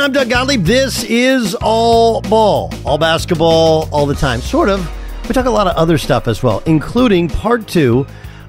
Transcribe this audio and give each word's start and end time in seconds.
In. 0.00 0.04
I'm 0.04 0.12
Doug 0.12 0.30
Gottlieb. 0.30 0.64
This 0.64 1.04
is 1.04 1.54
all 1.54 2.20
ball, 2.22 2.72
all 2.84 2.96
basketball, 2.96 3.88
all 3.92 4.06
the 4.06 4.14
time. 4.14 4.40
Sort 4.40 4.68
of. 4.68 4.88
We 5.28 5.34
talk 5.34 5.46
a 5.46 5.50
lot 5.50 5.66
of 5.66 5.76
other 5.76 5.98
stuff 5.98 6.26
as 6.26 6.42
well, 6.42 6.62
including 6.66 7.28
part 7.28 7.68
two 7.68 8.06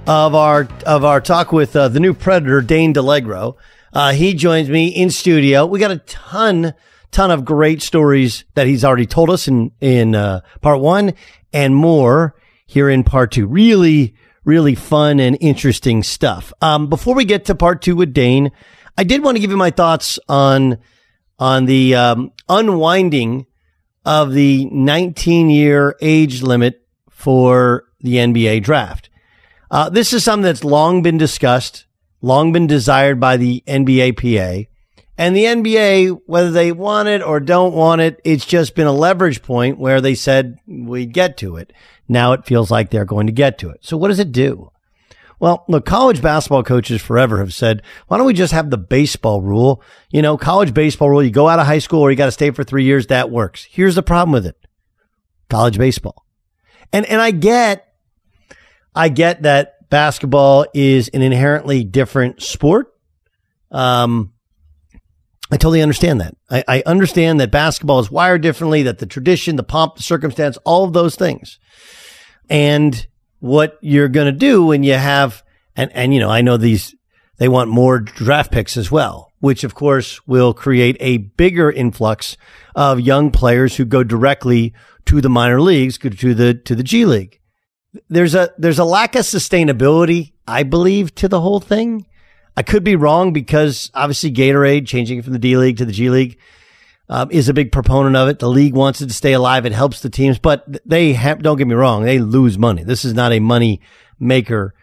of 0.08 0.34
our 0.34 0.68
of 0.86 1.04
our 1.04 1.20
talk 1.20 1.52
with 1.52 1.76
uh, 1.76 1.90
the 1.90 2.00
new 2.00 2.14
Predator, 2.14 2.62
Dane 2.62 2.94
DiLiegro. 2.94 3.56
Uh, 3.94 4.14
he 4.14 4.34
joins 4.34 4.70
me 4.70 4.88
in 4.88 5.10
studio. 5.10 5.66
We 5.66 5.80
got 5.80 5.92
a 5.92 5.98
ton, 5.98 6.74
ton 7.12 7.32
of 7.32 7.44
great 7.44 7.82
stories 7.82 8.46
that 8.56 8.68
he's 8.68 8.86
already 8.86 9.06
told 9.06 9.30
us 9.30 9.48
in 9.48 9.72
in 9.82 10.16
uh, 10.16 10.42
part 10.62 10.80
one, 10.80 11.14
and 11.52 11.76
more 11.76 12.36
here 12.66 12.90
in 12.90 13.04
part 13.04 13.32
two. 13.32 13.46
Really, 13.46 14.16
really 14.46 14.76
fun 14.76 15.20
and 15.20 15.38
interesting 15.42 16.02
stuff. 16.02 16.54
Um, 16.62 16.88
before 16.88 17.14
we 17.14 17.26
get 17.26 17.46
to 17.46 17.56
part 17.56 17.82
two 17.82 17.96
with 17.96 18.14
Dane. 18.14 18.52
I 18.98 19.06
did 19.06 19.24
want 19.24 19.38
to 19.38 19.40
give 19.40 19.52
you 19.52 19.58
my 19.58 19.72
thoughts 19.72 20.20
on 20.28 20.78
on 21.42 21.66
the 21.66 21.96
um, 21.96 22.32
unwinding 22.48 23.48
of 24.06 24.32
the 24.32 24.66
19 24.66 25.50
year 25.50 25.96
age 26.00 26.44
limit 26.44 26.86
for 27.10 27.86
the 28.00 28.18
NBA 28.18 28.62
draft. 28.62 29.10
Uh, 29.72 29.90
this 29.90 30.14
is 30.14 30.24
something 30.24 30.44
that's 30.44 30.64
long 30.64 31.02
been 31.02 31.18
discussed, 31.18 31.86
long 32.22 32.54
been 32.54 32.68
desired 32.68 33.20
by 33.20 33.38
the 33.38 33.64
NBAPA. 33.66 34.68
And 35.18 35.36
the 35.36 35.46
NBA, 35.46 36.22
whether 36.28 36.52
they 36.52 36.72
want 36.72 37.10
it 37.10 37.24
or 37.24 37.40
don't 37.40 37.74
want 37.74 38.02
it, 38.02 38.22
it's 38.24 38.46
just 38.46 38.76
been 38.76 38.88
a 38.88 38.94
leverage 38.94 39.42
point 39.42 39.80
where 39.80 40.00
they 40.00 40.14
said 40.14 40.58
we'd 40.68 41.12
get 41.12 41.38
to 41.38 41.56
it. 41.56 41.74
Now 42.08 42.34
it 42.34 42.46
feels 42.46 42.70
like 42.70 42.92
they're 42.92 43.04
going 43.04 43.28
to 43.28 43.34
get 43.34 43.58
to 43.60 43.70
it. 43.70 43.80
So 43.82 43.98
what 43.98 44.10
does 44.10 44.20
it 44.20 44.32
do? 44.32 44.72
Well, 45.42 45.66
look, 45.68 45.88
college 45.88 46.22
basketball 46.22 46.62
coaches 46.62 47.02
forever 47.02 47.40
have 47.40 47.52
said, 47.52 47.82
why 48.08 48.18
don't 48.18 48.28
we 48.28 48.34
just 48.34 48.54
have 48.54 48.70
the 48.70 48.78
baseball 48.78 49.42
rule? 49.42 49.82
You 50.12 50.22
know, 50.22 50.38
college 50.38 50.72
baseball 50.72 51.10
rule, 51.10 51.24
you 51.24 51.32
go 51.32 51.50
out 51.50 51.58
of 51.58 51.66
high 51.66 51.80
school 51.80 52.02
or 52.02 52.12
you 52.12 52.16
got 52.16 52.28
to 52.28 52.32
stay 52.32 52.52
for 52.52 52.64
three 52.64 52.84
years. 52.84 53.08
That 53.08 53.32
works. 53.32 53.68
Here's 53.68 53.96
the 53.96 54.04
problem 54.04 54.32
with 54.34 54.46
it. 54.46 54.56
College 55.50 55.80
baseball. 55.80 56.28
And, 56.94 57.08
and 57.08 57.20
I 57.20 57.32
get, 57.32 57.92
I 58.94 59.10
get 59.10 59.42
that 59.42 59.90
basketball 59.90 60.68
is 60.76 61.08
an 61.08 61.24
inherently 61.24 61.84
different 61.84 62.44
sport. 62.44 62.94
Um, 63.72 64.34
I 65.52 65.58
totally 65.58 65.82
understand 65.82 66.22
that. 66.22 66.36
I, 66.52 66.64
I 66.68 66.84
understand 66.86 67.40
that 67.40 67.50
basketball 67.50 68.00
is 68.00 68.12
wired 68.12 68.44
differently, 68.44 68.84
that 68.84 69.00
the 69.00 69.08
tradition, 69.08 69.56
the 69.56 69.64
pomp, 69.64 69.96
the 69.96 70.04
circumstance, 70.04 70.60
all 70.66 70.84
of 70.84 70.94
those 70.94 71.16
things. 71.16 71.58
And 72.48 73.08
what 73.42 73.78
you're 73.82 74.08
going 74.08 74.28
to 74.28 74.32
do 74.32 74.64
when 74.64 74.84
you 74.84 74.94
have, 74.94 75.44
and, 75.76 75.92
and, 75.94 76.14
you 76.14 76.20
know, 76.20 76.30
I 76.30 76.42
know 76.42 76.58
these, 76.58 76.96
they 77.38 77.50
want 77.50 77.70
more 77.70 78.00
draft 78.00 78.52
picks 78.52 78.78
as 78.78 78.90
well, 78.90 79.34
which 79.40 79.64
of 79.64 79.76
course 79.76 80.26
will 80.28 80.54
create 80.54 80.96
a 81.00 81.18
bigger 81.18 81.70
influx 81.70 82.38
of 82.76 83.02
young 83.02 83.32
players 83.32 83.76
who 83.76 83.84
go 83.84 84.04
directly 84.04 84.74
to 85.08 85.20
the 85.20 85.30
minor 85.30 85.60
leagues, 85.60 85.98
to 85.98 86.34
the, 86.34 86.54
to 86.54 86.76
the 86.76 86.84
G 86.84 87.06
League. 87.06 87.40
There's 88.08 88.36
a, 88.36 88.52
there's 88.58 88.80
a 88.80 88.86
lack 88.86 89.16
of 89.16 89.24
sustainability, 89.24 90.34
I 90.48 90.64
believe, 90.64 91.14
to 91.16 91.28
the 91.28 91.42
whole 91.42 91.60
thing. 91.60 92.06
I 92.56 92.62
could 92.62 92.84
be 92.84 92.96
wrong 92.96 93.34
because 93.34 93.90
obviously 93.94 94.32
Gatorade 94.32 94.86
changing 94.86 95.24
from 95.24 95.34
the 95.34 95.40
D 95.40 95.58
League 95.58 95.78
to 95.78 95.86
the 95.86 95.92
G 95.92 96.10
League 96.10 96.38
um, 97.12 97.30
is 97.30 97.50
a 97.50 97.54
big 97.54 97.74
proponent 97.74 98.16
of 98.16 98.30
it. 98.30 98.40
The 98.40 98.50
league 98.50 98.74
wants 98.74 99.02
it 99.02 99.08
to 99.08 99.14
stay 99.14 99.34
alive. 99.34 99.66
It 99.66 99.74
helps 99.74 100.00
the 100.00 100.10
teams, 100.10 100.40
but 100.40 100.66
they 100.88 101.12
have, 101.12 101.44
don't 101.44 101.58
get 101.58 101.68
me 101.68 101.76
wrong, 101.76 102.04
they 102.04 102.20
lose 102.20 102.58
money. 102.58 102.84
This 102.84 103.04
is 103.04 103.14
not 103.14 103.34
a 103.34 103.40
money 103.42 103.82
maker, 104.18 104.74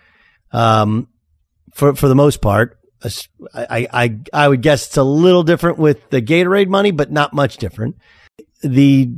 um, 0.52 1.08
for, 1.74 1.96
for 1.96 2.06
the 2.06 2.14
most 2.14 2.42
part. 2.42 2.78
I, 3.54 3.88
I, 3.92 4.18
I 4.32 4.48
would 4.48 4.60
guess 4.60 4.88
it's 4.88 4.96
a 4.98 5.02
little 5.02 5.42
different 5.42 5.78
with 5.78 6.10
the 6.10 6.20
Gatorade 6.20 6.68
money, 6.68 6.90
but 6.90 7.10
not 7.10 7.32
much 7.32 7.56
different. 7.56 7.96
The 8.62 9.10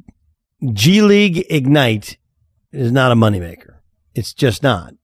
G 0.73 1.03
League 1.03 1.47
Ignite 1.51 2.17
is 2.73 2.93
not 2.93 3.11
a 3.11 3.17
moneymaker. 3.17 3.79
It's 4.15 4.35
just 4.35 4.63
not. 4.63 4.95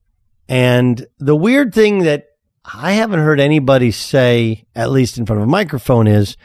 And 0.48 1.06
the 1.18 1.34
weird 1.34 1.74
thing 1.74 2.00
that 2.04 2.26
I 2.64 2.92
haven't 2.92 3.20
heard 3.20 3.40
anybody 3.40 3.90
say, 3.90 4.66
at 4.76 4.90
least 4.90 5.18
in 5.18 5.26
front 5.26 5.42
of 5.42 5.48
a 5.48 5.50
microphone, 5.50 6.06
is 6.06 6.36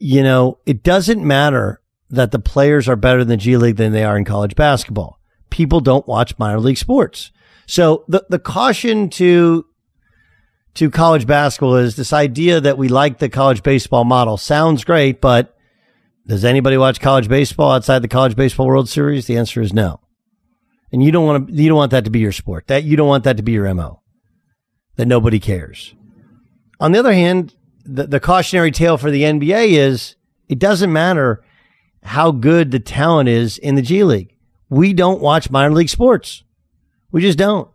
you 0.00 0.22
know, 0.22 0.58
it 0.66 0.82
doesn't 0.82 1.22
matter 1.24 1.80
that 2.08 2.32
the 2.32 2.38
players 2.38 2.88
are 2.88 2.96
better 2.96 3.20
in 3.20 3.28
the 3.28 3.36
G 3.36 3.56
League 3.56 3.76
than 3.76 3.92
they 3.92 4.02
are 4.02 4.16
in 4.16 4.24
college 4.24 4.56
basketball. 4.56 5.20
People 5.50 5.80
don't 5.80 6.08
watch 6.08 6.38
minor 6.38 6.58
league 6.58 6.78
sports. 6.78 7.30
So 7.66 8.04
the 8.08 8.24
the 8.28 8.38
caution 8.38 9.10
to 9.10 9.66
to 10.74 10.90
college 10.90 11.26
basketball 11.26 11.76
is 11.76 11.96
this 11.96 12.12
idea 12.12 12.60
that 12.60 12.78
we 12.78 12.88
like 12.88 13.18
the 13.18 13.28
college 13.28 13.62
baseball 13.62 14.04
model. 14.04 14.36
Sounds 14.36 14.84
great, 14.84 15.20
but 15.20 15.56
does 16.26 16.44
anybody 16.44 16.76
watch 16.76 17.00
college 17.00 17.28
baseball 17.28 17.72
outside 17.72 18.00
the 18.00 18.08
college 18.08 18.36
baseball 18.36 18.66
World 18.66 18.88
Series? 18.88 19.26
The 19.26 19.36
answer 19.36 19.60
is 19.60 19.72
no. 19.72 20.00
And 20.92 21.02
you 21.04 21.12
don't 21.12 21.26
want 21.26 21.48
to 21.48 21.54
you 21.54 21.68
don't 21.68 21.76
want 21.76 21.90
that 21.90 22.04
to 22.04 22.10
be 22.10 22.20
your 22.20 22.32
sport. 22.32 22.68
That 22.68 22.84
you 22.84 22.96
don't 22.96 23.08
want 23.08 23.24
that 23.24 23.36
to 23.36 23.42
be 23.42 23.52
your 23.52 23.72
MO. 23.74 24.00
That 24.96 25.06
nobody 25.06 25.38
cares. 25.38 25.94
On 26.80 26.92
the 26.92 26.98
other 26.98 27.12
hand, 27.12 27.54
the, 27.90 28.06
the 28.06 28.20
cautionary 28.20 28.70
tale 28.70 28.96
for 28.96 29.10
the 29.10 29.22
NBA 29.22 29.72
is 29.72 30.14
it 30.48 30.58
doesn't 30.58 30.92
matter 30.92 31.44
how 32.02 32.30
good 32.30 32.70
the 32.70 32.80
talent 32.80 33.28
is 33.28 33.58
in 33.58 33.74
the 33.74 33.82
G 33.82 34.04
League. 34.04 34.36
We 34.68 34.92
don't 34.92 35.20
watch 35.20 35.50
minor 35.50 35.74
league 35.74 35.88
sports. 35.88 36.44
We 37.10 37.20
just 37.20 37.38
don't. 37.38 37.68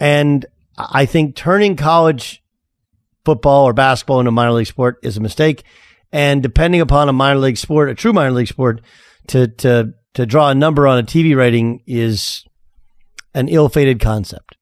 And 0.00 0.46
I 0.76 1.06
think 1.06 1.36
turning 1.36 1.76
college 1.76 2.42
football 3.24 3.64
or 3.64 3.72
basketball 3.72 4.20
into 4.20 4.30
a 4.30 4.32
minor 4.32 4.52
league 4.52 4.66
sport 4.66 4.98
is 5.02 5.16
a 5.16 5.20
mistake. 5.20 5.64
And 6.12 6.42
depending 6.42 6.80
upon 6.80 7.08
a 7.08 7.12
minor 7.12 7.40
league 7.40 7.58
sport, 7.58 7.90
a 7.90 7.94
true 7.94 8.12
minor 8.12 8.32
league 8.32 8.48
sport, 8.48 8.80
to 9.28 9.48
to 9.48 9.94
to 10.14 10.26
draw 10.26 10.48
a 10.50 10.54
number 10.54 10.86
on 10.86 10.98
a 10.98 11.02
TV 11.02 11.36
rating 11.36 11.82
is 11.86 12.44
an 13.34 13.48
ill-fated 13.48 14.00
concept. 14.00 14.56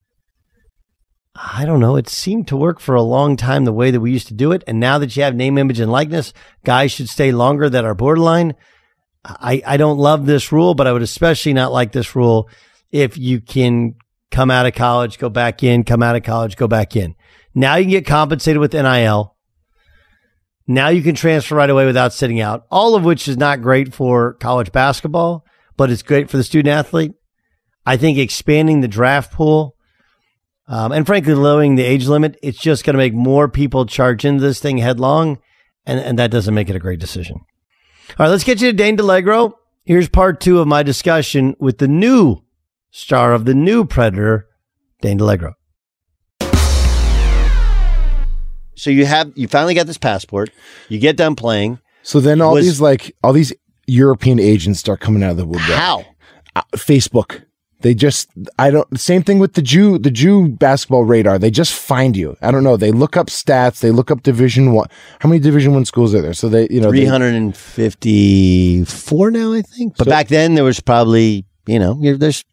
I 1.35 1.65
don't 1.65 1.81
know. 1.81 1.97
It 1.97 2.09
seemed 2.09 2.49
to 2.49 2.57
work 2.57 2.79
for 2.79 2.95
a 2.95 3.03
long 3.03 3.37
time 3.37 3.65
the 3.65 3.73
way 3.73 3.91
that 3.91 4.01
we 4.01 4.13
used 4.13 4.29
to 4.29 4.35
do 4.35 4.53
it. 4.53 4.63
And 4.67 4.79
now 4.79 4.99
that 4.99 5.17
you 5.17 5.23
have 5.23 5.35
name, 5.35 5.57
image, 5.57 5.81
and 5.81 5.91
likeness, 5.91 6.35
guys 6.65 6.93
should 6.93 7.09
stay 7.09 7.33
longer 7.33 7.71
that 7.71 7.85
are 7.85 7.95
borderline. 7.95 8.55
I, 9.25 9.63
I 9.67 9.77
don't 9.77 9.99
love 9.99 10.27
this 10.27 10.53
rule, 10.53 10.75
but 10.75 10.87
I 10.87 10.93
would 10.93 11.03
especially 11.03 11.55
not 11.55 11.73
like 11.73 11.93
this 11.93 12.15
rule 12.15 12.51
if 12.91 13.17
you 13.17 13.41
can 13.41 13.95
come 14.31 14.51
out 14.51 14.67
of 14.67 14.75
college, 14.75 15.19
go 15.19 15.31
back 15.31 15.63
in, 15.63 15.85
come 15.85 16.03
out 16.03 16.17
of 16.17 16.23
college, 16.23 16.57
go 16.57 16.69
back 16.69 16.97
in. 16.97 17.15
Now 17.55 17.77
you 17.77 17.85
can 17.85 17.91
get 17.91 18.07
compensated 18.07 18.61
with 18.61 18.73
NIL. 18.75 19.37
Now 20.67 20.89
you 20.89 21.03
can 21.03 21.15
transfer 21.15 21.55
right 21.55 21.71
away 21.71 21.87
without 21.87 22.13
sitting 22.13 22.41
out, 22.41 22.67
all 22.71 22.95
of 22.95 23.05
which 23.05 23.27
is 23.27 23.37
not 23.37 23.63
great 23.63 23.95
for 23.95 24.35
college 24.35 24.73
basketball, 24.73 25.45
but 25.77 25.91
it's 25.91 26.03
great 26.03 26.31
for 26.31 26.37
the 26.37 26.45
student 26.45 26.75
athlete. 26.75 27.13
I 27.85 27.97
think 27.97 28.19
expanding 28.19 28.81
the 28.81 28.89
draft 28.89 29.33
pool 29.33 29.77
um, 30.73 30.91
and 30.91 31.05
frankly, 31.07 31.35
lowering 31.35 31.75
the 31.75 31.83
age 31.85 32.07
limit, 32.07 32.39
it's 32.43 32.59
just 32.59 32.83
going 32.83 32.95
to 32.95 32.99
make 32.99 33.13
more 33.13 33.47
people 33.47 33.85
charge 33.85 34.25
into 34.25 34.41
this 34.41 34.59
thing 34.59 34.79
headlong, 34.79 35.39
and, 35.85 36.01
and 36.01 36.19
that 36.19 36.31
doesn't 36.31 36.55
make 36.55 36.71
it 36.71 36.77
a 36.77 36.79
great 36.81 36.99
decision. 36.99 37.37
All 38.19 38.25
right, 38.25 38.29
let's 38.29 38.43
get 38.43 38.63
you 38.63 38.71
to 38.71 38.77
Dane 38.77 38.97
DiLiegro. 38.97 39.53
Here's 39.85 40.09
part 40.09 40.41
two 40.41 40.61
of 40.61 40.67
my 40.67 40.83
discussion 40.83 41.55
with 41.61 41.77
the 41.77 41.89
new 41.89 42.39
star 42.91 43.35
of 43.35 43.45
the 43.45 43.53
new 43.55 43.85
Predator, 43.85 44.49
Dane 45.03 45.19
DiLiegro. 45.19 45.53
So 48.75 48.89
you 48.89 49.05
have 49.05 49.31
you 49.35 49.49
finally 49.49 49.75
got 49.75 49.87
this 49.87 49.99
passport. 49.99 50.51
You 50.89 50.99
get 50.99 51.19
done 51.19 51.37
playing. 51.37 51.81
So 52.03 52.19
then 52.19 52.41
all 52.41 52.55
Was- 52.55 52.65
these 52.65 52.81
like 52.81 53.15
all 53.23 53.35
these 53.35 53.53
European 53.87 54.41
agents 54.41 54.81
start 54.81 55.01
coming 55.01 55.23
out 55.23 55.33
of 55.33 55.37
the 55.37 55.45
woodwork. 55.45 55.69
How? 55.69 56.07
Uh, 56.57 56.63
Facebook. 56.77 57.45
They 57.83 57.95
just 57.95 58.29
I 58.59 58.71
don't 58.71 58.99
same 58.99 59.23
thing 59.23 59.39
with 59.39 59.55
the 59.55 59.63
Jew 59.63 59.99
the 59.99 60.11
Jew 60.11 60.49
basketball 60.49 61.05
radar. 61.05 61.39
They 61.39 61.51
just 61.51 61.73
find 61.75 62.17
you. 62.17 62.37
I 62.41 62.51
don't 62.51 62.65
know. 62.65 62.77
They 62.77 62.93
look 62.93 63.17
up 63.17 63.27
stats. 63.29 63.81
They 63.81 63.91
look 63.91 64.11
up 64.11 64.23
Division 64.23 64.73
One. 64.73 64.89
How 65.21 65.29
many 65.29 65.41
Division 65.41 65.75
One 65.75 65.85
schools 65.85 66.15
are 66.15 66.23
there? 66.23 66.35
So 66.35 66.49
they 66.49 66.69
you 66.71 66.81
know 66.81 66.91
they- 66.91 66.99
Three 66.99 67.07
hundred 67.07 67.35
and 67.35 67.57
fifty-four 67.57 69.31
now, 69.31 69.53
I 69.53 69.63
think. 69.63 69.97
But 69.97 70.07
So- 70.07 70.11
back 70.11 70.29
then 70.29 70.55
there 70.55 70.65
was 70.65 70.81
probably 70.81 71.45
you 71.67 71.79
know 71.79 71.95
there's 72.17 72.45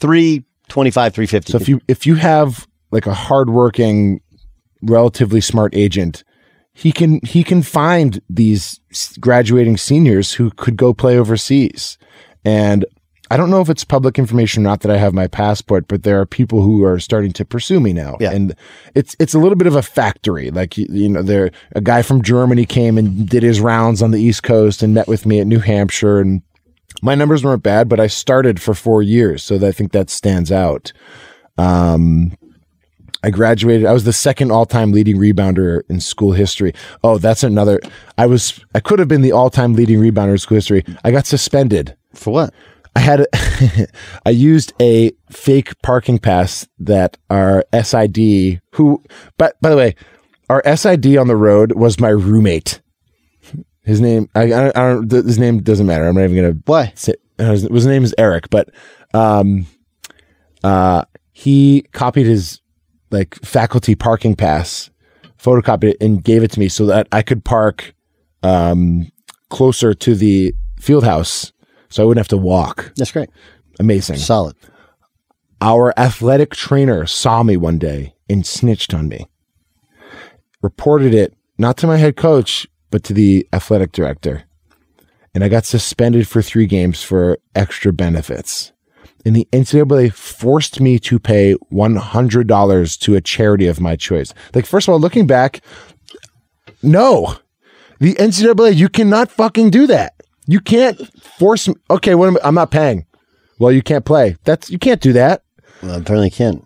three 0.00 0.44
twenty-five, 0.68 1.14
three 1.14 1.26
fifty. 1.26 1.52
So 1.52 1.58
if 1.58 1.68
you 1.68 1.80
if 1.88 2.06
you 2.06 2.14
have 2.16 2.66
like 2.90 3.06
a 3.06 3.14
hardworking, 3.14 4.20
relatively 4.82 5.40
smart 5.40 5.74
agent, 5.74 6.24
he 6.72 6.92
can 6.92 7.20
he 7.24 7.42
can 7.44 7.62
find 7.62 8.20
these 8.28 8.80
graduating 9.20 9.76
seniors 9.76 10.34
who 10.34 10.50
could 10.50 10.76
go 10.76 10.92
play 10.94 11.18
overseas. 11.18 11.98
And 12.44 12.84
I 13.30 13.36
don't 13.36 13.50
know 13.50 13.62
if 13.62 13.70
it's 13.70 13.84
public 13.84 14.18
information 14.18 14.62
or 14.62 14.68
not 14.68 14.80
that 14.80 14.92
I 14.92 14.98
have 14.98 15.14
my 15.14 15.26
passport, 15.26 15.88
but 15.88 16.02
there 16.02 16.20
are 16.20 16.26
people 16.26 16.62
who 16.62 16.84
are 16.84 17.00
starting 17.00 17.32
to 17.32 17.44
pursue 17.44 17.80
me 17.80 17.92
now. 17.92 18.18
Yeah. 18.20 18.32
And 18.32 18.54
it's 18.94 19.16
it's 19.18 19.32
a 19.34 19.38
little 19.38 19.56
bit 19.56 19.66
of 19.66 19.76
a 19.76 19.82
factory. 19.82 20.50
Like 20.50 20.76
you, 20.76 21.08
know, 21.08 21.22
there 21.22 21.50
a 21.74 21.80
guy 21.80 22.02
from 22.02 22.22
Germany 22.22 22.66
came 22.66 22.98
and 22.98 23.28
did 23.28 23.42
his 23.42 23.60
rounds 23.60 24.02
on 24.02 24.10
the 24.10 24.20
East 24.20 24.42
Coast 24.42 24.82
and 24.82 24.92
met 24.92 25.08
with 25.08 25.24
me 25.24 25.40
at 25.40 25.46
New 25.46 25.60
Hampshire 25.60 26.20
and 26.20 26.42
my 27.02 27.14
numbers 27.14 27.44
weren't 27.44 27.62
bad, 27.62 27.88
but 27.88 28.00
I 28.00 28.06
started 28.06 28.60
for 28.60 28.72
four 28.72 29.02
years, 29.02 29.42
so 29.42 29.56
I 29.56 29.72
think 29.72 29.92
that 29.92 30.08
stands 30.08 30.50
out. 30.50 30.92
Um, 31.58 32.36
I 33.22 33.30
graduated. 33.30 33.86
I 33.86 33.92
was 33.92 34.04
the 34.04 34.12
second 34.12 34.50
all-time 34.50 34.92
leading 34.92 35.16
rebounder 35.16 35.82
in 35.88 36.00
school 36.00 36.32
history. 36.32 36.72
Oh, 37.02 37.18
that's 37.18 37.42
another. 37.42 37.80
I 38.16 38.26
was. 38.26 38.64
I 38.74 38.80
could 38.80 38.98
have 38.98 39.08
been 39.08 39.22
the 39.22 39.32
all-time 39.32 39.74
leading 39.74 39.98
rebounder 39.98 40.32
in 40.32 40.38
school 40.38 40.56
history. 40.56 40.84
I 41.04 41.10
got 41.10 41.26
suspended. 41.26 41.96
for 42.14 42.32
what? 42.32 42.54
I 42.96 43.00
had. 43.00 43.20
A 43.20 43.86
I 44.26 44.30
used 44.30 44.72
a 44.80 45.12
fake 45.30 45.80
parking 45.82 46.18
pass 46.18 46.66
that 46.78 47.16
our 47.30 47.64
SID, 47.72 48.60
who, 48.72 49.02
but 49.36 49.60
by 49.60 49.70
the 49.70 49.76
way, 49.76 49.94
our 50.48 50.62
SID 50.76 51.16
on 51.16 51.28
the 51.28 51.36
road 51.36 51.72
was 51.72 52.00
my 52.00 52.08
roommate. 52.08 52.80
His 53.82 54.00
name. 54.00 54.28
I, 54.34 54.52
I, 54.52 54.68
I 54.68 54.72
don't. 54.72 55.10
His 55.10 55.38
name 55.38 55.62
doesn't 55.62 55.86
matter. 55.86 56.06
I'm 56.06 56.14
not 56.14 56.24
even 56.24 56.36
gonna 56.36 56.58
Why? 56.66 56.92
say, 56.96 57.14
uh, 57.38 57.50
his, 57.50 57.62
his 57.62 57.86
name 57.86 58.04
is 58.04 58.14
Eric, 58.16 58.48
but 58.50 58.70
um, 59.12 59.66
uh, 60.62 61.04
he 61.32 61.82
copied 61.92 62.26
his 62.26 62.60
like 63.10 63.34
faculty 63.44 63.94
parking 63.94 64.34
pass, 64.34 64.90
photocopied 65.38 65.90
it, 65.90 65.96
and 66.00 66.22
gave 66.22 66.42
it 66.42 66.50
to 66.52 66.60
me 66.60 66.68
so 66.68 66.86
that 66.86 67.08
I 67.12 67.22
could 67.22 67.44
park 67.44 67.94
um, 68.42 69.10
closer 69.50 69.94
to 69.94 70.14
the 70.14 70.54
field 70.78 71.04
house, 71.04 71.52
so 71.94 72.02
I 72.02 72.06
wouldn't 72.06 72.26
have 72.26 72.36
to 72.36 72.36
walk. 72.36 72.92
That's 72.96 73.12
great. 73.12 73.30
Amazing. 73.78 74.16
Solid. 74.16 74.56
Our 75.60 75.96
athletic 75.96 76.52
trainer 76.52 77.06
saw 77.06 77.44
me 77.44 77.56
one 77.56 77.78
day 77.78 78.16
and 78.28 78.44
snitched 78.44 78.92
on 78.92 79.06
me. 79.06 79.28
Reported 80.60 81.14
it 81.14 81.36
not 81.56 81.76
to 81.76 81.86
my 81.86 81.96
head 81.98 82.16
coach, 82.16 82.66
but 82.90 83.04
to 83.04 83.12
the 83.12 83.46
athletic 83.52 83.92
director. 83.92 84.42
And 85.36 85.44
I 85.44 85.48
got 85.48 85.66
suspended 85.66 86.26
for 86.26 86.42
three 86.42 86.66
games 86.66 87.04
for 87.04 87.38
extra 87.54 87.92
benefits. 87.92 88.72
And 89.24 89.36
the 89.36 89.46
NCAA 89.52 90.12
forced 90.12 90.80
me 90.80 90.98
to 90.98 91.20
pay 91.20 91.54
$100 91.72 92.98
to 93.02 93.14
a 93.14 93.20
charity 93.20 93.68
of 93.68 93.80
my 93.80 93.94
choice. 93.94 94.34
Like, 94.52 94.66
first 94.66 94.88
of 94.88 94.92
all, 94.94 94.98
looking 94.98 95.28
back, 95.28 95.60
no. 96.82 97.36
The 98.00 98.14
NCAA, 98.14 98.74
you 98.74 98.88
cannot 98.88 99.30
fucking 99.30 99.70
do 99.70 99.86
that. 99.86 100.14
You 100.46 100.60
can't 100.60 100.98
force 101.22 101.68
me. 101.68 101.74
Okay, 101.90 102.14
what 102.14 102.28
am, 102.28 102.38
I'm 102.44 102.54
not 102.54 102.70
paying. 102.70 103.06
Well, 103.58 103.72
you 103.72 103.82
can't 103.82 104.04
play. 104.04 104.36
That's 104.44 104.70
you 104.70 104.78
can't 104.78 105.00
do 105.00 105.12
that. 105.14 105.42
Well, 105.82 105.92
I 105.92 105.96
apparently 105.98 106.30
can't. 106.30 106.64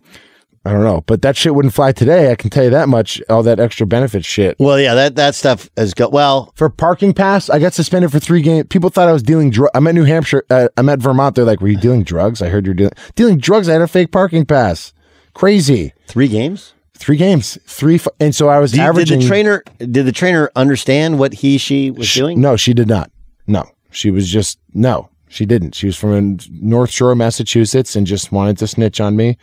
I 0.65 0.73
don't 0.73 0.83
know, 0.85 1.03
but 1.07 1.23
that 1.23 1.37
shit 1.37 1.55
wouldn't 1.55 1.73
fly 1.73 1.93
today. 1.93 2.31
I 2.31 2.35
can 2.35 2.51
tell 2.51 2.65
you 2.65 2.71
that 2.71 2.89
much. 2.89 3.23
All 3.31 3.43
that 3.45 3.59
extra 3.61 3.87
benefit 3.87 4.25
shit. 4.25 4.57
Well, 4.59 4.79
yeah, 4.79 4.95
that 4.95 5.17
that 5.17 5.35
stuff 5.35 5.71
has 5.77 5.95
got. 5.95 6.13
Well, 6.13 6.53
For 6.57 6.69
parking 6.69 7.15
pass, 7.15 7.49
I 7.49 7.59
got 7.59 7.73
suspended 7.73 8.11
for 8.13 8.19
three 8.19 8.43
games. 8.43 8.67
People 8.69 8.91
thought 8.91 9.09
I 9.09 9.13
was 9.13 9.23
dealing 9.23 9.51
drugs. 9.51 9.71
I'm 9.75 9.87
at 9.87 9.95
New 9.95 10.05
Hampshire. 10.05 10.45
Uh, 10.51 10.69
I'm 10.77 10.89
at 10.89 10.99
Vermont. 10.99 11.37
They're 11.37 11.45
like, 11.45 11.61
"Were 11.61 11.69
you 11.69 11.79
dealing 11.79 12.03
drugs?" 12.03 12.43
I 12.43 12.49
heard 12.49 12.67
you're 12.67 12.75
dealing 12.75 12.93
dealing 13.15 13.39
drugs. 13.39 13.69
I 13.69 13.73
had 13.75 13.83
a 13.83 13.89
fake 13.89 14.13
parking 14.13 14.45
pass. 14.45 14.93
Crazy. 15.33 15.93
three 16.07 16.29
games. 16.29 16.75
Three 16.95 17.17
games. 17.17 17.57
Three. 17.65 17.95
F- 17.95 18.09
and 18.19 18.35
so 18.35 18.49
I 18.49 18.59
was 18.59 18.73
Did, 18.73 18.93
did 18.95 19.09
the 19.09 19.27
trainer? 19.27 19.63
Did 19.79 20.05
the 20.05 20.13
trainer 20.13 20.51
understand 20.57 21.19
what 21.19 21.33
he 21.33 21.57
she 21.57 21.93
was 21.93 22.09
Sh- 22.09 22.17
doing? 22.17 22.41
No, 22.41 22.57
she 22.57 22.75
did 22.75 22.89
not. 22.89 23.11
No, 23.49 23.65
she 23.91 24.11
was 24.11 24.29
just 24.29 24.59
no. 24.75 25.09
She 25.31 25.45
didn't. 25.45 25.75
She 25.75 25.87
was 25.87 25.97
from 25.97 26.39
North 26.51 26.91
Shore, 26.91 27.15
Massachusetts, 27.15 27.97
and 27.97 28.07
just 28.07 28.33
wanted 28.33 28.57
to 28.59 28.67
snitch 28.67 28.99
on 29.01 29.15
me, 29.17 29.37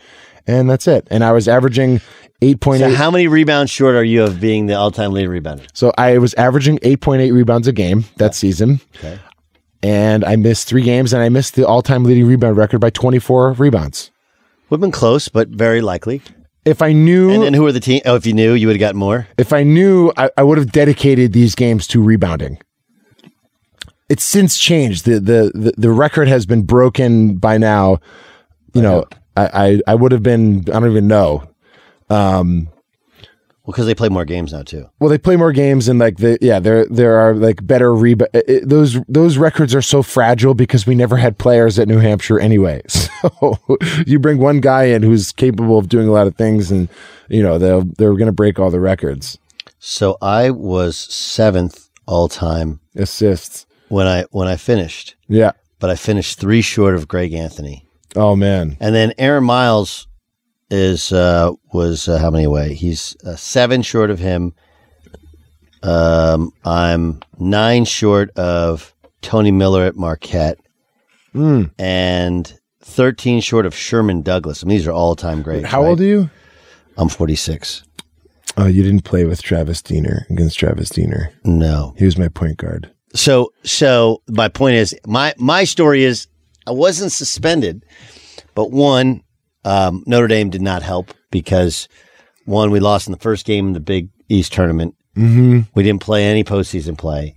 and 0.46 0.68
that's 0.68 0.88
it. 0.88 1.06
And 1.10 1.22
I 1.22 1.30
was 1.32 1.46
averaging 1.46 2.00
eight 2.42 2.60
point 2.60 2.80
So 2.80 2.90
how 2.90 3.10
many 3.10 3.28
rebounds 3.28 3.70
short 3.70 3.94
are 3.94 4.02
you 4.02 4.24
of 4.24 4.40
being 4.40 4.66
the 4.66 4.74
all-time 4.74 5.12
leading 5.12 5.30
rebounder? 5.30 5.66
So 5.74 5.92
I 5.96 6.18
was 6.18 6.34
averaging 6.34 6.78
8.8 6.78 7.32
rebounds 7.32 7.68
a 7.68 7.72
game 7.72 8.04
that 8.16 8.34
season. 8.34 8.80
Okay. 8.96 9.18
And 9.82 10.24
I 10.24 10.34
missed 10.36 10.66
three 10.66 10.82
games 10.82 11.12
and 11.12 11.22
I 11.22 11.28
missed 11.28 11.54
the 11.54 11.66
all 11.66 11.82
time 11.82 12.02
leading 12.02 12.26
rebound 12.26 12.56
record 12.56 12.80
by 12.80 12.90
24 12.90 13.52
rebounds. 13.52 14.10
Would 14.68 14.78
have 14.78 14.80
been 14.80 14.90
close, 14.90 15.28
but 15.28 15.48
very 15.48 15.80
likely. 15.80 16.20
If 16.64 16.82
I 16.82 16.92
knew, 16.92 17.30
And 17.30 17.42
then 17.44 17.54
who 17.54 17.62
were 17.62 17.70
the 17.70 17.78
team? 17.78 18.00
Oh, 18.04 18.16
if 18.16 18.26
you 18.26 18.32
knew, 18.32 18.54
you 18.54 18.66
would 18.66 18.74
have 18.74 18.80
gotten 18.80 18.98
more. 18.98 19.28
if 19.38 19.52
I 19.52 19.62
knew, 19.62 20.12
I, 20.16 20.30
I 20.36 20.42
would 20.42 20.58
have 20.58 20.72
dedicated 20.72 21.32
these 21.32 21.54
games 21.54 21.86
to 21.88 22.02
rebounding. 22.02 22.58
It's 24.08 24.24
since 24.24 24.58
changed. 24.58 25.04
The, 25.04 25.20
the, 25.20 25.52
the, 25.54 25.72
the 25.76 25.90
record 25.90 26.28
has 26.28 26.46
been 26.46 26.62
broken 26.62 27.36
by 27.36 27.58
now. 27.58 27.98
You 28.74 28.82
know, 28.82 29.04
I, 29.36 29.50
I, 29.52 29.80
I 29.88 29.94
would 29.94 30.12
have 30.12 30.22
been, 30.22 30.60
I 30.68 30.78
don't 30.78 30.90
even 30.90 31.08
know. 31.08 31.48
Um, 32.08 32.68
Well, 33.64 33.72
because 33.72 33.86
they 33.86 33.94
play 33.96 34.08
more 34.08 34.24
games 34.24 34.52
now 34.52 34.62
too. 34.62 34.88
Well, 35.00 35.10
they 35.10 35.18
play 35.18 35.34
more 35.34 35.50
games 35.50 35.88
and 35.88 35.98
like 35.98 36.18
the 36.18 36.38
yeah, 36.40 36.60
there 36.60 36.86
there 36.86 37.18
are 37.18 37.34
like 37.34 37.66
better 37.66 37.92
rebound. 37.92 38.30
Those 38.62 39.00
those 39.08 39.38
records 39.38 39.74
are 39.74 39.82
so 39.82 40.04
fragile 40.04 40.54
because 40.54 40.86
we 40.86 40.94
never 40.94 41.16
had 41.16 41.36
players 41.38 41.76
at 41.78 41.88
New 41.88 41.98
Hampshire 41.98 42.38
anyway. 42.38 42.82
So 43.40 43.58
you 44.06 44.20
bring 44.20 44.38
one 44.38 44.60
guy 44.60 44.84
in 44.84 45.02
who's 45.02 45.32
capable 45.32 45.78
of 45.78 45.88
doing 45.88 46.06
a 46.06 46.12
lot 46.12 46.28
of 46.28 46.36
things, 46.36 46.70
and 46.70 46.88
you 47.28 47.42
know 47.42 47.58
they'll 47.58 47.82
they're 47.98 48.12
going 48.12 48.26
to 48.26 48.32
break 48.32 48.60
all 48.60 48.70
the 48.70 48.78
records. 48.78 49.38
So 49.80 50.16
I 50.22 50.50
was 50.50 50.96
seventh 50.96 51.88
all 52.06 52.28
time 52.28 52.78
Assists, 52.94 53.66
when 53.88 54.06
I 54.06 54.24
when 54.30 54.48
I 54.48 54.56
finished, 54.56 55.14
yeah. 55.28 55.52
but 55.78 55.90
I 55.90 55.96
finished 55.96 56.38
three 56.40 56.62
short 56.62 56.94
of 56.94 57.06
Greg 57.08 57.32
Anthony, 57.32 57.86
Oh 58.14 58.34
man, 58.36 58.76
and 58.80 58.94
then 58.94 59.12
Aaron 59.18 59.44
Miles 59.44 60.06
is 60.70 61.12
uh, 61.12 61.52
was 61.72 62.08
uh, 62.08 62.18
how 62.18 62.30
many 62.30 62.44
away? 62.44 62.74
He's 62.74 63.16
uh, 63.24 63.36
seven 63.36 63.82
short 63.82 64.10
of 64.10 64.18
him. 64.18 64.54
Um, 65.82 66.52
I'm 66.64 67.20
nine 67.38 67.84
short 67.84 68.30
of 68.36 68.94
Tony 69.22 69.50
Miller 69.50 69.84
at 69.84 69.96
Marquette, 69.96 70.58
Mm. 71.34 71.70
and 71.78 72.58
thirteen 72.80 73.40
short 73.40 73.66
of 73.66 73.74
Sherman 73.74 74.22
Douglas. 74.22 74.62
I 74.64 74.66
mean, 74.66 74.78
these 74.78 74.86
are 74.86 74.92
all 74.92 75.14
time 75.14 75.42
greats. 75.42 75.66
how 75.68 75.84
old 75.84 76.00
are 76.00 76.04
you? 76.04 76.30
I'm 76.98 77.10
46. 77.10 77.82
Oh, 78.56 78.64
you 78.66 78.82
didn't 78.82 79.02
play 79.04 79.26
with 79.26 79.42
Travis 79.42 79.82
Diener 79.82 80.26
against 80.30 80.58
Travis 80.58 80.88
Diener. 80.88 81.30
No, 81.44 81.92
He 81.98 82.06
was 82.06 82.16
my 82.16 82.28
point 82.28 82.56
guard. 82.56 82.90
So 83.16 83.52
so 83.64 84.22
my 84.28 84.48
point 84.48 84.76
is 84.76 84.94
my 85.06 85.34
my 85.38 85.64
story 85.64 86.04
is 86.04 86.28
I 86.66 86.72
wasn't 86.72 87.12
suspended, 87.12 87.84
but 88.54 88.70
one 88.70 89.22
um, 89.64 90.04
Notre 90.06 90.28
Dame 90.28 90.50
did 90.50 90.62
not 90.62 90.82
help 90.82 91.12
because 91.30 91.88
one 92.44 92.70
we 92.70 92.80
lost 92.80 93.08
in 93.08 93.12
the 93.12 93.18
first 93.18 93.44
game 93.44 93.68
in 93.68 93.72
the 93.72 93.80
Big 93.80 94.10
East 94.28 94.52
tournament. 94.52 94.94
Mm-hmm. 95.16 95.60
We 95.74 95.82
didn't 95.82 96.02
play 96.02 96.24
any 96.24 96.44
postseason 96.44 96.96
play, 96.98 97.36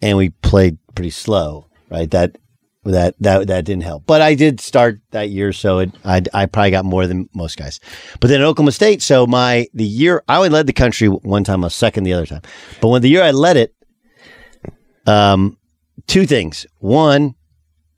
and 0.00 0.18
we 0.18 0.30
played 0.30 0.78
pretty 0.94 1.10
slow. 1.10 1.68
Right 1.88 2.10
that 2.10 2.36
that 2.84 3.14
that 3.20 3.46
that 3.46 3.64
didn't 3.64 3.84
help. 3.84 4.04
But 4.06 4.22
I 4.22 4.34
did 4.34 4.60
start 4.60 5.00
that 5.12 5.30
year, 5.30 5.52
so 5.52 5.80
it, 5.80 5.92
I 6.04 6.22
I 6.34 6.46
probably 6.46 6.72
got 6.72 6.84
more 6.84 7.06
than 7.06 7.28
most 7.34 7.56
guys. 7.56 7.78
But 8.20 8.28
then 8.28 8.42
Oklahoma 8.42 8.72
State, 8.72 9.02
so 9.02 9.26
my 9.26 9.68
the 9.72 9.84
year 9.84 10.22
I 10.28 10.36
only 10.36 10.48
led 10.48 10.66
the 10.66 10.72
country 10.72 11.08
one 11.08 11.44
time, 11.44 11.62
I 11.62 11.66
was 11.66 11.74
second 11.74 12.04
the 12.04 12.12
other 12.12 12.26
time. 12.26 12.42
But 12.80 12.88
when 12.88 13.02
the 13.02 13.08
year 13.08 13.22
I 13.22 13.30
led 13.30 13.56
it, 13.56 13.74
um, 15.06 15.56
two 16.06 16.26
things. 16.26 16.66
One, 16.78 17.34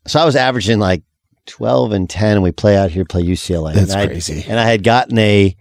so 0.07 0.19
I 0.19 0.25
was 0.25 0.35
averaging 0.35 0.79
like 0.79 1.03
twelve 1.45 1.91
and 1.91 2.09
ten, 2.09 2.33
and 2.33 2.43
we 2.43 2.51
play 2.51 2.75
out 2.77 2.91
here, 2.91 3.05
play 3.05 3.23
UCLA. 3.23 3.73
That's 3.73 3.91
and 3.93 4.01
I- 4.01 4.07
crazy. 4.07 4.43
and 4.47 4.59
I 4.59 4.65
had 4.65 4.83
gotten 4.83 5.17
a 5.17 5.55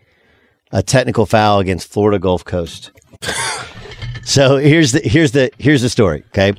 a 0.72 0.82
technical 0.82 1.26
foul 1.26 1.60
against 1.60 1.88
Florida 1.88 2.18
Gulf 2.18 2.44
Coast. 2.44 2.90
so 4.24 4.56
here's 4.56 4.92
the 4.92 5.00
here's 5.00 5.32
the 5.32 5.50
here's 5.58 5.82
the 5.82 5.88
story. 5.88 6.24
Okay, 6.28 6.52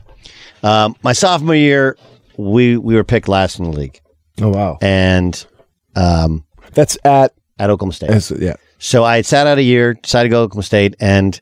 um, 0.63 0.95
my 1.03 1.13
sophomore 1.13 1.55
year, 1.55 1.97
we 2.37 2.77
we 2.77 2.95
were 2.95 3.03
picked 3.03 3.27
last 3.27 3.59
in 3.59 3.65
the 3.65 3.71
league, 3.71 3.99
Oh 4.41 4.49
wow, 4.49 4.77
and 4.81 5.45
um, 5.95 6.45
that's 6.73 6.97
at 7.03 7.33
at 7.59 7.69
Oklahoma 7.69 7.93
State. 7.93 8.09
that's, 8.09 8.31
yeah. 8.31 8.55
So 8.77 9.03
I 9.03 9.15
had 9.17 9.25
sat 9.25 9.47
out 9.47 9.57
a 9.57 9.63
year, 9.63 9.93
decided 9.95 10.29
to 10.29 10.31
go 10.31 10.41
to 10.41 10.45
Oklahoma 10.45 10.63
State, 10.63 10.95
and 10.99 11.39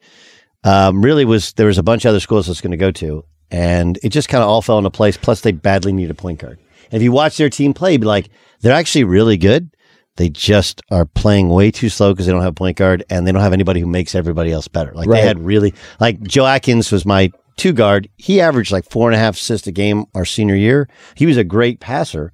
um, 0.64 1.04
really 1.04 1.26
was 1.26 1.54
there 1.54 1.68
was 1.68 1.78
a 1.78 1.84
bunch 1.84 2.06
of 2.06 2.10
other 2.10 2.20
schools 2.20 2.48
I 2.48 2.52
was 2.52 2.62
going 2.62 2.72
to 2.72 2.78
go 2.78 2.92
to, 2.92 3.26
and 3.54 3.98
it 4.04 4.10
just 4.10 4.28
kind 4.28 4.44
of 4.44 4.50
all 4.50 4.62
fell 4.62 4.78
into 4.80 4.90
place. 4.90 5.16
Plus, 5.16 5.40
they 5.42 5.52
badly 5.54 5.94
need 5.94 6.10
a 6.12 6.14
point 6.16 6.40
guard. 6.40 6.60
And 6.92 6.96
if 6.96 7.04
you 7.04 7.12
watch 7.12 7.38
their 7.38 7.50
team 7.50 7.74
play, 7.74 7.94
you'd 7.94 8.02
be 8.02 8.08
like, 8.08 8.30
they're 8.62 8.74
actually 8.74 9.04
really 9.06 9.38
good. 9.38 9.70
They 10.18 10.30
just 10.30 10.82
are 10.92 11.06
playing 11.06 11.50
way 11.50 11.72
too 11.72 11.90
slow 11.90 12.14
because 12.14 12.26
they 12.26 12.32
don't 12.32 12.42
have 12.42 12.52
a 12.52 12.54
point 12.54 12.78
guard, 12.78 13.04
and 13.10 13.26
they 13.26 13.32
don't 13.32 13.42
have 13.42 13.54
anybody 13.54 13.80
who 13.80 13.88
makes 13.88 14.14
everybody 14.14 14.52
else 14.52 14.68
better. 14.68 14.92
Like 14.94 15.08
Right. 15.08 15.22
they 15.22 15.28
had 15.28 15.40
really 15.44 15.74
like 16.00 16.22
Joe 16.22 16.46
Atkins 16.46 16.92
was 16.92 17.06
my 17.06 17.32
two 17.58 17.74
guard. 17.74 18.10
He 18.18 18.40
averaged 18.42 18.72
like 18.72 18.88
four 18.90 19.08
and 19.10 19.16
a 19.16 19.20
half 19.20 19.36
assists 19.36 19.66
a 19.68 19.72
game 19.72 20.06
our 20.14 20.26
senior 20.26 20.56
year. 20.56 20.88
He 21.16 21.26
was 21.26 21.38
a 21.38 21.44
great 21.44 21.80
passer 21.80 22.32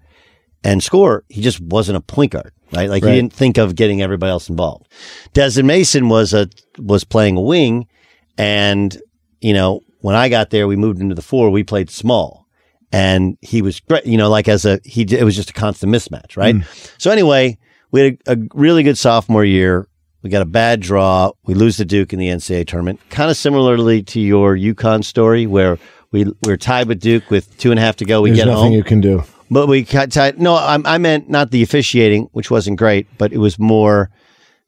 and 0.63 0.83
scorer. 0.83 1.23
He 1.29 1.41
just 1.41 1.61
wasn't 1.61 1.97
a 1.97 2.01
point 2.01 2.31
guard, 2.33 2.51
right? 2.73 2.89
Like 2.89 3.03
Right. 3.03 3.11
he 3.13 3.15
didn't 3.21 3.33
think 3.33 3.57
of 3.57 3.75
getting 3.75 4.01
everybody 4.01 4.29
else 4.31 4.49
involved. 4.49 4.87
Desmond 5.33 5.67
Mason 5.67 6.09
was 6.09 6.33
a 6.33 6.49
was 6.79 7.05
playing 7.05 7.37
a 7.37 7.41
wing, 7.41 7.87
and 8.37 8.97
you 9.39 9.53
know 9.53 9.81
when 9.99 10.15
I 10.15 10.29
got 10.29 10.49
there, 10.49 10.67
we 10.67 10.75
moved 10.75 11.01
into 11.01 11.15
the 11.15 11.21
four. 11.21 11.49
We 11.49 11.63
played 11.63 11.89
small, 11.89 12.47
and 12.91 13.37
he 13.41 13.61
was 13.61 13.79
great. 13.79 14.05
You 14.05 14.17
know, 14.17 14.29
like 14.29 14.47
as 14.47 14.65
a 14.65 14.79
he, 14.83 15.01
it 15.01 15.23
was 15.23 15.35
just 15.35 15.49
a 15.49 15.53
constant 15.53 15.93
mismatch, 15.93 16.37
right? 16.37 16.55
Mm. 16.55 16.91
So 16.97 17.11
anyway, 17.11 17.57
we 17.91 18.01
had 18.01 18.17
a, 18.27 18.33
a 18.33 18.37
really 18.53 18.83
good 18.83 18.97
sophomore 18.97 19.45
year. 19.45 19.87
We 20.21 20.29
got 20.29 20.41
a 20.41 20.45
bad 20.45 20.81
draw. 20.81 21.31
We 21.45 21.53
lose 21.53 21.77
to 21.77 21.85
Duke 21.85 22.11
in 22.11 22.19
the 22.19 22.27
NCAA 22.27 22.67
tournament. 22.67 22.99
Kind 23.09 23.31
of 23.31 23.37
similarly 23.37 24.03
to 24.03 24.19
your 24.19 24.55
UConn 24.55 25.03
story, 25.03 25.47
where 25.47 25.77
we 26.11 26.31
we're 26.45 26.57
tied 26.57 26.87
with 26.87 26.99
Duke 26.99 27.29
with 27.29 27.57
two 27.57 27.71
and 27.71 27.79
a 27.79 27.81
half 27.81 27.97
to 27.97 28.05
go. 28.05 28.21
We 28.21 28.29
There's 28.29 28.39
get 28.39 28.47
nothing 28.47 28.63
home. 28.63 28.73
you 28.73 28.83
can 28.83 29.01
do. 29.01 29.23
But 29.51 29.67
we 29.67 29.83
cut 29.83 30.11
tight. 30.11 30.37
No, 30.37 30.53
I, 30.53 30.77
I 30.85 30.97
meant 30.99 31.29
not 31.29 31.51
the 31.51 31.63
officiating, 31.63 32.29
which 32.33 32.51
wasn't 32.51 32.77
great, 32.77 33.07
but 33.17 33.33
it 33.33 33.39
was 33.39 33.57
more 33.57 34.11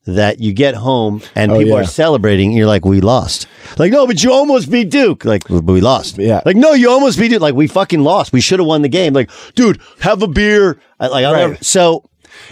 that 0.06 0.40
you 0.40 0.52
get 0.54 0.74
home 0.76 1.22
and 1.36 1.52
Oh, 1.52 1.60
people 1.60 1.76
yeah. 1.76 1.82
are 1.82 1.86
celebrating. 1.86 2.50
And 2.50 2.58
you're 2.58 2.68
like, 2.68 2.86
we 2.86 3.02
lost. 3.02 3.48
Like, 3.78 3.92
no, 3.92 4.08
but 4.08 4.24
you 4.24 4.34
almost 4.34 4.72
beat 4.72 4.90
Duke. 4.90 5.26
Like, 5.26 5.48
but 5.48 5.64
we 5.64 5.80
lost. 5.82 6.18
Yeah. 6.18 6.42
Like, 6.46 6.56
no, 6.56 6.74
you 6.74 6.90
almost 6.90 7.20
beat 7.20 7.30
Duke. 7.30 7.42
Like, 7.42 7.54
we 7.56 7.68
fucking 7.68 8.00
lost. 8.02 8.34
We 8.34 8.42
should 8.42 8.60
have 8.60 8.68
won 8.68 8.82
the 8.82 8.90
game. 8.90 9.14
Like, 9.14 9.30
dude, 9.56 9.80
have 10.00 10.22
a 10.24 10.28
beer. 10.28 10.80
I- 11.00 11.08
Like, 11.08 11.26
Right. 11.26 11.38
never- 11.52 11.58
so 11.62 12.04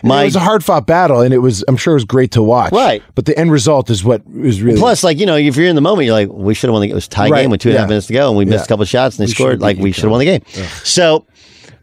My, 0.03 0.21
it 0.21 0.25
was 0.25 0.35
a 0.35 0.41
hard 0.41 0.63
fought 0.63 0.85
battle, 0.85 1.21
and 1.21 1.33
it 1.33 1.39
was 1.39 1.63
I'm 1.67 1.77
sure 1.77 1.93
it 1.93 1.95
was 1.95 2.03
great 2.05 2.31
to 2.31 2.43
watch. 2.43 2.71
Right. 2.73 3.01
but 3.15 3.25
the 3.25 3.37
end 3.39 3.51
result 3.51 3.89
is 3.89 4.03
what 4.03 4.21
is 4.43 4.61
really 4.61 4.77
Plus, 4.77 5.03
like 5.03 5.17
you 5.17 5.25
know, 5.25 5.37
if 5.37 5.55
you're 5.55 5.67
in 5.67 5.75
the 5.75 5.81
moment, 5.81 6.05
you're 6.05 6.13
like, 6.13 6.29
we 6.29 6.53
should 6.53 6.67
have 6.67 6.73
won 6.73 6.81
the 6.81 6.87
game. 6.87 6.91
It 6.93 6.95
was 6.95 7.07
a 7.07 7.09
tie 7.09 7.29
Right, 7.29 7.41
game 7.43 7.49
with 7.49 7.61
two 7.61 7.69
and 7.69 7.77
a 7.77 7.79
half 7.81 7.89
minutes 7.89 8.07
to 8.07 8.13
go, 8.13 8.27
and 8.29 8.37
we 8.37 8.45
missed 8.45 8.65
a 8.65 8.67
couple 8.67 8.83
of 8.83 8.89
shots, 8.89 9.17
and 9.17 9.25
they 9.25 9.29
We 9.31 9.33
scored. 9.33 9.61
Like 9.61 9.77
we 9.77 9.91
should 9.93 10.03
have 10.03 10.11
won 10.11 10.19
the 10.19 10.25
game. 10.25 10.41
So, 10.83 11.25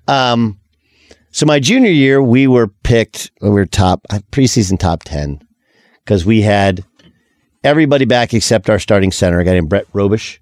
um, 0.08 0.58
so 1.32 1.46
my 1.46 1.58
junior 1.58 1.90
year, 1.90 2.22
we 2.22 2.46
were 2.46 2.68
picked. 2.68 3.30
We 3.40 3.50
were 3.50 3.66
top 3.66 4.02
uh, 4.10 4.20
preseason 4.30 4.78
top 4.78 5.02
ten 5.04 5.40
because 6.06 6.24
we 6.24 6.40
had 6.40 6.84
everybody 7.64 8.04
back 8.04 8.32
except 8.32 8.70
our 8.70 8.78
starting 8.78 9.10
center, 9.10 9.40
a 9.40 9.44
guy 9.44 9.54
named 9.54 9.68
Brett 9.68 9.92
Robisch. 9.92 10.38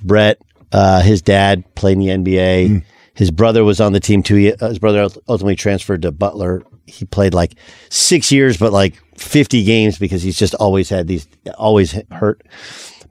Brett, 0.00 0.40
uh, 0.72 1.02
his 1.02 1.20
dad 1.20 1.62
played 1.74 1.98
in 1.98 2.24
the 2.24 2.32
NBA. 2.32 2.68
Hmm. 2.68 2.78
His 3.14 3.30
brother 3.30 3.62
was 3.62 3.78
on 3.78 3.92
the 3.92 4.00
team 4.00 4.22
too. 4.22 4.36
He, 4.36 4.52
uh, 4.54 4.70
his 4.70 4.78
brother 4.78 5.02
ultimately 5.28 5.54
transferred 5.54 6.02
to 6.02 6.10
Butler. 6.10 6.62
He 6.86 7.04
played 7.04 7.34
like 7.34 7.54
six 7.90 8.32
years, 8.32 8.56
but 8.56 8.72
like 8.72 8.94
50 9.18 9.64
games 9.64 9.98
because 9.98 10.22
he's 10.22 10.38
just 10.38 10.54
always 10.54 10.88
had 10.88 11.06
these, 11.06 11.28
always 11.58 11.92
hurt. 12.10 12.42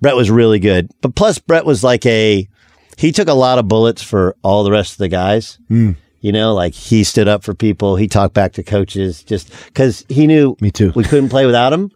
Brett 0.02 0.16
was 0.16 0.32
really 0.32 0.58
good. 0.60 0.90
But 1.02 1.14
plus, 1.14 1.38
Brett 1.38 1.66
was 1.66 1.84
like 1.84 2.04
a, 2.08 2.50
he 2.98 3.12
took 3.12 3.28
a 3.28 3.34
lot 3.34 3.60
of 3.60 3.68
bullets 3.68 4.02
for 4.02 4.36
all 4.42 4.64
the 4.64 4.72
rest 4.72 4.94
of 4.94 4.98
the 4.98 5.08
guys. 5.08 5.60
Hmm. 5.68 5.92
You 6.22 6.32
know, 6.32 6.54
like 6.54 6.74
he 6.74 7.04
stood 7.04 7.28
up 7.28 7.44
for 7.44 7.54
people. 7.54 7.96
He 7.96 8.08
talked 8.08 8.34
back 8.34 8.54
to 8.54 8.64
coaches 8.64 9.24
just 9.24 9.52
because 9.66 10.06
he 10.08 10.28
knew 10.28 10.56
Me 10.62 10.72
too. 10.72 10.92
we 10.96 11.04
couldn't 11.04 11.30
play 11.30 11.46
without 11.46 11.74
him. 11.74 11.92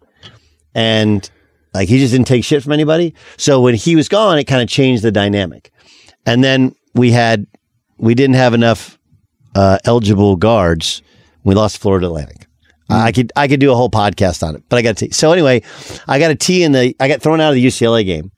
And 0.74 1.28
like 1.72 1.88
he 1.88 1.98
just 1.98 2.12
didn't 2.12 2.26
take 2.26 2.44
shit 2.44 2.62
from 2.62 2.72
anybody. 2.72 3.14
So 3.36 3.60
when 3.60 3.74
he 3.76 3.96
was 3.96 4.08
gone, 4.08 4.38
it 4.38 4.44
kind 4.44 4.62
of 4.62 4.68
changed 4.68 5.02
the 5.02 5.12
dynamic. 5.12 5.70
And 6.26 6.42
then 6.42 6.74
we 6.94 7.12
had, 7.12 7.46
we 7.98 8.14
didn't 8.14 8.34
have 8.34 8.52
enough 8.52 8.98
uh, 9.54 9.78
eligible 9.84 10.36
guards. 10.36 11.02
We 11.44 11.54
lost 11.54 11.78
Florida 11.78 12.06
Atlantic. 12.06 12.46
I 12.88 13.10
could 13.10 13.32
I 13.34 13.48
could 13.48 13.58
do 13.58 13.72
a 13.72 13.74
whole 13.74 13.90
podcast 13.90 14.46
on 14.46 14.54
it, 14.54 14.62
but 14.68 14.76
I 14.76 14.82
got 14.82 14.96
to. 14.98 15.12
So 15.12 15.32
anyway, 15.32 15.62
I 16.06 16.20
got 16.20 16.30
a 16.30 16.36
T 16.36 16.62
in 16.62 16.70
the. 16.70 16.94
I 17.00 17.08
got 17.08 17.20
thrown 17.20 17.40
out 17.40 17.48
of 17.48 17.54
the 17.56 17.66
UCLA 17.66 18.06
game. 18.06 18.30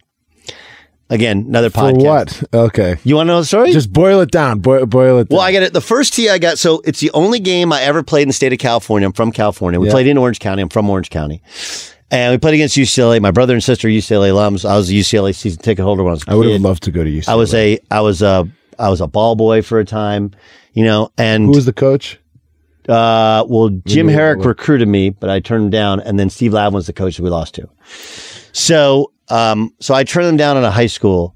Again, 1.11 1.47
another 1.49 1.71
podcast. 1.71 2.35
for 2.35 2.47
what? 2.51 2.55
Okay, 2.55 2.97
You 3.03 3.17
want 3.17 3.29
to 3.29 3.33
know 3.33 3.41
the 3.41 3.47
story? 3.47 3.73
just 3.73 3.93
boil 3.93 4.21
it 4.21 4.31
down. 4.31 4.59
Boil, 4.61 4.85
boil 4.85 5.19
it. 5.21 5.29
Well. 5.31 5.41
I 5.41 5.53
got 5.53 5.63
it. 5.63 5.73
The 5.73 5.81
first 5.81 6.13
tee 6.13 6.29
I 6.29 6.39
got, 6.39 6.59
so 6.59 6.83
it's 6.85 7.01
the 7.01 7.11
only 7.13 7.41
game 7.41 7.73
I 7.73 7.81
ever 7.83 8.03
played 8.03 8.23
in 8.23 8.29
the 8.29 8.35
state 8.35 8.53
of 8.53 8.59
California. 8.59 9.07
I'm 9.07 9.13
from 9.15 9.33
California. 9.33 9.81
We 9.81 9.87
Yeah. 9.87 9.93
played 9.93 10.07
in 10.07 10.19
Orange 10.19 10.39
County. 10.39 10.61
I'm 10.63 10.69
from 10.69 10.89
Orange 10.91 11.09
County. 11.09 11.41
And 12.11 12.33
we 12.33 12.39
played 12.39 12.55
against 12.55 12.77
UCLA. 12.77 13.21
My 13.21 13.31
brother 13.31 13.55
and 13.55 13.63
sister 13.65 13.89
are 13.89 13.91
UCLA 13.91 14.31
alums. 14.31 14.69
I 14.69 14.77
was 14.77 14.91
a 14.91 14.95
UCLA 14.95 15.33
season 15.35 15.61
ticket 15.63 15.83
holder 15.83 16.03
when 16.03 16.11
I 16.11 16.15
was 16.15 16.23
a 16.29 16.31
I 16.31 16.35
would 16.35 16.47
have 16.47 16.61
loved 16.61 16.83
to 16.85 16.91
go 16.91 17.03
to 17.05 17.11
UCLA. 17.11 17.29
I 17.33 17.35
was 17.37 17.55
a, 17.55 17.79
I 17.91 18.01
was 18.03 18.21
a, 18.23 18.47
I 18.79 18.89
was 18.91 19.01
a 19.01 19.07
ball 19.07 19.35
boy 19.35 19.63
for 19.63 19.79
a 19.79 19.85
time, 19.87 20.33
you 20.75 20.85
know, 20.85 21.11
and 21.19 21.47
Who 21.47 21.51
was 21.53 21.65
the 21.67 21.73
coach? 21.73 22.19
uh, 22.89 23.45
well, 23.49 23.69
Jim 23.87 24.09
Herrick 24.09 24.45
recruited 24.45 24.89
me, 24.89 25.11
but 25.11 25.29
I 25.31 25.41
turned 25.41 25.65
him 25.65 25.71
down, 25.71 26.01
and 26.01 26.19
then 26.19 26.31
Steve 26.31 26.53
Lavin 26.55 26.75
was 26.75 26.87
the 26.87 26.93
coach 26.95 27.17
that 27.17 27.23
we 27.23 27.29
lost 27.31 27.55
to. 27.57 27.69
So, 28.53 29.13
um, 29.31 29.75
so 29.81 29.95
I 29.95 30.05
turned 30.05 30.27
them 30.27 30.37
down 30.37 30.57
in 30.57 30.65
a 30.65 30.71
high 30.71 30.87
school, 30.87 31.35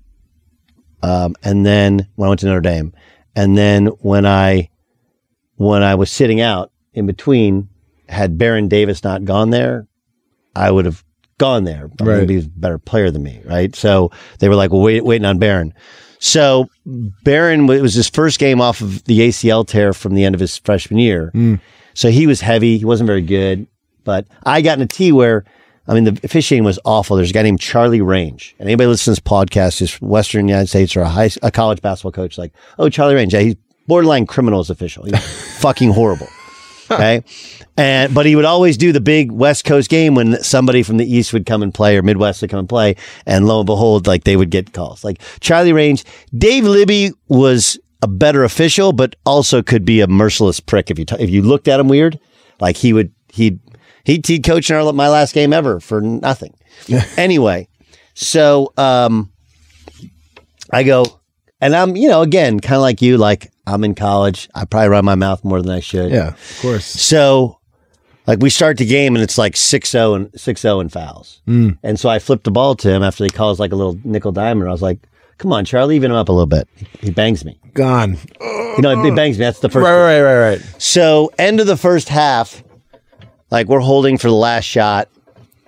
um, 1.03 1.35
and 1.43 1.65
then 1.67 2.07
when 2.17 2.27
I 2.27 2.29
went 2.31 2.41
to 2.41 2.47
Notre 2.47 2.61
Dame, 2.61 2.93
and 3.37 3.57
then 3.57 3.87
when 3.87 4.27
I 4.27 4.69
when 5.57 5.83
I 5.83 5.95
was 5.95 6.11
sitting 6.11 6.41
out 6.41 6.73
in 6.95 7.07
between, 7.07 7.69
had 8.09 8.37
Baron 8.39 8.69
Davis 8.69 9.05
not 9.05 9.25
gone 9.25 9.51
there, 9.51 9.87
I 10.57 10.71
would 10.71 10.85
have 10.87 11.05
gone 11.39 11.65
there. 11.65 11.91
I 12.01 12.05
Right. 12.05 12.19
would 12.19 12.29
be 12.29 12.39
a 12.39 12.43
better 12.43 12.79
player 12.79 13.11
than 13.11 13.23
me, 13.23 13.41
right? 13.45 13.75
So 13.77 14.11
they 14.39 14.49
were 14.49 14.55
like, 14.57 14.71
"Well, 14.73 14.81
wait, 14.83 15.05
waiting 15.05 15.25
on 15.27 15.39
Baron." 15.39 15.73
So 16.19 16.69
Baron 16.87 17.69
it 17.71 17.83
was 17.83 17.95
his 17.95 18.09
first 18.09 18.39
game 18.39 18.61
off 18.61 18.81
of 18.81 19.03
the 19.05 19.21
ACL 19.23 19.65
tear 19.67 19.93
from 19.93 20.15
the 20.15 20.25
end 20.25 20.35
of 20.35 20.41
his 20.41 20.57
freshman 20.59 20.99
year. 21.01 21.31
So 21.95 22.11
he 22.11 22.27
was 22.27 22.41
heavy. 22.41 22.79
He 22.79 22.85
wasn't 22.85 23.07
very 23.09 23.23
good. 23.23 23.67
But 24.05 24.27
I 24.45 24.63
got 24.63 24.79
in 24.79 24.83
a 24.83 24.87
tee 24.87 25.13
where 25.13 25.45
I 25.89 25.95
mean, 25.95 26.05
the 26.05 26.21
officiating 26.23 26.65
was 26.65 26.79
awful. 26.85 27.17
There's 27.17 27.31
a 27.31 27.35
guy 27.35 27.43
named 27.43 27.61
Charlie 27.61 28.01
Range, 28.01 28.55
and 28.59 28.69
anybody 28.69 28.87
listens 28.87 29.17
to 29.17 29.23
this 29.23 29.33
podcast 29.33 29.83
is 29.83 30.01
Western 30.01 30.47
United 30.47 30.69
States 30.69 30.97
or 30.97 31.03
a 31.03 31.09
high 31.09 31.31
a 31.43 31.51
college 31.51 31.83
basketball 31.83 32.13
coach. 32.13 32.39
Like, 32.39 32.53
oh, 32.79 32.89
Charlie 32.89 33.15
Range, 33.15 33.33
yeah, 33.35 33.41
he's 33.41 33.57
borderline 33.89 34.27
criminals 34.27 34.71
official. 34.71 35.05
He's 35.05 35.19
fucking 35.61 35.93
horrible. 35.93 36.29
Okay, 36.91 37.25
and 37.77 38.15
but 38.15 38.27
he 38.27 38.37
would 38.37 38.45
always 38.45 38.77
do 38.77 38.93
the 38.93 39.01
big 39.01 39.33
West 39.33 39.65
Coast 39.65 39.89
game 39.89 40.15
when 40.15 40.41
somebody 40.43 40.83
from 40.83 40.99
the 40.99 41.11
East 41.11 41.33
would 41.33 41.47
come 41.47 41.63
and 41.63 41.73
play 41.73 41.97
or 41.97 42.03
Midwest 42.03 42.43
would 42.43 42.51
come 42.51 42.61
and 42.61 42.69
play, 42.69 42.97
and 43.27 43.47
lo 43.47 43.61
and 43.61 43.67
behold, 43.67 44.07
like 44.07 44.25
they 44.25 44.37
would 44.37 44.51
get 44.51 44.73
calls. 44.73 45.03
Like 45.03 45.21
Charlie 45.41 45.73
Range, 45.73 46.05
Dave 46.37 46.65
Libbey 46.65 47.13
was 47.29 47.79
a 48.03 48.09
better 48.09 48.45
official, 48.45 48.93
but 48.93 49.17
also 49.25 49.63
could 49.63 49.85
be 49.85 50.01
a 50.01 50.07
merciless 50.07 50.61
prick 50.61 50.91
if 50.91 50.99
you 50.99 51.05
t- 51.05 51.17
if 51.19 51.31
you 51.31 51.43
looked 51.43 51.67
at 51.67 51.81
him 51.81 51.89
weird. 51.89 52.21
Like 52.61 52.77
he 52.77 52.93
would 52.93 53.13
he'd 53.33 53.59
he'd, 54.05 54.27
he'd 54.27 54.45
coach 54.45 54.71
in 54.71 54.77
our, 54.77 54.93
my 54.93 55.09
last 55.09 55.35
game 55.35 55.53
ever 55.53 55.81
for 55.81 56.01
nothing. 56.01 56.55
anyway, 57.17 57.69
so 58.15 58.73
um, 58.77 59.33
I 60.71 60.83
go, 60.83 61.05
and 61.61 61.75
I'm 61.75 61.97
you 61.97 62.09
know 62.09 62.23
again 62.23 62.61
kind 62.61 62.77
of 62.77 62.83
like 62.83 63.03
you, 63.03 63.19
like 63.19 63.53
I'm 63.67 63.85
in 63.85 63.95
college. 63.95 64.49
I 64.55 64.65
probably 64.65 64.89
run 64.89 65.05
my 65.05 65.15
mouth 65.15 65.45
more 65.45 65.63
than 65.63 65.71
I 65.71 65.81
should. 65.81 66.11
Yeah, 66.11 66.29
of 66.29 66.59
course. 66.61 66.85
So, 66.85 67.59
like, 68.27 68.41
we 68.41 68.51
start 68.51 68.77
the 68.79 68.87
game 68.87 69.15
and 69.15 69.23
it's 69.23 69.39
like 69.39 69.57
6 69.57 69.91
0 69.91 70.15
and 70.15 70.41
6 70.41 70.61
0 70.61 70.81
and 70.81 70.93
fouls. 70.93 71.41
Mm. 71.47 71.79
And 71.83 71.99
so 71.99 72.09
I 72.09 72.19
flipped 72.19 72.45
the 72.45 72.51
ball 72.51 72.75
to 72.77 72.91
him 72.91 73.03
after 73.03 73.25
he 73.25 73.31
calls 73.31 73.61
like 73.61 73.73
a 73.73 73.77
little 73.77 73.99
nickel 74.05 74.33
diamond. 74.33 74.69
I 74.69 74.73
was 74.73 74.83
like, 74.83 75.07
come 75.39 75.53
on, 75.53 75.65
Charlie, 75.65 75.97
even 75.97 76.11
him 76.11 76.17
up 76.17 76.29
a 76.29 76.33
little 76.33 76.47
bit. 76.47 76.69
He 77.01 77.11
bangs 77.11 77.45
me. 77.45 77.59
Gone. 77.75 78.19
You 78.41 78.83
know, 78.83 79.03
he 79.03 79.11
bangs 79.11 79.39
me. 79.39 79.45
That's 79.45 79.61
the 79.61 79.69
first. 79.69 79.85
Right, 79.85 80.21
right, 80.21 80.23
right, 80.23 80.51
right. 80.51 80.61
So, 80.79 81.31
end 81.39 81.61
of 81.61 81.67
the 81.67 81.77
first 81.77 82.09
half, 82.09 82.65
like, 83.53 83.69
we're 83.69 83.81
holding 83.81 84.17
for 84.17 84.29
the 84.29 84.35
last 84.35 84.65
shot. 84.65 85.09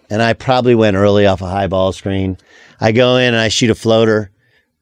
And 0.09 0.23
I 0.23 0.33
probably 0.33 0.75
went 0.75 0.97
early 0.97 1.27
off 1.27 1.43
a 1.43 1.49
high 1.49 1.67
ball 1.67 1.93
screen. 1.93 2.39
I 2.81 2.93
go 2.93 3.17
in 3.17 3.35
and 3.35 3.37
I 3.37 3.49
shoot 3.49 3.71
a 3.71 3.75
floater 3.75 4.31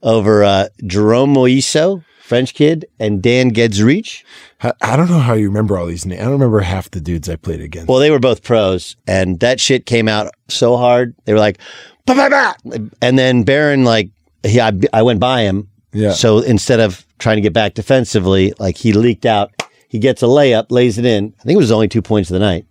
over 0.02 0.44
uh, 0.44 0.68
Jerome 0.86 1.34
Moiso, 1.34 2.04
French 2.22 2.54
kid, 2.54 2.86
and 3.00 3.20
Dan 3.20 3.50
Gadzuric. 3.50 4.22
I, 4.62 4.72
I 4.80 4.96
don't 4.96 5.10
know 5.10 5.18
how 5.18 5.34
you 5.34 5.48
remember 5.48 5.78
all 5.78 5.86
these 5.86 6.06
names. 6.06 6.20
I 6.20 6.24
don't 6.24 6.34
remember 6.34 6.60
half 6.60 6.90
the 6.90 7.00
dudes 7.00 7.28
I 7.28 7.36
played 7.36 7.60
against. 7.60 7.88
Well, 7.88 7.98
they 7.98 8.10
were 8.10 8.20
both 8.20 8.42
pros, 8.42 8.96
and 9.06 9.40
that 9.40 9.60
shit 9.60 9.84
came 9.84 10.08
out 10.08 10.32
so 10.48 10.76
hard. 10.76 11.14
They 11.24 11.32
were 11.32 11.40
like, 11.40 11.58
bah, 12.06 12.14
bah, 12.14 12.28
bah. 12.30 12.78
and 13.00 13.18
then 13.18 13.42
Baron, 13.42 13.84
like, 13.84 14.10
he, 14.44 14.60
I, 14.60 14.72
I 14.92 15.02
went 15.02 15.18
by 15.18 15.42
him. 15.42 15.68
Yeah. 15.92 16.12
So 16.12 16.38
instead 16.38 16.80
of 16.80 17.04
trying 17.18 17.36
to 17.36 17.42
get 17.42 17.52
back 17.52 17.74
defensively, 17.74 18.52
like 18.58 18.76
he 18.76 18.92
leaked 18.92 19.26
out, 19.26 19.52
he 19.88 19.98
gets 19.98 20.22
a 20.22 20.26
layup, 20.26 20.70
lays 20.70 20.98
it 20.98 21.04
in. 21.04 21.34
I 21.40 21.42
think 21.42 21.56
it 21.56 21.58
was 21.58 21.72
only 21.72 21.88
two 21.88 22.02
points 22.02 22.30
of 22.30 22.34
the 22.34 22.40
night. 22.40 22.66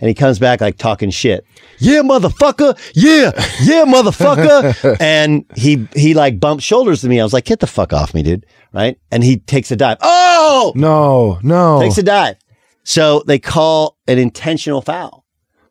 And 0.00 0.08
he 0.08 0.14
comes 0.14 0.38
back 0.38 0.60
like 0.60 0.76
talking 0.76 1.10
shit. 1.10 1.44
Yeah, 1.78 2.00
motherfucker. 2.02 2.78
Yeah, 2.94 3.32
yeah, 3.62 3.84
motherfucker. 3.84 4.96
and 5.00 5.44
he 5.56 5.88
he 5.94 6.14
like 6.14 6.38
bumped 6.40 6.62
shoulders 6.62 7.00
to 7.02 7.08
me. 7.08 7.20
I 7.20 7.24
was 7.24 7.32
like, 7.32 7.44
get 7.44 7.60
the 7.60 7.66
fuck 7.66 7.92
off 7.92 8.14
me, 8.14 8.22
dude. 8.22 8.46
Right? 8.72 8.98
And 9.10 9.24
he 9.24 9.38
takes 9.38 9.70
a 9.70 9.76
dive. 9.76 9.98
Oh, 10.02 10.72
no, 10.76 11.38
no. 11.42 11.80
takes 11.80 11.96
a 11.98 12.02
dive. 12.02 12.36
So 12.84 13.22
they 13.26 13.38
call 13.38 13.96
an 14.06 14.18
intentional 14.18 14.82
foul. 14.82 15.24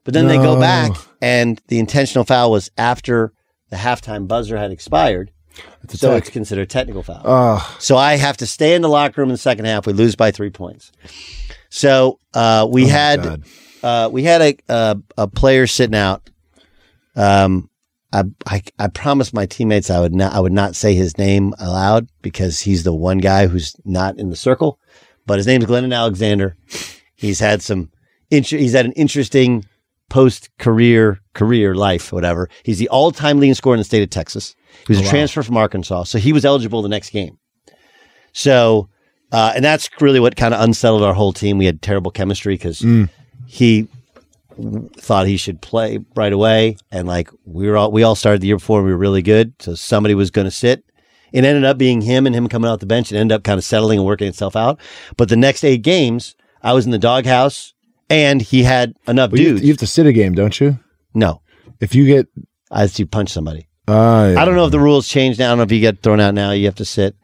But 0.03 0.13
then 0.13 0.27
they 0.27 0.37
go 0.37 0.59
back 0.59 0.91
and 1.21 1.59
the 1.67 1.79
intentional 1.79 2.25
foul 2.25 2.51
was 2.51 2.69
after 2.77 3.33
the 3.69 3.75
halftime 3.77 4.27
buzzer 4.27 4.57
had 4.57 4.71
expired. 4.71 5.31
It's 5.83 5.99
So 5.99 6.09
tech. 6.11 6.23
it's 6.23 6.29
considered 6.29 6.63
a 6.63 6.65
technical 6.67 7.01
foul. 7.03 7.21
Oh, 7.25 7.75
So 7.79 7.95
I 7.95 8.17
have 8.17 8.37
to 8.37 8.45
stay 8.45 8.75
in 8.75 8.81
the 8.81 8.89
locker 8.89 9.21
room 9.21 9.29
in 9.29 9.33
the 9.33 9.37
second 9.39 9.65
half. 9.65 9.87
We 9.87 9.93
lose 9.93 10.15
by 10.15 10.31
three 10.31 10.49
points. 10.49 10.91
So 11.69 12.19
uh, 12.33 12.67
we 12.69 12.85
Oh 12.85 12.87
had. 12.89 13.43
Uh, 13.85 14.09
we 14.11 14.23
had 14.23 14.41
a, 14.41 14.57
a 14.67 14.97
a 15.15 15.27
player 15.27 15.67
sitting 15.67 15.95
out. 15.95 16.27
Um, 17.15 17.69
I, 18.11 18.23
I 18.47 18.63
I 18.79 18.87
promised 18.87 19.31
my 19.33 19.45
teammates 19.45 19.91
I 19.91 19.99
would 19.99 20.15
not 20.15 20.33
I 20.33 20.39
would 20.39 20.51
not 20.51 20.75
say 20.75 20.95
his 20.95 21.19
name 21.19 21.53
aloud 21.59 22.09
because 22.23 22.61
he's 22.61 22.83
the 22.83 22.93
one 22.93 23.19
guy 23.19 23.45
who's 23.45 23.75
not 23.85 24.17
in 24.17 24.31
the 24.31 24.35
circle. 24.35 24.79
But 25.27 25.37
his 25.37 25.45
name's 25.45 25.65
Glendon 25.65 25.93
Alexander. 25.93 26.57
He's 27.15 27.39
had 27.39 27.61
some. 27.61 27.91
Inter- 28.31 28.57
he's 28.57 28.73
had 28.73 28.85
an 28.85 28.91
interesting 28.93 29.65
post 30.09 30.49
career 30.57 31.19
career 31.33 31.75
life, 31.75 32.11
whatever. 32.11 32.49
He's 32.63 32.79
the 32.79 32.89
all 32.89 33.11
time 33.11 33.39
leading 33.39 33.53
scorer 33.53 33.75
in 33.75 33.79
the 33.79 33.85
state 33.85 34.01
of 34.01 34.09
Texas. 34.09 34.55
He 34.87 34.93
was 34.93 34.99
a 34.99 35.09
transfer 35.09 35.43
from 35.43 35.57
Arkansas, 35.57 36.05
so 36.05 36.17
he 36.17 36.33
was 36.33 36.43
eligible 36.43 36.81
the 36.81 36.89
next 36.89 37.11
game. 37.11 37.37
So, 38.33 38.89
uh, 39.31 39.53
and 39.55 39.63
that's 39.63 39.89
really 40.01 40.19
what 40.19 40.35
kind 40.35 40.53
of 40.55 40.61
unsettled 40.61 41.03
our 41.03 41.13
whole 41.13 41.33
team. 41.33 41.57
We 41.59 41.65
had 41.65 41.81
terrible 41.83 42.11
chemistry 42.11 42.55
because 42.55 42.81
he 43.47 43.87
thought 44.97 45.27
he 45.27 45.37
should 45.37 45.61
play 45.61 45.99
right 46.15 46.31
away, 46.33 46.77
and 46.91 47.07
like 47.07 47.29
we 47.45 47.67
were 47.67 47.77
all 47.77 47.91
we 47.91 48.03
all 48.03 48.15
started 48.15 48.41
the 48.41 48.47
year 48.47 48.55
before. 48.57 48.79
And 48.79 48.85
we 48.87 48.91
were 48.93 48.97
really 48.97 49.21
good, 49.21 49.53
so 49.59 49.75
somebody 49.75 50.15
was 50.15 50.31
going 50.31 50.45
to 50.45 50.51
sit. 50.51 50.83
It 51.33 51.43
ended 51.43 51.65
up 51.65 51.77
being 51.77 52.01
him 52.01 52.25
and 52.25 52.33
him 52.35 52.47
coming 52.47 52.69
off 52.69 52.79
the 52.79 52.85
bench. 52.85 53.11
It 53.11 53.17
ended 53.17 53.35
up 53.35 53.43
kind 53.43 53.57
of 53.57 53.63
settling 53.65 53.99
and 53.99 54.05
working 54.05 54.27
itself 54.27 54.55
out. 54.55 54.79
But 55.17 55.27
the 55.27 55.35
next 55.35 55.63
eight 55.65 55.81
games, 55.81 56.35
I 56.61 56.71
was 56.73 56.85
in 56.85 56.91
the 56.91 56.97
doghouse, 56.97 57.73
and 58.09 58.41
he 58.41 58.63
had 58.63 58.93
enough 59.07 59.31
you, 59.31 59.37
dudes. 59.37 59.61
you 59.63 59.67
have 59.69 59.77
to 59.79 59.87
sit 59.87 60.05
a 60.05 60.13
game, 60.13 60.33
don't 60.33 60.57
you? 60.59 60.79
no, 61.13 61.41
If 61.81 61.93
you 61.93 62.05
get, 62.05 62.27
I 62.71 62.81
had 62.81 62.91
to 62.91 63.05
punch 63.05 63.29
somebody. 63.31 63.67
uh, 63.89 64.31
yeah. 64.33 64.41
I 64.41 64.45
don't 64.45 64.55
know 64.55 64.65
if 64.65 64.71
the 64.71 64.79
rules 64.79 65.07
changed 65.09 65.39
now. 65.39 65.47
I 65.47 65.49
don't 65.49 65.57
know 65.57 65.63
if 65.65 65.71
you 65.71 65.81
get 65.81 66.01
thrown 66.01 66.19
out 66.21 66.33
now. 66.33 66.51
You 66.51 66.65
have 66.65 66.75
to 66.75 66.85
sit. 66.85 67.15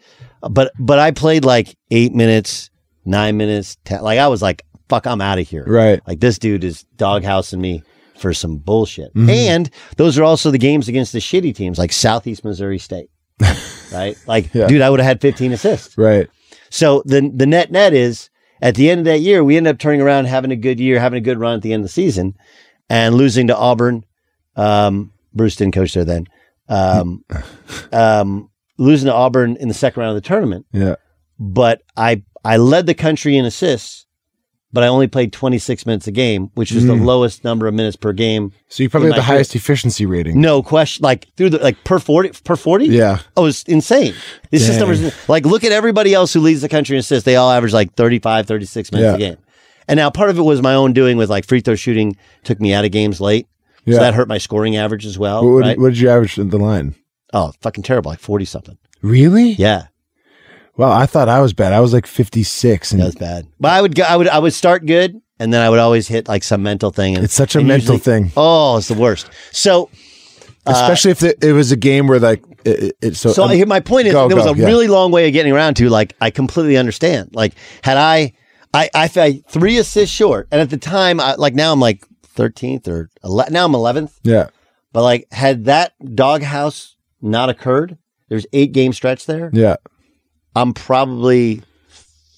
But 0.41 0.71
but 0.77 0.99
I 0.99 1.11
played 1.11 1.45
like 1.45 1.77
eight 1.91 2.13
minutes, 2.13 2.69
nine 3.05 3.37
minutes, 3.37 3.77
ten. 3.85 4.01
Like 4.01 4.19
I 4.19 4.27
was 4.27 4.41
like, 4.41 4.63
fuck, 4.91 5.07
I'm 5.07 5.21
out 5.21 5.39
of 5.39 5.47
here. 5.47 5.63
Right. 5.65 6.01
Like 6.05 6.19
this 6.19 6.37
dude 6.37 6.63
is 6.65 6.85
doghousing 6.97 7.59
me 7.59 7.83
for 8.19 8.33
some 8.33 8.57
bullshit. 8.57 9.13
Mm-hmm. 9.15 9.29
And 9.29 9.69
those 9.97 10.17
are 10.19 10.23
also 10.23 10.51
the 10.51 10.57
games 10.57 10.87
against 10.89 11.13
the 11.13 11.19
shitty 11.19 11.55
teams 11.55 11.79
like 11.79 11.93
Southeast 11.93 12.43
Missouri 12.43 12.77
State. 12.77 13.09
right? 13.93 14.15
Like, 14.27 14.53
Yeah. 14.53 14.67
dude, 14.67 14.81
I 14.81 14.89
would 14.89 14.99
have 14.99 15.07
had 15.07 15.21
15 15.21 15.53
assists. 15.53 15.97
Right. 15.97 16.27
So 16.69 17.03
the 17.05 17.31
the 17.33 17.45
net 17.45 17.71
net 17.71 17.93
is 17.93 18.29
at 18.61 18.75
the 18.75 18.89
end 18.89 18.99
of 18.99 19.05
that 19.05 19.19
year, 19.19 19.43
we 19.43 19.57
end 19.57 19.67
up 19.67 19.79
turning 19.79 20.01
around, 20.01 20.25
having 20.25 20.51
a 20.51 20.55
good 20.55 20.79
year, 20.79 20.99
having 20.99 21.17
a 21.17 21.21
good 21.21 21.39
run 21.39 21.55
at 21.55 21.61
the 21.61 21.73
end 21.73 21.81
of 21.81 21.85
the 21.85 21.93
season, 21.93 22.35
and 22.89 23.15
losing 23.15 23.47
to 23.47 23.57
Auburn. 23.57 24.05
Um, 24.55 25.13
Bruce 25.33 25.55
didn't 25.55 25.73
coach 25.73 25.93
there 25.93 26.05
then. 26.05 26.27
Um, 26.69 27.23
um, 27.91 28.49
losing 28.77 29.07
to 29.07 29.13
Auburn 29.13 29.55
in 29.57 29.67
the 29.67 29.73
second 29.73 30.01
round 30.01 30.15
of 30.15 30.23
the 30.23 30.27
tournament. 30.27 30.65
Yeah. 30.71 30.95
But 31.39 31.81
I 31.97 32.23
I 32.43 32.57
led 32.57 32.85
the 32.85 32.93
country 32.93 33.35
in 33.37 33.45
assists, 33.45 34.05
but 34.73 34.83
I 34.83 34.87
only 34.87 35.07
played 35.07 35.33
26 35.33 35.85
minutes 35.85 36.07
a 36.07 36.11
game, 36.11 36.49
which 36.55 36.71
was 36.71 36.85
the 36.85 36.93
Mm. 36.93 37.05
lowest 37.05 37.43
number 37.43 37.67
of 37.67 37.73
minutes 37.73 37.95
per 37.95 38.13
game. 38.13 38.51
So 38.69 38.83
you 38.83 38.89
probably 38.89 39.09
have 39.09 39.15
the 39.15 39.21
my 39.21 39.25
career. 39.27 39.35
highest 39.37 39.55
efficiency 39.55 40.05
rating. 40.05 40.39
No 40.39 40.63
question. 40.63 41.03
Like 41.03 41.27
through 41.37 41.51
the 41.51 41.57
like 41.59 41.83
per 41.83 41.99
40 41.99 42.31
per 42.43 42.55
40. 42.55 42.85
Yeah. 42.87 43.19
Oh, 43.35 43.45
it's 43.45 43.63
insane. 43.63 44.13
This 44.49 44.61
Dang. 44.61 44.71
system 44.71 44.91
is 44.91 45.13
like 45.29 45.45
look 45.45 45.63
at 45.63 45.71
everybody 45.71 46.13
else 46.13 46.33
who 46.33 46.39
leads 46.39 46.61
the 46.61 46.69
country 46.69 46.95
in 46.95 46.99
assists. 46.99 47.25
They 47.25 47.35
all 47.35 47.51
average 47.51 47.73
like 47.73 47.93
35, 47.95 48.47
36 48.47 48.91
minutes 48.91 49.19
Yeah. 49.19 49.27
a 49.27 49.29
game. 49.31 49.37
And 49.87 49.97
now 49.97 50.09
part 50.09 50.29
of 50.29 50.37
it 50.37 50.43
was 50.43 50.61
my 50.61 50.73
own 50.73 50.93
doing 50.93 51.17
with 51.17 51.29
like 51.29 51.45
free 51.45 51.59
throw 51.61 51.75
shooting 51.75 52.15
took 52.43 52.61
me 52.61 52.73
out 52.73 52.85
of 52.85 52.91
games 52.91 53.19
late. 53.19 53.47
Yeah. 53.85 53.95
So 53.95 54.01
that 54.01 54.13
hurt 54.13 54.27
my 54.27 54.37
scoring 54.37 54.77
average 54.77 55.05
as 55.05 55.17
well. 55.17 55.43
What, 55.43 55.51
what, 55.53 55.61
right? 55.63 55.79
what 55.79 55.89
did 55.89 55.99
you 55.99 56.09
average 56.09 56.37
in 56.37 56.49
the 56.49 56.57
line? 56.59 56.95
oh, 57.33 57.51
fucking 57.61 57.83
terrible. 57.83 58.11
Like 58.11 58.19
40 58.19 58.45
something. 58.45 58.77
Really? 59.01 59.51
Yeah. 59.53 59.83
Well, 60.77 60.91
I 60.91 61.05
thought 61.05 61.29
I 61.29 61.41
was 61.41 61.53
bad. 61.53 61.73
I 61.73 61.79
was 61.79 61.93
like 61.93 62.07
56. 62.07 62.91
And 62.91 63.01
That 63.01 63.05
was 63.05 63.15
bad. 63.15 63.47
But 63.59 63.71
I 63.73 63.81
would 63.81 63.95
go, 63.95 64.03
I 64.03 64.15
would 64.15 64.27
I 64.27 64.39
would 64.39 64.53
start 64.53 64.85
good 64.85 65.19
and 65.39 65.53
then 65.53 65.61
I 65.61 65.69
would 65.69 65.79
always 65.79 66.07
hit 66.07 66.27
like 66.27 66.43
some 66.43 66.63
mental 66.63 66.91
thing. 66.91 67.15
And 67.15 67.23
It's 67.23 67.33
such 67.33 67.55
a 67.55 67.59
mental 67.59 67.95
usually- 67.95 67.97
thing. 67.99 68.31
Oh, 68.37 68.77
it's 68.77 68.87
the 68.87 68.93
worst. 68.95 69.29
So 69.51 69.89
especially 70.65 71.11
if 71.11 71.23
it, 71.23 71.43
it 71.43 71.53
was 71.53 71.71
a 71.71 71.75
game 71.75 72.07
where 72.07 72.19
like 72.19 72.43
it, 72.65 72.95
it, 73.01 73.15
so 73.15 73.31
So 73.31 73.43
um, 73.45 73.49
here, 73.51 73.65
my 73.65 73.79
point 73.79 74.07
is, 74.07 74.13
go, 74.13 74.27
there 74.27 74.37
was 74.37 74.45
go, 74.45 74.53
a 74.53 74.55
yeah. 74.57 74.65
really 74.65 74.87
long 74.87 75.11
way 75.11 75.27
of 75.27 75.33
getting 75.33 75.51
around 75.51 75.73
to. 75.75 75.89
Like, 75.89 76.15
I 76.21 76.29
completely 76.29 76.77
understand. 76.77 77.31
Like, 77.33 77.53
had 77.83 77.97
I, 77.97 78.33
I, 78.71 78.87
I 78.93 79.07
fell 79.07 79.33
three 79.49 79.79
assists 79.79 80.15
short, 80.15 80.47
and 80.51 80.61
at 80.61 80.69
the 80.69 80.77
time, 80.77 81.19
I, 81.19 81.33
like 81.35 81.55
now 81.55 81.73
I'm 81.73 81.79
like 81.79 82.05
13th 82.37 82.87
or 82.87 83.09
11, 83.23 83.51
now 83.51 83.65
I'm 83.65 83.71
11th. 83.73 84.11
yeah 84.21 84.49
But 84.93 85.01
like, 85.01 85.27
had 85.31 85.65
that 85.65 85.93
doghouse 86.15 86.95
not 87.19 87.49
occurred, 87.49 87.97
there's 88.29 88.45
eight 88.53 88.71
game 88.73 88.93
stretch 88.93 89.25
there. 89.25 89.49
yeah 89.53 89.77
I'm 90.55 90.73
probably 90.73 91.63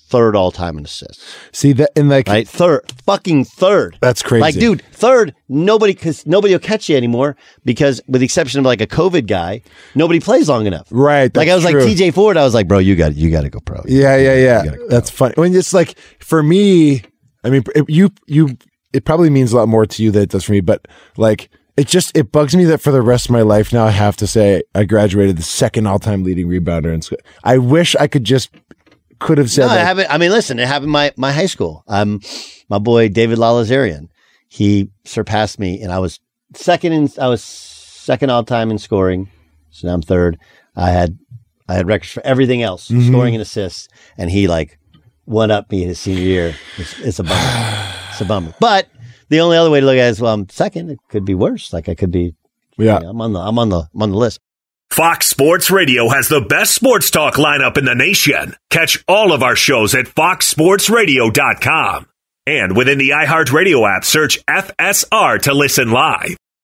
third 0.09 0.35
all 0.35 0.51
time 0.51 0.77
in 0.77 0.85
assists. 0.85 1.23
see 1.51 1.73
that 1.73 1.89
in 1.95 2.07
like 2.07 2.27
Right, 2.27 2.47
third, 2.47 2.81
fucking 3.07 3.45
third. 3.45 3.97
that's 3.99 4.21
crazy 4.21 4.41
Like, 4.41 4.53
dude, 4.55 4.83
third, 4.91 5.33
nobody, 5.49 5.93
because 5.93 6.27
nobody 6.27 6.53
will 6.53 6.59
catch 6.59 6.87
you 6.87 6.95
anymore 6.95 7.35
because, 7.65 7.99
with 8.07 8.19
the 8.21 8.25
exception 8.25 8.59
of 8.59 8.65
like 8.65 8.79
a 8.79 8.85
COVID 8.85 9.25
guy, 9.25 9.63
nobody 9.95 10.19
plays 10.19 10.47
long 10.49 10.67
enough. 10.67 10.87
right 10.91 11.35
Like 11.35 11.49
I 11.49 11.55
was 11.55 11.63
that's 11.63 11.73
like. 11.73 11.83
TJ 11.85 12.13
Ford. 12.13 12.37
I 12.37 12.43
was 12.43 12.53
like, 12.53 12.67
bro, 12.67 12.77
you 12.77 12.95
got 12.95 13.15
you 13.15 13.31
got 13.31 13.41
to 13.41 13.49
go 13.49 13.59
pro. 13.59 13.81
yeah 13.87 14.15
yeah 14.15 14.35
yeah 14.35 14.65
go. 14.75 14.87
that's 14.87 15.09
funny 15.09 15.33
I 15.35 15.41
mean, 15.41 15.55
it's 15.55 15.73
like 15.73 15.97
for 16.19 16.43
me 16.43 17.01
I 17.43 17.49
mean 17.49 17.63
it, 17.75 17.89
you 17.89 18.11
you 18.27 18.55
it 18.93 19.05
probably 19.05 19.31
means 19.31 19.51
a 19.51 19.57
lot 19.57 19.67
more 19.67 19.87
to 19.87 20.03
you 20.03 20.11
than 20.11 20.21
it 20.21 20.29
does 20.29 20.43
for 20.43 20.51
me 20.51 20.61
but 20.61 20.87
like 21.17 21.49
it 21.77 21.87
just 21.87 22.15
it 22.17 22.31
bugs 22.31 22.55
me 22.55 22.65
that 22.65 22.79
for 22.81 22.91
the 22.91 23.01
rest 23.01 23.25
of 23.25 23.31
my 23.31 23.41
life 23.41 23.73
now 23.73 23.85
I 23.85 23.91
have 23.91 24.15
to 24.17 24.27
say 24.27 24.63
I 24.75 24.83
graduated 24.83 25.37
the 25.37 25.43
second 25.43 25.87
all 25.87 25.99
time 25.99 26.23
leading 26.23 26.47
rebounder 26.47 26.93
in 26.93 27.01
school. 27.01 27.17
I 27.43 27.57
wish 27.57 27.95
I 27.95 28.07
could 28.07 28.23
just 28.23 28.49
could 29.19 29.37
have 29.37 29.49
said 29.49 29.67
No, 29.67 29.71
I 29.71 29.75
that. 29.77 29.85
haven't. 29.85 30.07
I 30.11 30.17
mean, 30.17 30.31
listen, 30.31 30.59
it 30.59 30.67
happened 30.67 30.91
my 30.91 31.13
my 31.17 31.31
hye 31.31 31.45
school. 31.47 31.83
Um, 31.87 32.19
my 32.69 32.79
boy 32.79 33.09
David 33.09 33.37
Lalazarian, 33.39 34.09
he 34.49 34.89
surpassed 35.05 35.59
me, 35.59 35.81
and 35.81 35.91
I 35.91 35.99
was 35.99 36.19
second 36.55 36.93
in 36.93 37.09
I 37.19 37.27
was 37.27 37.43
second 37.43 38.29
all 38.31 38.43
time 38.43 38.69
in 38.69 38.77
scoring, 38.77 39.29
so 39.69 39.87
now 39.87 39.93
I'm 39.93 40.01
third. 40.01 40.37
I 40.75 40.89
had 40.91 41.17
I 41.69 41.75
had 41.75 41.87
records 41.87 42.11
for 42.11 42.25
everything 42.25 42.61
else, 42.61 42.89
Mm-hmm. 42.89 43.07
scoring 43.07 43.35
and 43.35 43.41
assists, 43.41 43.87
and 44.17 44.29
he 44.29 44.47
like 44.47 44.77
one 45.25 45.51
up 45.51 45.71
me 45.71 45.83
in 45.83 45.87
his 45.87 45.99
senior 46.01 46.21
year. 46.23 46.55
It's, 46.77 46.99
it's 46.99 47.19
a 47.19 47.23
bummer. 47.23 47.93
it's 48.09 48.19
a 48.21 48.25
bummer. 48.25 48.53
But 48.59 48.89
the 49.29 49.39
only 49.39 49.57
other 49.57 49.69
way 49.69 49.79
to 49.79 49.85
look 49.85 49.97
at 49.97 50.07
it 50.07 50.11
is, 50.11 50.21
well, 50.21 50.33
I'm 50.33 50.49
second. 50.49 50.89
It 50.89 50.99
could 51.09 51.25
be 51.25 51.35
worse. 51.35 51.73
Like 51.73 51.89
I 51.89 51.95
could 51.95 52.11
be. 52.11 52.35
Yeah. 52.77 52.99
you 52.99 53.03
know, 53.03 53.09
I'm 53.09 53.21
on 53.21 53.33
the 53.33 53.39
I'm 53.39 53.59
on 53.59 53.69
the 53.69 53.87
I'm 53.93 54.01
on 54.01 54.11
the 54.11 54.17
list. 54.17 54.39
Fox 54.89 55.27
Sports 55.27 55.71
Radio 55.71 56.09
has 56.09 56.27
the 56.27 56.41
best 56.41 56.75
sports 56.75 57.09
talk 57.09 57.35
lineup 57.35 57.77
in 57.77 57.85
the 57.85 57.95
nation. 57.95 58.55
Catch 58.69 59.03
all 59.07 59.31
of 59.33 59.41
our 59.41 59.55
shows 59.55 59.95
at 59.95 60.05
foxsportsradio.com. 60.05 62.07
And 62.45 62.75
within 62.75 62.97
the 62.97 63.11
iHeartRadio 63.11 63.89
app, 63.89 64.03
search 64.03 64.45
FSR 64.45 65.41
to 65.43 65.53
listen 65.53 65.91
live. 65.91 66.35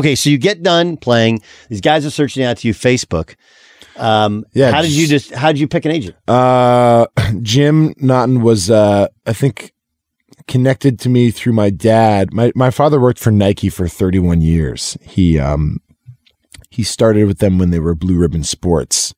Okay, 0.00 0.14
so 0.14 0.30
you 0.30 0.38
get 0.38 0.62
done 0.62 0.96
playing. 0.96 1.42
These 1.68 1.82
guys 1.82 2.06
are 2.06 2.10
searching 2.10 2.42
out 2.42 2.56
to 2.56 2.68
you 2.68 2.72
Facebook. 2.72 3.34
Um, 3.96 4.46
Yeah, 4.54 4.70
How 4.70 4.80
did 4.80 4.92
you 4.92 5.06
just-? 5.06 5.30
How 5.34 5.52
did 5.52 5.60
you 5.60 5.68
pick 5.68 5.84
an 5.84 5.90
agent? 5.90 6.16
Uh, 6.26 7.06
Jim 7.42 7.94
Naughton 7.98 8.40
was, 8.40 8.70
uh, 8.70 9.08
I 9.26 9.34
think, 9.34 9.74
connected 10.46 10.98
to 11.00 11.10
me 11.10 11.30
through 11.30 11.52
my 11.52 11.68
dad. 11.68 12.32
My 12.32 12.50
my 12.54 12.70
father 12.70 12.98
worked 12.98 13.18
for 13.20 13.30
Nike 13.30 13.68
for 13.68 13.86
31 13.88 14.40
years. 14.40 14.96
He 15.02 15.38
um 15.38 15.80
he 16.70 16.82
started 16.82 17.26
with 17.26 17.38
them 17.40 17.58
when 17.58 17.68
they 17.70 17.78
were 17.78 17.94
Blue 17.94 18.16
Ribbon 18.16 18.42
Sports, 18.42 19.14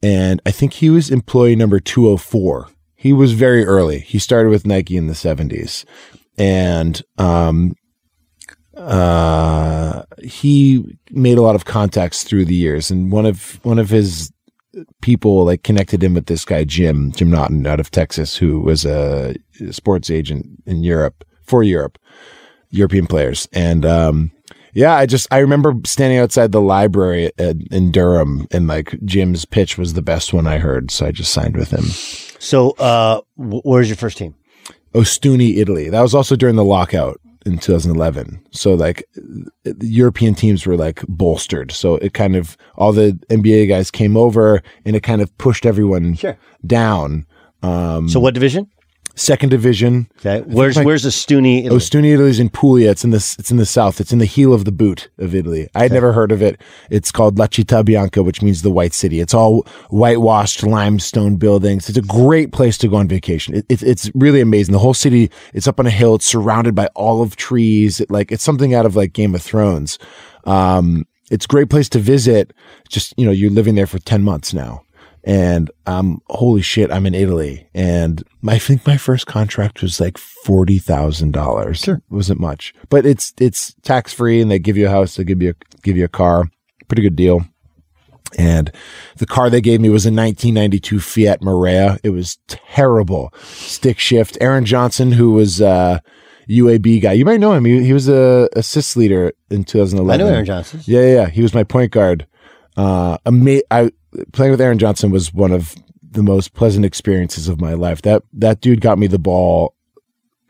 and 0.00 0.40
I 0.46 0.52
think 0.52 0.74
he 0.74 0.90
was 0.90 1.10
employee 1.10 1.56
number 1.56 1.80
204. 1.80 2.68
He 2.94 3.12
was 3.12 3.32
very 3.32 3.64
early. 3.64 3.98
He 3.98 4.20
started 4.20 4.50
with 4.50 4.64
Nike 4.64 4.96
in 4.96 5.08
the 5.08 5.12
70s, 5.14 5.84
and 6.38 7.02
um 7.18 7.74
uh 8.78 10.04
he 10.22 10.98
made 11.10 11.38
a 11.38 11.42
lot 11.42 11.54
of 11.54 11.64
contacts 11.64 12.24
through 12.24 12.44
the 12.44 12.54
years 12.54 12.90
and 12.90 13.10
one 13.12 13.26
of 13.26 13.58
one 13.64 13.78
of 13.78 13.90
his 13.90 14.32
people 15.02 15.44
like 15.44 15.62
connected 15.62 16.02
him 16.02 16.14
with 16.14 16.26
this 16.26 16.44
guy 16.44 16.64
Jim 16.64 17.12
Jim 17.12 17.30
Naughton 17.30 17.66
out 17.66 17.80
of 17.80 17.90
Texas 17.90 18.36
who 18.36 18.60
was 18.60 18.84
a 18.84 19.34
sports 19.70 20.10
agent 20.10 20.46
in 20.66 20.82
Europe 20.82 21.24
for 21.42 21.62
Europe 21.62 21.98
European 22.70 23.06
players. 23.06 23.48
And 23.52 23.84
um 23.84 24.30
yeah 24.74 24.94
I 24.94 25.06
just 25.06 25.26
I 25.32 25.38
remember 25.38 25.74
standing 25.84 26.18
outside 26.18 26.52
the 26.52 26.60
library 26.60 27.32
at, 27.38 27.56
in 27.70 27.90
Durham 27.90 28.46
and 28.50 28.66
like 28.68 28.96
Jim's 29.04 29.44
pitch 29.44 29.76
was 29.76 29.94
the 29.94 30.02
best 30.02 30.32
one 30.32 30.46
I 30.46 30.58
heard 30.58 30.90
so 30.90 31.06
I 31.06 31.12
just 31.12 31.32
signed 31.32 31.56
with 31.56 31.70
him. 31.70 31.84
So, 32.38 32.70
uh, 32.78 33.20
wh- 33.34 33.64
where's 33.66 33.88
your 33.88 33.96
first 33.96 34.16
team? 34.16 34.36
Ostuni 34.94 35.56
Italy. 35.58 35.90
That 35.90 36.02
was 36.02 36.14
also 36.14 36.36
during 36.36 36.54
the 36.56 36.64
lockout 36.64 37.20
in 37.46 37.58
2011. 37.58 38.44
So 38.50 38.74
like 38.74 39.04
the 39.64 39.86
European 39.86 40.34
teams 40.34 40.66
were 40.66 40.76
like 40.76 41.04
bolstered. 41.08 41.72
So 41.72 41.96
it 41.96 42.14
kind 42.14 42.36
of 42.36 42.56
all 42.76 42.92
the 42.92 43.18
NBA 43.30 43.68
guys 43.68 43.90
came 43.90 44.16
over 44.16 44.62
and 44.84 44.96
it 44.96 45.02
kind 45.02 45.22
of 45.22 45.36
pushed 45.38 45.66
everyone 45.66 46.18
down. 46.66 47.26
Um, 47.62 48.08
So 48.08 48.20
what 48.20 48.34
division? 48.34 48.68
Second 49.18 49.48
division. 49.48 50.08
Okay. 50.20 50.42
Where's 50.46 50.78
where's 50.78 51.04
Ostuni? 51.04 51.64
Italy? 51.64 51.76
Ostuni, 51.76 52.14
Italy 52.14 52.30
is 52.30 52.38
in 52.38 52.50
Puglia. 52.50 52.92
It's 52.92 53.02
in 53.02 53.10
the 53.10 53.16
it's 53.16 53.50
in 53.50 53.56
the 53.56 53.66
south. 53.66 54.00
It's 54.00 54.12
in 54.12 54.20
the 54.20 54.24
heel 54.24 54.54
of 54.54 54.64
the 54.64 54.70
boot 54.70 55.10
of 55.18 55.34
Italy. 55.34 55.68
I 55.74 55.82
had 55.82 55.92
never 55.92 56.12
heard 56.12 56.30
of 56.30 56.40
it. 56.40 56.60
It's 56.88 57.10
called 57.10 57.36
La 57.36 57.48
Città 57.48 57.84
Bianca, 57.84 58.22
which 58.22 58.42
means 58.42 58.62
the 58.62 58.70
white 58.70 58.94
city. 58.94 59.18
It's 59.18 59.34
all 59.34 59.62
whitewashed 59.90 60.62
limestone 60.62 61.34
buildings. 61.34 61.88
It's 61.88 61.98
a 61.98 62.02
great 62.02 62.52
place 62.52 62.78
to 62.78 62.88
go 62.88 62.94
on 62.94 63.08
vacation. 63.08 63.56
It, 63.56 63.66
it, 63.68 63.82
it's 63.82 64.08
really 64.14 64.40
amazing. 64.40 64.72
The 64.72 64.78
whole 64.78 64.94
city. 64.94 65.32
It's 65.52 65.66
up 65.66 65.80
on 65.80 65.86
a 65.86 65.90
hill. 65.90 66.14
It's 66.14 66.26
surrounded 66.26 66.76
by 66.76 66.88
olive 66.94 67.34
trees. 67.34 68.00
It, 68.00 68.12
like 68.12 68.30
it's 68.30 68.44
something 68.44 68.72
out 68.72 68.86
of 68.86 68.94
like 68.94 69.14
Game 69.14 69.34
of 69.34 69.42
Thrones. 69.42 69.98
Um, 70.44 71.08
it's 71.28 71.44
a 71.44 71.48
great 71.48 71.70
place 71.70 71.88
to 71.88 71.98
visit. 71.98 72.54
Just 72.88 73.14
you 73.16 73.26
know, 73.26 73.32
you're 73.32 73.50
living 73.50 73.74
there 73.74 73.88
for 73.88 73.98
ten 73.98 74.22
months 74.22 74.54
now 74.54 74.84
and 75.28 75.70
um 75.86 76.20
holy 76.30 76.62
shit 76.62 76.90
i'm 76.90 77.04
in 77.06 77.14
italy 77.14 77.68
and 77.74 78.24
i 78.48 78.58
think 78.58 78.84
my 78.86 78.96
first 78.96 79.26
contract 79.26 79.82
was 79.82 80.00
like 80.00 80.14
$40000 80.14 81.76
sure 81.76 81.96
it 81.96 82.02
wasn't 82.08 82.40
much 82.40 82.74
but 82.88 83.04
it's 83.04 83.34
it's 83.38 83.74
tax 83.82 84.12
free 84.12 84.40
and 84.40 84.50
they 84.50 84.58
give 84.58 84.76
you 84.76 84.86
a 84.86 84.90
house 84.90 85.16
they 85.16 85.24
give 85.24 85.42
you 85.42 85.50
a 85.50 85.80
give 85.82 85.96
you 85.96 86.04
a 86.04 86.08
car 86.08 86.44
pretty 86.88 87.02
good 87.02 87.14
deal 87.16 87.42
and 88.38 88.72
the 89.18 89.26
car 89.26 89.50
they 89.50 89.60
gave 89.60 89.80
me 89.80 89.88
was 89.88 90.04
a 90.04 90.10
1992 90.12 91.00
Fiat 91.00 91.40
Marea. 91.40 91.98
It 92.02 92.10
was 92.10 92.36
terrible. 92.46 93.32
Stick 93.42 93.98
shift. 93.98 94.36
Aaron 94.38 94.66
Johnson, 94.66 95.12
who 95.12 95.30
was 95.30 95.62
uh 95.62 96.00
UAB 96.48 97.00
guy. 97.00 97.12
You 97.12 97.24
might 97.24 97.40
know 97.40 97.54
him. 97.54 97.64
He, 97.64 97.82
he 97.84 97.94
was 97.94 98.06
a 98.06 98.50
assist 98.54 98.98
leader 98.98 99.32
in 99.50 99.64
2011. 99.64 100.20
I 100.20 100.22
know 100.22 100.30
Aaron 100.30 100.44
Johnson. 100.44 100.80
Yeah, 100.84 101.00
yeah, 101.00 101.14
yeah. 101.14 101.28
He 101.30 101.40
was 101.40 101.54
my 101.54 101.64
point 101.64 101.90
guard. 101.90 102.26
Uh, 102.76 103.16
ama- 103.24 103.62
I 103.70 103.92
playing 104.32 104.52
with 104.52 104.60
Aaron 104.60 104.78
Johnson 104.78 105.10
was 105.10 105.32
one 105.32 105.52
of 105.52 105.74
the 106.10 106.22
most 106.22 106.54
pleasant 106.54 106.84
experiences 106.84 107.48
of 107.48 107.60
my 107.60 107.74
life. 107.74 108.02
That 108.02 108.22
that 108.34 108.60
dude 108.60 108.80
got 108.80 108.98
me 108.98 109.06
the 109.06 109.18
ball. 109.18 109.74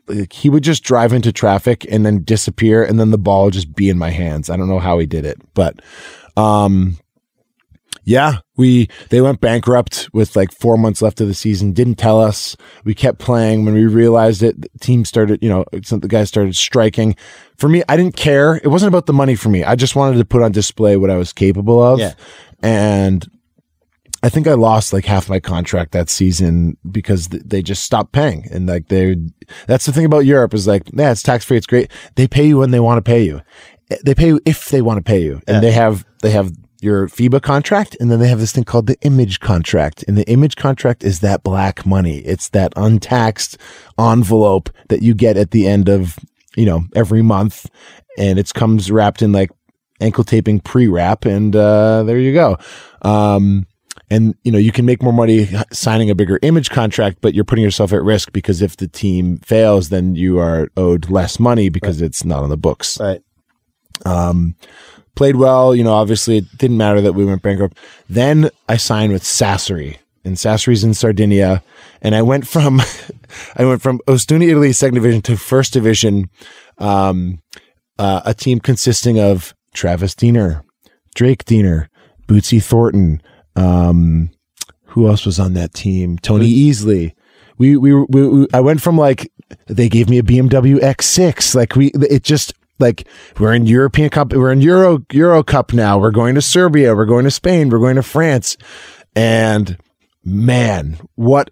Like, 0.07 0.33
he 0.33 0.49
would 0.49 0.63
just 0.63 0.83
drive 0.83 1.13
into 1.13 1.31
traffic 1.31 1.85
and 1.89 2.05
then 2.05 2.23
disappear, 2.23 2.83
and 2.83 2.99
then 2.99 3.11
the 3.11 3.17
ball 3.17 3.45
would 3.45 3.53
just 3.53 3.75
be 3.75 3.89
in 3.89 3.97
my 3.97 4.09
hands. 4.09 4.49
I 4.49 4.57
don't 4.57 4.69
know 4.69 4.79
how 4.79 4.97
he 4.97 5.05
did 5.05 5.25
it, 5.25 5.39
but 5.53 5.81
um, 6.35 6.97
yeah, 8.09 8.37
we 8.57 8.89
they 9.09 9.21
went 9.21 9.39
bankrupt 9.39 10.09
with 10.13 10.35
like 10.35 10.51
four 10.51 10.77
months 10.77 11.01
left 11.01 11.21
of 11.21 11.27
the 11.27 11.33
season. 11.35 11.73
Didn't 11.73 11.95
tell 11.95 12.19
us. 12.19 12.57
We 12.83 12.95
kept 12.95 13.19
playing. 13.19 13.65
When 13.65 13.75
we 13.75 13.85
realized 13.85 14.41
it, 14.41 14.59
the 14.61 14.79
team 14.79 15.05
started. 15.05 15.43
You 15.43 15.49
know, 15.49 15.65
some 15.83 15.99
the 15.99 16.07
guys 16.07 16.27
started 16.27 16.55
striking. 16.55 17.15
For 17.57 17.69
me, 17.69 17.83
I 17.87 17.95
didn't 17.95 18.15
care. 18.15 18.55
It 18.63 18.69
wasn't 18.69 18.87
about 18.87 19.05
the 19.05 19.13
money 19.13 19.35
for 19.35 19.49
me. 19.49 19.63
I 19.63 19.75
just 19.75 19.95
wanted 19.95 20.17
to 20.17 20.25
put 20.25 20.41
on 20.41 20.51
display 20.51 20.97
what 20.97 21.11
I 21.11 21.17
was 21.17 21.33
capable 21.33 21.83
of. 21.83 21.99
Yeah. 21.99 22.13
And 22.63 23.29
I 24.21 24.29
think 24.29 24.47
I 24.47 24.53
lost 24.53 24.91
like 24.91 25.05
half 25.05 25.29
my 25.29 25.39
contract 25.39 25.93
that 25.93 26.09
season 26.09 26.77
because 26.91 27.27
th- 27.27 27.43
they 27.45 27.61
just 27.61 27.83
stopped 27.83 28.11
paying. 28.11 28.47
And 28.51 28.67
like 28.67 28.89
they, 28.89 29.15
that's 29.65 29.85
the 29.85 29.93
thing 29.93 30.05
about 30.05 30.25
Europe 30.25 30.53
is 30.53 30.67
like, 30.67 30.83
yeah, 30.93 31.11
it's 31.11 31.23
tax 31.23 31.45
free. 31.45 31.57
It's 31.57 31.65
great. 31.65 31.89
They 32.15 32.27
pay 32.27 32.47
you 32.47 32.57
when 32.57 32.71
they 32.71 32.81
want 32.81 32.97
to 32.97 33.09
pay 33.09 33.23
you. 33.23 33.41
They 34.03 34.13
pay 34.13 34.27
you 34.27 34.41
if 34.45 34.69
they 34.69 34.81
want 34.81 34.97
to 34.97 35.03
pay 35.03 35.23
you. 35.23 35.41
And 35.47 35.63
they 35.63 35.71
have, 35.71 36.05
they 36.21 36.31
have 36.31 36.51
your 36.81 37.07
FIBA 37.07 37.41
contract. 37.41 37.95
And 37.99 38.11
then 38.11 38.19
they 38.19 38.27
have 38.27 38.39
this 38.39 38.51
thing 38.51 38.65
called 38.65 38.87
the 38.87 38.99
image 39.01 39.39
contract. 39.39 40.03
And 40.07 40.17
the 40.17 40.29
image 40.29 40.57
contract 40.57 41.03
is 41.03 41.21
that 41.21 41.41
black 41.41 41.85
money. 41.85 42.19
It's 42.19 42.49
that 42.49 42.73
untaxed 42.75 43.57
envelope 43.97 44.69
that 44.89 45.01
you 45.01 45.13
get 45.13 45.37
at 45.37 45.51
the 45.51 45.65
end 45.65 45.87
of, 45.87 46.19
you 46.57 46.65
know, 46.65 46.83
every 46.93 47.21
month. 47.21 47.69
And 48.17 48.37
it 48.37 48.53
comes 48.53 48.91
wrapped 48.91 49.21
in 49.21 49.31
like 49.31 49.49
ankle 50.01 50.25
taping 50.25 50.59
pre-wrap. 50.59 51.23
And, 51.25 51.55
uh, 51.55 52.03
there 52.03 52.19
you 52.19 52.33
go. 52.33 52.57
Um, 53.01 53.65
and 54.09 54.35
you 54.43 54.51
know 54.51 54.57
you 54.57 54.71
can 54.71 54.85
make 54.85 55.01
more 55.01 55.13
money 55.13 55.47
signing 55.71 56.09
a 56.09 56.15
bigger 56.15 56.39
image 56.41 56.69
contract 56.69 57.19
but 57.21 57.33
you're 57.33 57.43
putting 57.43 57.63
yourself 57.63 57.93
at 57.93 58.03
risk 58.03 58.31
because 58.31 58.61
if 58.61 58.77
the 58.77 58.87
team 58.87 59.37
fails 59.39 59.89
then 59.89 60.15
you 60.15 60.39
are 60.39 60.69
owed 60.77 61.09
less 61.09 61.39
money 61.39 61.69
because 61.69 62.01
it's 62.01 62.25
not 62.25 62.43
on 62.43 62.49
the 62.49 62.57
books. 62.57 62.99
Right. 62.99 63.21
Um 64.05 64.55
played 65.15 65.35
well. 65.35 65.75
You 65.75 65.83
know 65.83 65.93
obviously 65.93 66.37
it 66.37 66.57
didn't 66.57 66.77
matter 66.77 67.01
that 67.01 67.13
we 67.13 67.25
went 67.25 67.41
bankrupt. 67.41 67.77
Then 68.09 68.49
i 68.67 68.77
signed 68.77 69.13
with 69.13 69.23
Sassari 69.23 69.97
and 70.25 70.35
Sassari's 70.35 70.83
in 70.83 70.93
Sardinia. 70.93 71.63
And 72.01 72.15
I 72.15 72.21
went 72.21 72.47
from 72.47 72.81
I 73.55 73.65
went 73.65 73.81
from 73.81 73.99
Ostuni 74.07 74.49
Italy 74.49 74.73
second 74.73 74.95
division 74.95 75.21
to 75.23 75.37
first 75.37 75.73
division 75.73 76.29
um 76.77 77.41
uh, 77.97 78.21
a 78.23 78.33
team 78.33 78.61
consisting 78.61 79.19
of 79.19 79.53
Travis 79.73 80.15
Diener 80.15 80.63
Drake 81.15 81.43
Diener 81.43 81.89
Bootsy 82.27 82.63
Thornton 82.63 83.21
um, 83.55 84.29
who 84.85 85.07
else 85.07 85.25
was 85.25 85.39
on 85.39 85.53
that 85.53 85.73
team? 85.73 86.17
Tony 86.17 86.49
Easley. 86.49 87.13
We, 87.57 87.77
we, 87.77 87.93
we, 87.93 88.27
we, 88.27 88.47
I 88.53 88.61
went 88.61 88.81
from 88.81 88.97
like, 88.97 89.31
they 89.67 89.89
gave 89.89 90.09
me 90.09 90.17
a 90.17 90.23
BMW 90.23 90.79
X6. 90.79 91.55
Like 91.55 91.75
we, 91.75 91.91
it 91.93 92.23
just 92.23 92.53
like, 92.79 93.07
we're 93.37 93.53
in 93.53 93.65
European 93.65 94.09
Cup, 94.09 94.33
we're 94.33 94.51
in 94.51 94.61
Euro, 94.61 94.99
Euro 95.11 95.43
Cup 95.43 95.73
now. 95.73 95.97
We're 95.97 96.11
going 96.11 96.35
to 96.35 96.41
Serbia. 96.41 96.95
We're 96.95 97.05
going 97.05 97.25
to 97.25 97.31
Spain. 97.31 97.69
We're 97.69 97.79
going 97.79 97.97
to 97.97 98.03
France. 98.03 98.57
And 99.15 99.77
man, 100.23 100.97
what, 101.15 101.51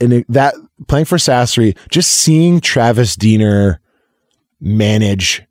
and 0.00 0.24
that 0.28 0.54
playing 0.86 1.06
for 1.06 1.18
Sassari, 1.18 1.76
just 1.90 2.12
seeing 2.12 2.60
Travis 2.60 3.16
Diener 3.16 3.80
manage 4.60 5.42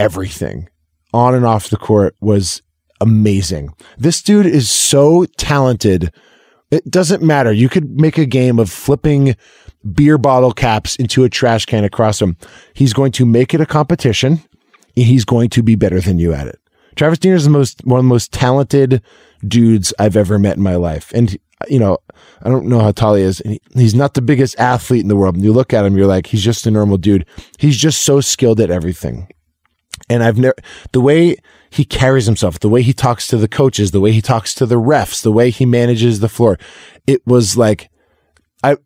everything 0.00 0.68
on 1.14 1.34
and 1.34 1.44
off 1.44 1.70
the 1.70 1.76
court 1.76 2.16
was 2.20 2.62
amazing. 3.02 3.74
This 3.98 4.22
dude 4.22 4.46
is 4.46 4.70
so 4.70 5.26
talented. 5.36 6.12
It 6.70 6.90
doesn't 6.90 7.22
matter. 7.22 7.52
You 7.52 7.68
could 7.68 8.00
make 8.00 8.16
a 8.16 8.26
game 8.26 8.58
of 8.58 8.70
flipping 8.70 9.36
beer 9.92 10.16
bottle 10.16 10.52
caps 10.52 10.96
into 10.96 11.24
a 11.24 11.28
trash 11.28 11.66
can 11.66 11.84
across 11.84 12.22
him. 12.22 12.36
He's 12.74 12.92
going 12.92 13.12
to 13.12 13.26
make 13.26 13.52
it 13.52 13.60
a 13.60 13.66
competition. 13.66 14.40
And 14.96 15.06
he's 15.06 15.24
going 15.24 15.48
to 15.50 15.62
be 15.62 15.74
better 15.74 16.00
than 16.00 16.18
you 16.18 16.32
at 16.34 16.46
it. 16.46 16.58
Travis 16.96 17.18
Diener 17.18 17.36
is 17.36 17.44
the 17.44 17.50
most 17.50 17.84
one 17.84 17.98
of 17.98 18.04
the 18.04 18.08
most 18.08 18.32
talented 18.32 19.02
dudes 19.46 19.94
I've 19.98 20.16
ever 20.16 20.38
met 20.38 20.56
in 20.56 20.62
my 20.62 20.76
life. 20.76 21.10
And 21.14 21.38
you 21.68 21.78
know, 21.78 21.98
I 22.42 22.48
don't 22.48 22.66
know 22.66 22.80
how 22.80 22.92
tall 22.92 23.14
he 23.14 23.22
is. 23.22 23.42
He's 23.74 23.94
not 23.94 24.14
the 24.14 24.22
biggest 24.22 24.58
athlete 24.58 25.02
in 25.02 25.08
the 25.08 25.16
world. 25.16 25.36
And 25.36 25.44
you 25.44 25.52
look 25.52 25.72
at 25.72 25.84
him, 25.84 25.96
you're 25.96 26.06
like, 26.06 26.26
he's 26.26 26.42
just 26.42 26.66
a 26.66 26.70
normal 26.70 26.98
dude. 26.98 27.26
He's 27.58 27.76
just 27.76 28.02
so 28.02 28.20
skilled 28.20 28.60
at 28.60 28.70
everything. 28.70 29.28
And 30.10 30.22
I've 30.22 30.38
never 30.38 30.56
the 30.92 31.00
way 31.00 31.36
he 31.72 31.84
carries 31.84 32.26
himself, 32.26 32.60
the 32.60 32.68
way 32.68 32.82
he 32.82 32.92
talks 32.92 33.26
to 33.28 33.36
the 33.36 33.48
coaches, 33.48 33.90
the 33.90 34.00
way 34.00 34.12
he 34.12 34.20
talks 34.20 34.52
to 34.54 34.66
the 34.66 34.80
refs, 34.80 35.22
the 35.22 35.32
way 35.32 35.50
he 35.50 35.64
manages 35.64 36.20
the 36.20 36.28
floor. 36.28 36.58
It 37.06 37.26
was 37.26 37.56
like 37.56 37.88
I 38.62 38.76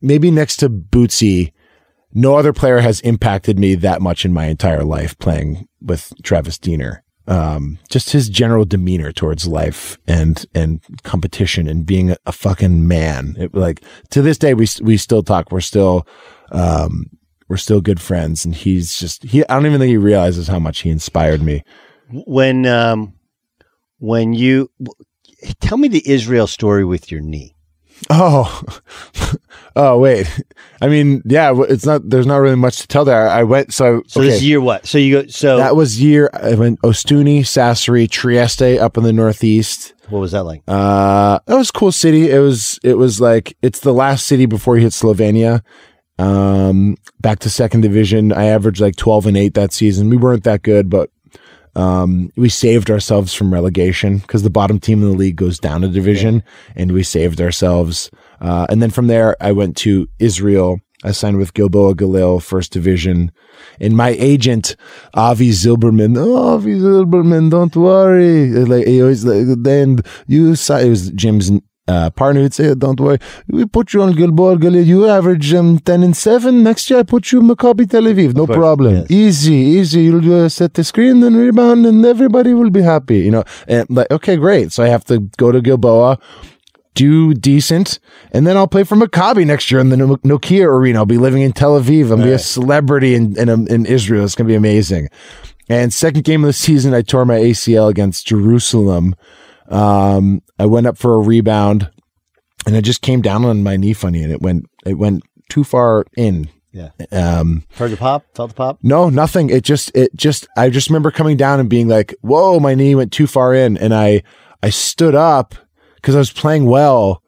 maybe 0.00 0.30
next 0.30 0.56
to 0.58 0.70
Bootsy, 0.70 1.52
no 2.12 2.36
other 2.36 2.52
player 2.52 2.78
has 2.78 3.00
impacted 3.00 3.58
me 3.58 3.74
that 3.74 4.00
much 4.00 4.24
in 4.24 4.32
my 4.32 4.46
entire 4.46 4.84
life 4.84 5.18
playing 5.18 5.68
with 5.80 6.12
Travis 6.22 6.58
Diener. 6.58 7.02
Um, 7.28 7.78
just 7.90 8.10
his 8.10 8.28
general 8.28 8.64
demeanor 8.64 9.10
towards 9.10 9.48
life 9.48 9.98
and 10.06 10.46
and 10.54 10.80
competition 11.02 11.66
and 11.66 11.84
being 11.84 12.14
a, 12.24 12.30
fucking 12.30 12.86
man. 12.86 13.34
It, 13.36 13.52
like 13.52 13.82
to 14.10 14.22
this 14.22 14.38
day, 14.38 14.54
we 14.54 14.68
we 14.80 14.96
still 14.96 15.24
talk. 15.24 15.50
We're 15.50 15.60
still 15.60 16.06
um, 16.52 17.06
we're 17.48 17.56
still 17.56 17.80
good 17.80 18.00
friends, 18.00 18.44
and 18.44 18.54
he's 18.54 18.96
just 18.96 19.24
he. 19.24 19.44
I 19.48 19.54
don't 19.54 19.66
even 19.66 19.80
think 19.80 19.90
he 19.90 19.96
realizes 19.96 20.46
how 20.46 20.60
much 20.60 20.82
he 20.82 20.90
inspired 20.90 21.42
me. 21.42 21.64
When 22.10 22.66
um, 22.66 23.14
when 23.98 24.32
you 24.32 24.70
tell 25.60 25.78
me 25.78 25.88
the 25.88 26.08
Israel 26.08 26.46
story 26.46 26.84
with 26.84 27.10
your 27.10 27.20
knee. 27.20 27.54
Oh, 28.10 28.62
oh, 29.76 29.98
wait. 29.98 30.28
I 30.82 30.88
mean, 30.88 31.22
yeah, 31.24 31.54
it's 31.68 31.86
not. 31.86 32.08
There's 32.08 32.26
not 32.26 32.36
really 32.36 32.56
much 32.56 32.80
to 32.80 32.86
tell 32.86 33.04
there. 33.04 33.28
I 33.28 33.42
went. 33.42 33.72
So, 33.72 34.02
So 34.06 34.20
this 34.20 34.42
year 34.42 34.60
what? 34.60 34.86
So 34.86 34.98
you 34.98 35.22
go. 35.22 35.28
So 35.28 35.56
that 35.56 35.76
was 35.76 36.00
year. 36.00 36.28
I 36.34 36.54
went 36.54 36.80
Ostuni, 36.82 37.40
Sassari, 37.40 38.08
Trieste, 38.08 38.78
up 38.78 38.98
in 38.98 39.02
the 39.02 39.12
northeast. 39.12 39.94
what 40.10 40.18
was 40.18 40.32
that 40.32 40.44
like? 40.44 40.62
Uh, 40.68 41.38
that 41.46 41.56
was 41.56 41.70
a 41.70 41.72
cool 41.72 41.92
city. 41.92 42.30
It 42.30 42.38
was. 42.40 42.78
It 42.84 42.94
was 42.94 43.20
like 43.20 43.56
it's 43.62 43.80
the 43.80 43.94
last 43.94 44.26
city 44.26 44.44
before 44.46 44.76
you 44.76 44.82
hit 44.82 44.92
Slovenia. 44.92 45.62
Um, 46.18 46.96
back 47.20 47.40
to 47.40 47.50
second 47.50 47.80
division. 47.80 48.30
I 48.30 48.46
averaged 48.46 48.80
like 48.80 48.96
twelve 48.96 49.26
and 49.26 49.38
eight 49.38 49.54
that 49.54 49.72
season. 49.72 50.10
We 50.10 50.18
weren't 50.18 50.44
that 50.44 50.62
good, 50.62 50.90
but 50.90 51.10
um, 51.76 52.30
we 52.36 52.48
saved 52.48 52.90
ourselves 52.90 53.34
from 53.34 53.52
relegation 53.52 54.18
because 54.18 54.42
the 54.42 54.50
bottom 54.50 54.80
team 54.80 55.02
in 55.02 55.10
the 55.10 55.16
league 55.16 55.36
goes 55.36 55.58
down 55.58 55.84
a 55.84 55.88
division, 55.88 56.42
and 56.74 56.92
we 56.92 57.02
saved 57.02 57.40
ourselves. 57.40 58.10
Uh, 58.40 58.66
and 58.70 58.82
then 58.82 58.90
from 58.90 59.06
there, 59.08 59.36
I 59.40 59.52
went 59.52 59.76
to 59.78 60.08
Israel. 60.18 60.80
I 61.04 61.12
signed 61.12 61.36
with 61.36 61.52
Gilboa 61.52 61.94
Galil, 61.94 62.42
first 62.42 62.72
division. 62.72 63.30
And 63.78 63.94
my 63.94 64.16
agent, 64.18 64.74
Avi 65.12 65.50
Zilberman, 65.50 66.16
oh, 66.18 66.54
Avi 66.54 66.76
Zilberman, 66.76 67.50
don't 67.50 67.76
worry. 67.76 68.48
Like, 68.48 68.86
he 68.86 69.02
always, 69.02 69.26
like, 69.26 69.46
then 69.62 70.00
you 70.26 70.54
saw, 70.54 70.78
it 70.78 70.88
was 70.88 71.10
Jim's 71.10 71.50
uh, 71.88 72.10
partner 72.10 72.42
would 72.42 72.54
say, 72.54 72.74
"Don't 72.74 72.98
worry, 73.00 73.18
we 73.48 73.64
put 73.66 73.92
you 73.92 74.02
on 74.02 74.12
Gilboa 74.14 74.56
Galil. 74.56 74.84
You 74.84 75.06
average 75.08 75.52
um, 75.54 75.78
ten 75.78 76.02
and 76.02 76.16
seven. 76.16 76.62
Next 76.62 76.90
year, 76.90 76.98
I 77.00 77.02
put 77.04 77.30
you 77.32 77.40
in 77.40 77.46
Maccabi 77.48 77.88
Tel 77.88 78.02
Aviv. 78.02 78.34
No 78.34 78.46
problem. 78.46 78.94
yes. 78.96 79.10
Easy, 79.10 79.54
easy. 79.54 80.02
You'll 80.02 80.44
uh, 80.44 80.48
set 80.48 80.74
the 80.74 80.82
screen, 80.84 81.20
then 81.20 81.36
rebound, 81.36 81.86
and 81.86 82.04
everybody 82.04 82.54
will 82.54 82.70
be 82.70 82.82
happy. 82.82 83.18
You 83.18 83.30
know, 83.30 83.44
and 83.68 83.88
like, 83.88 84.10
okay, 84.10 84.36
great. 84.36 84.72
So 84.72 84.82
I 84.82 84.88
have 84.88 85.04
to 85.06 85.20
go 85.36 85.52
to 85.52 85.60
Gilboa." 85.60 86.18
Do 86.94 87.34
decent, 87.34 87.98
and 88.32 88.46
then 88.46 88.56
I'll 88.56 88.66
play 88.66 88.82
for 88.82 88.96
Maccabi 88.96 89.46
next 89.46 89.70
year 89.70 89.80
in 89.82 89.90
the 89.90 89.98
No- 89.98 90.16
Nokia 90.24 90.64
Arena. 90.64 91.00
I'll 91.00 91.04
be 91.04 91.18
living 91.18 91.42
in 91.42 91.52
Tel 91.52 91.78
Aviv. 91.78 92.10
I'll 92.10 92.16
be 92.16 92.32
a 92.32 92.38
celebrity 92.38 93.14
in, 93.14 93.38
in 93.38 93.50
in 93.68 93.84
Israel. 93.84 94.24
It's 94.24 94.34
gonna 94.34 94.48
be 94.48 94.54
amazing. 94.54 95.10
And 95.68 95.92
second 95.92 96.24
game 96.24 96.42
of 96.42 96.48
the 96.48 96.52
season, 96.54 96.94
I 96.94 97.02
tore 97.02 97.26
my 97.26 97.38
ACL 97.38 97.90
against 97.90 98.26
Jerusalem. 98.26 99.14
Um, 99.68 100.42
I 100.58 100.66
went 100.66 100.86
up 100.86 100.98
for 100.98 101.14
a 101.14 101.18
rebound, 101.18 101.90
and 102.66 102.76
I 102.76 102.80
just 102.80 103.02
came 103.02 103.22
down 103.22 103.44
on 103.44 103.62
my 103.62 103.76
knee 103.76 103.92
funny, 103.92 104.22
and 104.22 104.32
it 104.32 104.40
went 104.42 104.66
it 104.84 104.94
went 104.94 105.22
too 105.48 105.64
far 105.64 106.04
in. 106.16 106.48
Yeah. 106.72 106.90
Um, 107.10 107.64
Heard 107.76 107.92
the 107.92 107.96
pop? 107.96 108.26
Felt 108.34 108.50
the 108.50 108.54
pop? 108.54 108.78
no, 108.82 109.08
nothing. 109.08 109.48
It 109.48 109.64
just 109.64 109.96
it 109.96 110.14
just 110.14 110.46
I 110.56 110.68
just 110.68 110.90
remember 110.90 111.10
coming 111.10 111.36
down 111.36 111.58
and 111.58 111.70
being 111.70 111.88
like, 111.88 112.14
"Whoa, 112.20 112.60
my 112.60 112.74
knee 112.74 112.94
went 112.94 113.12
too 113.12 113.26
far 113.26 113.54
in," 113.54 113.76
and 113.78 113.94
I 113.94 114.22
I 114.62 114.70
stood 114.70 115.14
up 115.14 115.54
because 115.94 116.14
I 116.14 116.18
was 116.18 116.30
playing 116.32 116.66
well, 116.66 117.22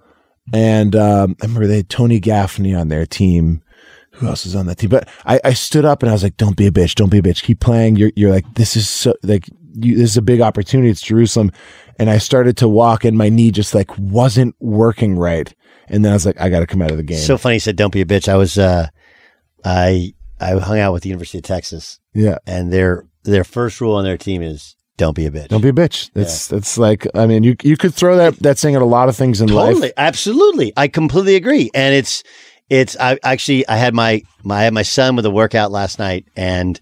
and 0.52 0.94
um, 0.94 1.36
I 1.40 1.46
remember 1.46 1.66
they 1.66 1.76
had 1.78 1.88
Tony 1.88 2.20
Gaffney 2.20 2.74
on 2.74 2.88
their 2.88 3.06
team. 3.06 3.62
Who 4.12 4.26
else 4.26 4.44
is 4.44 4.56
on 4.56 4.66
that 4.66 4.78
team? 4.78 4.90
But 4.90 5.08
I, 5.24 5.40
I 5.44 5.52
stood 5.52 5.84
up 5.84 6.02
and 6.02 6.10
I 6.10 6.12
was 6.12 6.24
like, 6.24 6.36
"Don't 6.36 6.56
be 6.56 6.66
a 6.66 6.72
bitch. 6.72 6.94
Don't 6.94 7.10
be 7.10 7.18
a 7.18 7.22
bitch. 7.22 7.42
Keep 7.42 7.60
playing. 7.60 7.96
You're 7.96 8.10
you're 8.16 8.30
like 8.32 8.52
this 8.54 8.76
is 8.76 8.88
so 8.88 9.14
like 9.22 9.48
you, 9.80 9.96
this 9.96 10.10
is 10.10 10.16
a 10.16 10.22
big 10.22 10.40
opportunity. 10.40 10.90
It's 10.90 11.02
Jerusalem." 11.02 11.52
And 12.00 12.08
I 12.08 12.18
started 12.18 12.56
to 12.58 12.68
walk, 12.68 13.04
and 13.04 13.18
my 13.18 13.28
knee 13.28 13.50
just 13.50 13.74
like 13.74 13.90
wasn't 13.98 14.54
working 14.60 15.16
right. 15.16 15.52
And 15.88 16.04
then 16.04 16.12
I 16.12 16.14
was 16.14 16.26
like, 16.26 16.40
"I 16.40 16.48
got 16.48 16.60
to 16.60 16.66
come 16.66 16.82
out 16.82 16.90
of 16.90 16.96
the 16.96 17.02
game." 17.02 17.18
So 17.18 17.38
funny 17.38 17.56
you 17.56 17.60
said 17.60 17.76
don't 17.76 17.92
be 17.92 18.00
a 18.00 18.06
bitch. 18.06 18.28
I 18.28 18.36
was 18.36 18.58
uh 18.58 18.88
I 19.64 20.14
I 20.40 20.52
hung 20.58 20.78
out 20.78 20.92
with 20.92 21.02
the 21.02 21.08
University 21.08 21.38
of 21.38 21.44
Texas. 21.44 22.00
Yeah. 22.14 22.38
And 22.46 22.72
their 22.72 23.06
their 23.24 23.44
first 23.44 23.80
rule 23.80 23.94
on 23.94 24.04
their 24.04 24.18
team 24.18 24.42
is 24.42 24.76
don't 24.96 25.14
be 25.14 25.26
a 25.26 25.30
bitch. 25.30 25.48
Don't 25.48 25.60
be 25.60 25.68
a 25.68 25.72
bitch. 25.72 26.10
It's 26.14 26.52
it's 26.52 26.78
like 26.78 27.06
I 27.14 27.26
mean 27.26 27.42
you 27.42 27.56
you 27.62 27.76
could 27.76 27.94
throw 27.94 28.16
that 28.16 28.36
that 28.40 28.58
saying 28.58 28.76
at 28.76 28.82
a 28.82 28.86
lot 28.86 29.08
of 29.08 29.16
things 29.16 29.40
in 29.40 29.48
life. 29.48 29.78
Absolutely. 29.96 30.72
I 30.76 30.88
completely 30.88 31.36
agree. 31.36 31.70
And 31.74 31.94
it's 31.94 32.22
it's 32.68 32.96
I 32.98 33.18
actually 33.22 33.66
I 33.68 33.76
had 33.76 33.94
my 33.94 34.22
my 34.42 34.58
I 34.58 34.62
had 34.64 34.74
my 34.74 34.82
son 34.82 35.16
with 35.16 35.26
a 35.26 35.30
workout 35.30 35.70
last 35.70 35.98
night 35.98 36.26
and 36.36 36.80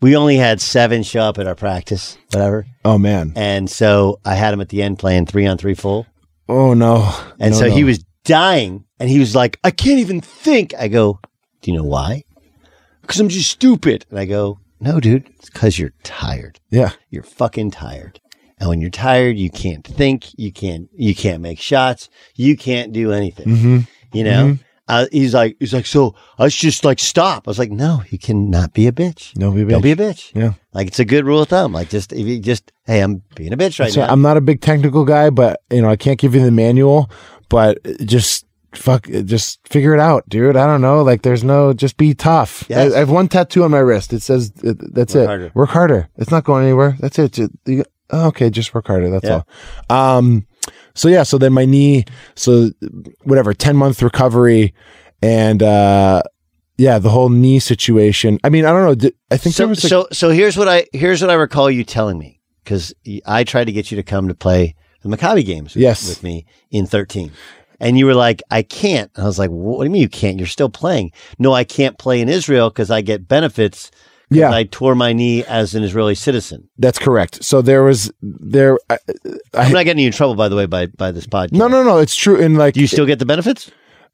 we 0.00 0.16
only 0.16 0.36
had 0.36 0.60
seven 0.60 1.02
show 1.02 1.20
up 1.20 1.38
at 1.38 1.46
our 1.46 1.54
practice, 1.54 2.16
whatever. 2.32 2.66
Oh 2.84 2.98
man. 2.98 3.32
And 3.36 3.70
so 3.70 4.20
I 4.24 4.34
had 4.34 4.54
him 4.54 4.60
at 4.60 4.68
the 4.70 4.82
end 4.82 4.98
playing 4.98 5.26
three 5.26 5.46
on 5.46 5.58
three 5.58 5.74
full. 5.74 6.06
Oh 6.48 6.74
no. 6.74 7.12
And 7.38 7.52
No, 7.52 7.58
so 7.58 7.70
he 7.70 7.84
was 7.84 8.02
dying 8.24 8.84
and 8.98 9.08
he 9.08 9.18
was 9.18 9.34
like, 9.34 9.58
I 9.64 9.70
can't 9.70 9.98
even 10.00 10.20
think. 10.20 10.74
I 10.78 10.88
go, 10.88 11.20
Do 11.62 11.70
you 11.70 11.76
know 11.76 11.84
why? 11.84 12.24
Because 13.02 13.20
I'm 13.20 13.28
just 13.28 13.50
stupid. 13.50 14.06
And 14.10 14.18
I 14.18 14.24
go, 14.24 14.58
No, 14.80 15.00
dude, 15.00 15.28
it's 15.38 15.50
because 15.50 15.78
you're 15.78 15.92
tired. 16.02 16.58
Yeah. 16.70 16.92
You're 17.10 17.22
fucking 17.22 17.70
tired. 17.72 18.20
And 18.58 18.68
when 18.68 18.80
you're 18.82 18.90
tired, 18.90 19.38
you 19.38 19.48
can't 19.50 19.86
think, 19.86 20.38
you 20.38 20.52
can't 20.52 20.88
you 20.94 21.14
can't 21.14 21.42
make 21.42 21.60
shots, 21.60 22.08
you 22.34 22.56
can't 22.56 22.92
do 22.92 23.12
anything. 23.12 23.46
Mhm. 23.46 23.88
You 24.12 24.24
know? 24.24 24.46
Mhm. 24.46 24.58
Uh, 24.90 25.06
he's 25.12 25.32
like 25.34 25.56
he's 25.60 25.72
like, 25.72 25.86
so 25.86 26.14
I 26.38 26.48
should 26.48 26.62
just 26.70 26.84
like 26.84 26.98
stop. 26.98 27.46
I 27.46 27.50
was 27.50 27.58
like, 27.58 27.70
no, 27.70 28.02
you 28.10 28.18
cannot 28.18 28.72
be 28.74 28.86
a 28.86 28.92
bitch. 28.92 29.32
Don't 29.34 29.54
be 29.54 29.62
a 29.62 29.64
bitch. 29.64 29.70
Don't 29.70 29.82
be 29.82 29.92
a 29.92 29.96
bitch. 29.96 30.32
Yeah. 30.34 30.52
Like 30.72 30.88
it's 30.88 30.98
a 30.98 31.04
good 31.04 31.24
rule 31.24 31.42
of 31.42 31.48
thumb. 31.48 31.72
Like 31.72 31.88
just 31.90 32.12
if 32.12 32.26
you 32.26 32.40
just 32.40 32.72
hey, 32.86 33.00
I'm 33.00 33.22
being 33.34 33.52
a 33.52 33.56
bitch 33.56 33.78
right 33.80 33.94
now. 33.96 34.06
I'm 34.08 34.22
not 34.22 34.36
a 34.36 34.40
big 34.40 34.60
technical 34.60 35.04
guy, 35.04 35.30
but 35.30 35.62
you 35.70 35.80
know, 35.82 35.88
I 35.88 35.96
can't 35.96 36.18
give 36.18 36.34
you 36.34 36.42
the 36.44 36.50
manual, 36.50 37.10
but 37.48 37.78
just 38.04 38.46
fuck 38.74 39.06
just 39.24 39.58
figure 39.68 39.94
it 39.94 40.00
out, 40.00 40.28
dude. 40.28 40.56
I 40.56 40.66
don't 40.66 40.80
know. 40.80 41.02
Like 41.02 41.22
there's 41.22 41.42
no 41.44 41.72
just 41.72 41.96
be 41.96 42.14
tough. 42.14 42.64
Yes. 42.68 42.92
I, 42.92 42.96
I 42.96 42.98
have 43.00 43.10
one 43.10 43.28
tattoo 43.28 43.64
on 43.64 43.70
my 43.70 43.78
wrist. 43.78 44.12
It 44.12 44.22
says 44.22 44.50
that's 44.52 45.14
Work 45.14 45.22
it. 45.22 45.26
harder. 45.26 45.52
Work 45.54 45.70
harder. 45.70 46.08
It's 46.16 46.30
not 46.30 46.44
going 46.44 46.64
anywhere. 46.64 46.96
That's 47.00 47.18
it. 47.18 47.32
Ju- 47.32 47.50
you- 47.66 47.84
oh, 48.10 48.28
okay, 48.28 48.50
just 48.50 48.74
work 48.74 48.86
harder. 48.88 49.08
That's 49.10 49.24
Yeah. 49.24 49.42
all. 49.88 50.18
Um 50.18 50.46
so 51.00 51.08
yeah, 51.08 51.22
so 51.22 51.38
then 51.38 51.52
my 51.52 51.64
knee, 51.64 52.04
so 52.34 52.70
whatever, 53.24 53.54
10 53.54 53.76
month 53.76 54.02
recovery 54.02 54.74
and 55.22 55.62
uh 55.62 56.22
yeah, 56.76 56.98
the 56.98 57.10
whole 57.10 57.28
knee 57.28 57.58
situation. 57.58 58.38
I 58.42 58.48
mean, 58.48 58.64
I 58.64 58.70
don't 58.72 58.84
know. 58.84 58.94
Did- 58.94 59.14
I 59.30 59.36
think 59.36 59.54
so, 59.54 59.62
there 59.64 59.68
was 59.68 59.84
like, 59.84 59.90
so 59.90 60.06
so 60.12 60.30
here's 60.30 60.56
what 60.56 60.68
I 60.68 60.86
here's 60.92 61.20
what 61.20 61.30
I 61.30 61.34
recall 61.34 61.70
you 61.70 61.84
telling 61.84 62.18
me 62.18 62.40
because 62.64 62.94
I 63.26 63.44
tried 63.44 63.64
to 63.64 63.72
get 63.72 63.90
you 63.90 63.96
to 63.96 64.02
come 64.02 64.28
to 64.28 64.34
play 64.34 64.74
the 65.02 65.08
Maccabi 65.14 65.44
games 65.44 65.74
with, 65.74 65.82
Yes. 65.82 66.08
with 66.08 66.22
me 66.22 66.46
in 66.70 66.86
13. 66.86 67.32
And 67.82 67.96
you 67.98 68.04
were 68.06 68.14
like, 68.14 68.42
I 68.50 68.62
can't. 68.62 69.10
And 69.14 69.24
I 69.24 69.26
was 69.26 69.38
like, 69.38 69.48
what 69.50 69.78
do 69.78 69.84
you 69.84 69.90
mean 69.90 70.02
you 70.02 70.08
can't? 70.08 70.36
You're 70.38 70.46
still 70.46 70.68
playing. 70.68 71.12
No, 71.38 71.52
I 71.54 71.64
can't 71.64 71.96
play 71.98 72.20
in 72.20 72.28
Israel 72.28 72.68
because 72.68 72.90
I 72.90 73.00
get 73.00 73.26
benefits. 73.26 73.90
Yeah. 74.30 74.50
I 74.52 74.64
tore 74.64 74.94
my 74.94 75.12
knee 75.12 75.44
as 75.44 75.74
an 75.74 75.82
Israeli 75.82 76.14
citizen. 76.14 76.68
that's 76.78 76.98
correct. 76.98 77.42
So 77.44 77.62
there 77.62 77.82
was 77.82 78.12
there 78.22 78.78
I, 78.88 78.98
I, 79.54 79.64
I'm 79.66 79.72
not 79.72 79.84
getting 79.84 80.00
you 80.00 80.06
in 80.06 80.12
trouble, 80.12 80.34
by 80.36 80.48
the 80.48 80.56
way, 80.56 80.66
by 80.66 80.86
by 80.86 81.10
this 81.12 81.26
podcast. 81.26 81.52
No, 81.52 81.66
no, 81.68 81.82
no. 81.82 81.98
It's 81.98 82.14
true. 82.16 82.40
And 82.40 82.56
like, 82.56 82.74
Do 82.74 82.80
you 82.80 82.86
still 82.86 83.06
get 83.06 83.18
the 83.18 83.26
benefits? 83.26 83.70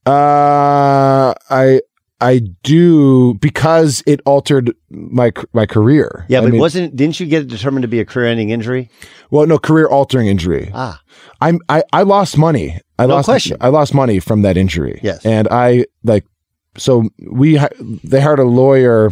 Uh, 0.06 1.34
I 1.50 1.80
I 2.20 2.40
do 2.62 3.34
because 3.34 4.02
it 4.06 4.20
altered 4.24 4.72
my 4.90 5.32
my 5.52 5.66
career. 5.66 6.24
Yeah, 6.28 6.38
I 6.38 6.42
but 6.42 6.52
mean- 6.52 6.60
wasn't 6.60 6.96
didn't 6.96 7.20
you 7.20 7.26
get 7.26 7.42
it 7.42 7.48
determined 7.48 7.82
to 7.82 7.88
be 7.88 8.00
a 8.00 8.04
career-ending 8.04 8.50
injury? 8.50 8.88
well, 9.30 9.46
no 9.46 9.58
career 9.58 9.86
altering 9.88 10.28
injury. 10.28 10.70
Ah, 10.72 11.00
I'm 11.42 11.60
I 11.68 11.82
I 11.92 12.02
lost 12.04 12.38
money. 12.38 12.80
I 12.98 13.06
No 13.06 13.16
lost 13.16 13.26
question. 13.26 13.56
I 13.60 13.68
lost 13.68 13.92
money 13.92 14.20
from 14.20 14.42
that 14.42 14.56
injury. 14.56 14.98
Yes. 15.02 15.26
and 15.26 15.46
I 15.50 15.84
like 16.04 16.24
so 16.78 17.10
we 17.30 17.58
they 18.04 18.20
hired 18.20 18.38
a 18.38 18.44
lawyer. 18.44 19.10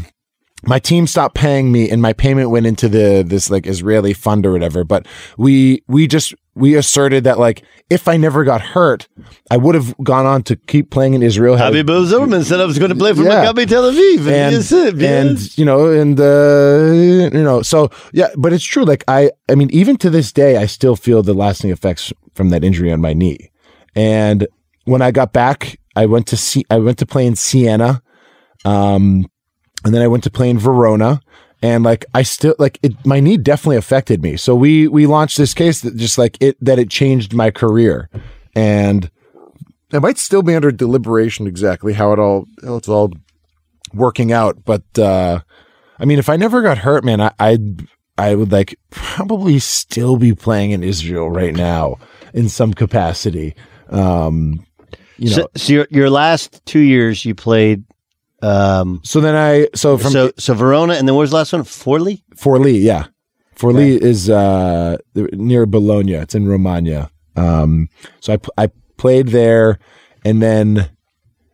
My 0.66 0.78
team 0.78 1.06
stopped 1.06 1.34
paying 1.34 1.72
me, 1.72 1.90
and 1.90 2.00
my 2.00 2.12
payment 2.12 2.50
went 2.50 2.66
into 2.66 2.88
the 2.88 3.24
this 3.26 3.50
like 3.50 3.66
Israeli 3.66 4.12
fund 4.12 4.46
or 4.46 4.52
whatever. 4.52 4.84
But 4.84 5.06
we 5.36 5.82
we 5.88 6.06
just 6.06 6.34
we 6.54 6.74
asserted 6.76 7.24
that 7.24 7.38
like 7.38 7.62
if 7.90 8.08
I 8.08 8.16
never 8.16 8.44
got 8.44 8.60
hurt, 8.60 9.08
I 9.50 9.56
would 9.56 9.74
have 9.74 9.94
gone 10.02 10.26
on 10.26 10.42
to 10.44 10.56
keep 10.56 10.90
playing 10.90 11.14
in 11.14 11.22
Israel. 11.22 11.56
Habib 11.56 11.88
Zimmerman 12.06 12.44
said 12.44 12.60
I 12.60 12.64
was 12.64 12.78
going 12.78 12.90
to 12.90 12.96
play 12.96 13.12
for 13.12 13.22
Yeah. 13.22 13.44
Maccabi 13.44 13.68
Tel 13.68 13.90
Aviv, 13.92 14.26
and, 14.26 14.64
said, 14.64 15.02
and 15.02 15.58
you 15.58 15.64
know 15.64 15.90
and 15.90 16.18
uh 16.18 17.34
you 17.36 17.42
know 17.42 17.62
so 17.62 17.90
yeah 18.12 18.28
but 18.36 18.52
it's 18.52 18.64
true 18.64 18.84
like 18.84 19.04
i 19.08 19.30
i 19.50 19.54
mean 19.54 19.70
even 19.70 19.96
to 19.96 20.10
this 20.10 20.32
day 20.32 20.56
i 20.56 20.66
still 20.66 20.96
feel 20.96 21.22
the 21.22 21.34
lasting 21.34 21.70
effects 21.70 22.12
from 22.34 22.48
that 22.50 22.64
injury 22.64 22.92
on 22.92 23.00
my 23.00 23.12
knee 23.12 23.50
and 23.94 24.46
when 24.84 25.02
i 25.02 25.10
got 25.10 25.32
back 25.32 25.78
i 25.96 26.06
went 26.06 26.26
to 26.26 26.36
see 26.36 26.64
i 26.70 26.78
went 26.78 26.98
to 26.98 27.06
play 27.06 27.26
in 27.26 27.36
siena 27.36 28.02
um 28.64 29.26
and 29.84 29.94
then 29.94 30.02
i 30.02 30.08
went 30.08 30.24
to 30.24 30.30
play 30.30 30.48
in 30.50 30.58
verona 30.58 31.20
and 31.62 31.84
like 31.84 32.04
i 32.14 32.22
still 32.22 32.54
like 32.58 32.78
it 32.82 32.92
my 33.04 33.20
knee 33.20 33.36
definitely 33.36 33.76
affected 33.76 34.22
me 34.22 34.36
so 34.36 34.54
we 34.54 34.88
we 34.88 35.06
launched 35.06 35.36
this 35.38 35.54
case 35.54 35.80
that 35.80 35.96
just 35.96 36.18
like 36.18 36.36
it 36.40 36.56
that 36.60 36.78
it 36.78 36.90
changed 36.90 37.34
my 37.34 37.50
career 37.50 38.08
and 38.54 39.10
it 39.92 40.00
might 40.00 40.18
still 40.18 40.42
be 40.42 40.54
under 40.54 40.72
deliberation 40.72 41.46
exactly 41.46 41.92
how 41.92 42.12
it 42.12 42.18
all 42.18 42.46
how 42.64 42.76
it's 42.76 42.88
all 42.88 43.12
working 43.92 44.32
out. 44.32 44.64
But 44.64 44.98
uh 44.98 45.40
I 45.98 46.04
mean, 46.06 46.18
if 46.18 46.28
I 46.28 46.36
never 46.36 46.60
got 46.62 46.78
hurt, 46.78 47.04
man, 47.04 47.20
I 47.20 47.32
I'd 47.38 47.86
I 48.18 48.34
would 48.34 48.52
like 48.52 48.78
probably 48.90 49.58
still 49.58 50.16
be 50.16 50.34
playing 50.34 50.72
in 50.72 50.82
Israel 50.82 51.30
right 51.30 51.54
now 51.54 51.96
in 52.32 52.48
some 52.48 52.74
capacity. 52.74 53.54
Um 53.88 54.66
you 55.16 55.30
know 55.30 55.36
so, 55.36 55.48
so 55.56 55.72
your 55.72 55.86
your 55.90 56.10
last 56.10 56.64
two 56.66 56.80
years 56.80 57.24
you 57.24 57.34
played. 57.34 57.84
Um, 58.44 59.00
so 59.04 59.20
then 59.20 59.34
I 59.34 59.68
so 59.74 59.96
from 59.96 60.12
so 60.12 60.32
so 60.38 60.52
Verona, 60.54 60.94
and 60.94 61.08
then 61.08 61.14
where's 61.14 61.30
the 61.30 61.36
last 61.36 61.52
one? 61.52 61.62
Forlì. 61.62 62.22
Forlì, 62.36 62.82
yeah. 62.82 63.06
Forlì 63.56 63.96
is 63.96 64.28
uh 64.28 64.98
near 65.14 65.64
Bologna. 65.64 66.14
It's 66.14 66.34
in 66.34 66.46
Romagna. 66.46 67.10
Um 67.36 67.88
so 68.20 68.36
I 68.58 68.68
played 68.96 69.28
there 69.28 69.78
and 70.24 70.42
then 70.42 70.90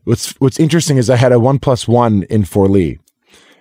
what's 0.05 0.33
what's 0.41 0.59
interesting 0.59 0.97
is 0.97 1.09
I 1.11 1.17
had 1.17 1.33
a 1.33 1.39
1 1.39 1.59
plus 1.59 1.87
1 1.87 2.25
in 2.25 2.43
Forlì 2.43 2.99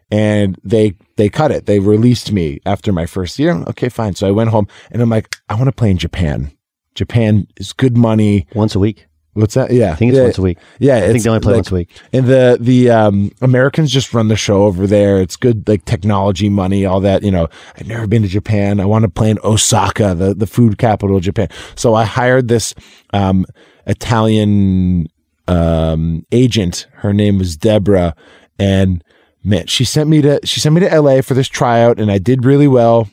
and 0.09 0.57
they 0.63 0.95
they 1.17 1.29
cut 1.29 1.51
it. 1.51 1.65
They 1.65 1.79
released 1.79 2.31
me 2.31 2.59
after 2.65 2.91
my 2.91 3.05
first 3.05 3.37
year. 3.37 3.53
Okay, 3.67 3.89
fine. 3.89 4.15
So 4.15 4.27
I 4.27 4.31
went 4.31 4.49
home 4.49 4.67
and 4.91 5.01
I'm 5.01 5.09
like 5.09 5.35
I 5.49 5.55
want 5.55 5.67
to 5.67 5.71
play 5.73 5.91
in 5.91 5.97
Japan. 5.97 6.51
Japan 6.95 7.45
is 7.57 7.73
good 7.73 7.95
money. 7.95 8.47
Once 8.55 8.73
a 8.73 8.79
week. 8.79 9.05
What's 9.39 9.53
that? 9.53 9.71
Yeah, 9.71 9.91
I 9.91 9.95
think 9.95 10.09
it's 10.09 10.17
yeah. 10.17 10.23
once 10.23 10.37
a 10.37 10.41
week. 10.41 10.57
Yeah, 10.79 10.97
I 10.97 11.07
think 11.11 11.23
they 11.23 11.29
only 11.29 11.39
play 11.39 11.53
like- 11.53 11.57
once 11.57 11.71
a 11.71 11.75
week. 11.75 11.89
And 12.11 12.25
the 12.25 12.57
the 12.59 12.89
um, 12.89 13.31
Americans 13.41 13.91
just 13.91 14.13
run 14.13 14.27
the 14.27 14.35
show 14.35 14.63
over 14.63 14.85
there. 14.85 15.21
It's 15.21 15.35
good, 15.35 15.67
like 15.67 15.85
technology, 15.85 16.49
money, 16.49 16.85
all 16.85 16.99
that. 17.01 17.23
You 17.23 17.31
know, 17.31 17.47
I've 17.77 17.87
never 17.87 18.07
been 18.07 18.21
to 18.23 18.27
Japan. 18.27 18.79
I 18.79 18.85
want 18.85 19.03
to 19.03 19.09
play 19.09 19.29
in 19.29 19.39
Osaka, 19.43 20.13
the 20.13 20.33
the 20.33 20.47
food 20.47 20.77
capital 20.77 21.17
of 21.17 21.23
Japan. 21.23 21.47
So 21.75 21.93
I 21.93 22.05
hired 22.05 22.47
this 22.47 22.75
um, 23.13 23.45
Italian 23.87 25.07
um, 25.47 26.25
agent. 26.31 26.87
Her 26.93 27.13
name 27.13 27.37
was 27.37 27.57
Deborah, 27.57 28.15
and 28.57 29.03
man, 29.43 29.67
she 29.67 29.85
sent 29.85 30.09
me 30.09 30.21
to 30.21 30.39
she 30.43 30.59
sent 30.59 30.75
me 30.75 30.81
to 30.81 30.99
LA 31.01 31.21
for 31.21 31.33
this 31.33 31.47
tryout, 31.47 31.99
and 31.99 32.11
I 32.11 32.17
did 32.17 32.45
really 32.45 32.67
well. 32.67 33.09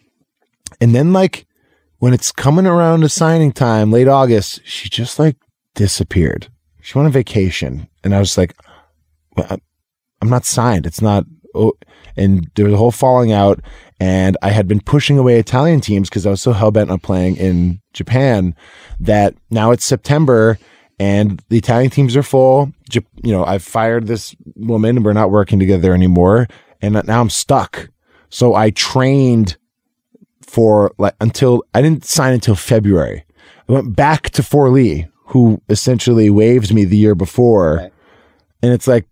And 0.80 0.94
then 0.94 1.12
like 1.12 1.46
when 1.98 2.12
it's 2.12 2.32
coming 2.32 2.66
around 2.66 3.00
to 3.00 3.08
signing 3.08 3.52
time, 3.52 3.90
late 3.90 4.08
August, 4.08 4.60
she 4.64 4.88
just 4.88 5.18
like 5.18 5.36
disappeared. 5.76 6.48
She 6.80 6.98
went 6.98 7.06
on 7.06 7.12
vacation, 7.12 7.88
and 8.02 8.14
I 8.14 8.18
was 8.18 8.36
like, 8.36 8.54
I'm 9.36 10.28
not 10.28 10.44
signed. 10.44 10.86
It's 10.86 11.00
not. 11.00 11.24
Oh, 11.54 11.74
and 12.16 12.50
there 12.54 12.64
was 12.64 12.74
a 12.74 12.78
whole 12.78 12.90
falling 12.90 13.32
out, 13.32 13.60
and 14.00 14.36
I 14.42 14.50
had 14.50 14.66
been 14.66 14.80
pushing 14.80 15.18
away 15.18 15.38
Italian 15.38 15.80
teams 15.80 16.08
because 16.08 16.26
I 16.26 16.30
was 16.30 16.40
so 16.40 16.52
hell 16.52 16.70
bent 16.70 16.90
on 16.90 16.98
playing 16.98 17.36
in 17.36 17.80
Japan 17.92 18.54
that 19.00 19.34
now 19.50 19.70
it's 19.70 19.84
September 19.84 20.58
and 20.98 21.42
the 21.50 21.58
Italian 21.58 21.90
teams 21.90 22.16
are 22.16 22.22
full. 22.22 22.72
You 22.92 23.02
know, 23.32 23.44
I've 23.44 23.62
fired 23.62 24.06
this 24.06 24.34
woman. 24.54 25.02
We're 25.02 25.12
not 25.12 25.30
working 25.30 25.58
together 25.58 25.92
anymore, 25.92 26.46
and 26.80 26.94
now 27.06 27.20
I'm 27.20 27.30
stuck. 27.30 27.90
So 28.28 28.54
I 28.54 28.70
trained 28.70 29.56
for 30.42 30.92
like 30.98 31.14
until 31.20 31.64
I 31.74 31.82
didn't 31.82 32.04
sign 32.04 32.32
until 32.32 32.54
February. 32.54 33.24
I 33.68 33.72
went 33.72 33.96
back 33.96 34.30
to 34.30 34.42
Forlì, 34.42 35.10
who 35.26 35.60
essentially 35.68 36.30
waived 36.30 36.72
me 36.72 36.84
the 36.84 36.96
year 36.96 37.14
before, 37.14 37.90
and 38.62 38.72
it's 38.72 38.86
like, 38.86 39.06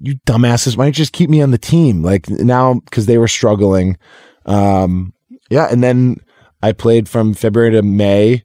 you 0.00 0.16
dumbasses, 0.26 0.76
why 0.76 0.84
don't 0.84 0.96
you 0.96 1.02
just 1.02 1.12
keep 1.12 1.30
me 1.30 1.42
on 1.42 1.50
the 1.50 1.58
team? 1.58 2.02
Like 2.02 2.28
now, 2.28 2.74
because 2.74 3.06
they 3.06 3.18
were 3.18 3.28
struggling. 3.28 3.96
Um, 4.44 5.12
yeah, 5.50 5.68
and 5.70 5.82
then 5.82 6.18
I 6.62 6.72
played 6.72 7.08
from 7.08 7.34
February 7.34 7.72
to 7.72 7.82
May, 7.82 8.44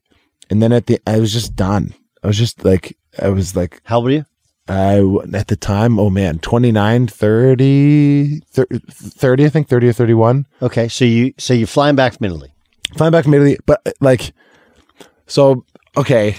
and 0.49 0.61
then 0.61 0.72
at 0.72 0.88
the 0.88 0.99
I 1.05 1.19
was 1.19 1.34
just 1.34 1.55
done. 1.55 1.93
I 2.24 2.28
was 2.28 2.38
just 2.38 2.63
like, 2.63 2.97
I 3.19 3.30
was 3.30 3.55
like, 3.55 3.82
how 3.86 3.97
old 3.97 4.05
were 4.05 4.11
you? 4.11 4.26
I 4.67 4.99
at 5.34 5.47
the 5.47 5.55
time, 5.55 5.99
oh 5.99 6.09
man, 6.09 6.39
29, 6.39 7.07
30, 7.07 8.39
30, 8.39 8.80
30 8.89 9.45
I 9.45 9.49
think 9.49 9.67
30 9.67 9.89
or 9.89 9.93
31. 9.93 10.45
Okay, 10.61 10.88
so 10.88 11.03
you 11.05 11.34
so 11.38 11.53
you're 11.53 11.67
flying 11.67 11.95
back 11.95 12.13
from 12.13 12.26
Italy. 12.26 12.53
Flying 12.95 13.11
back 13.11 13.24
from 13.24 13.34
Italy, 13.34 13.57
but 13.65 13.82
uh, 13.86 13.91
like, 13.99 14.34
so 15.28 15.65
okay. 15.98 16.36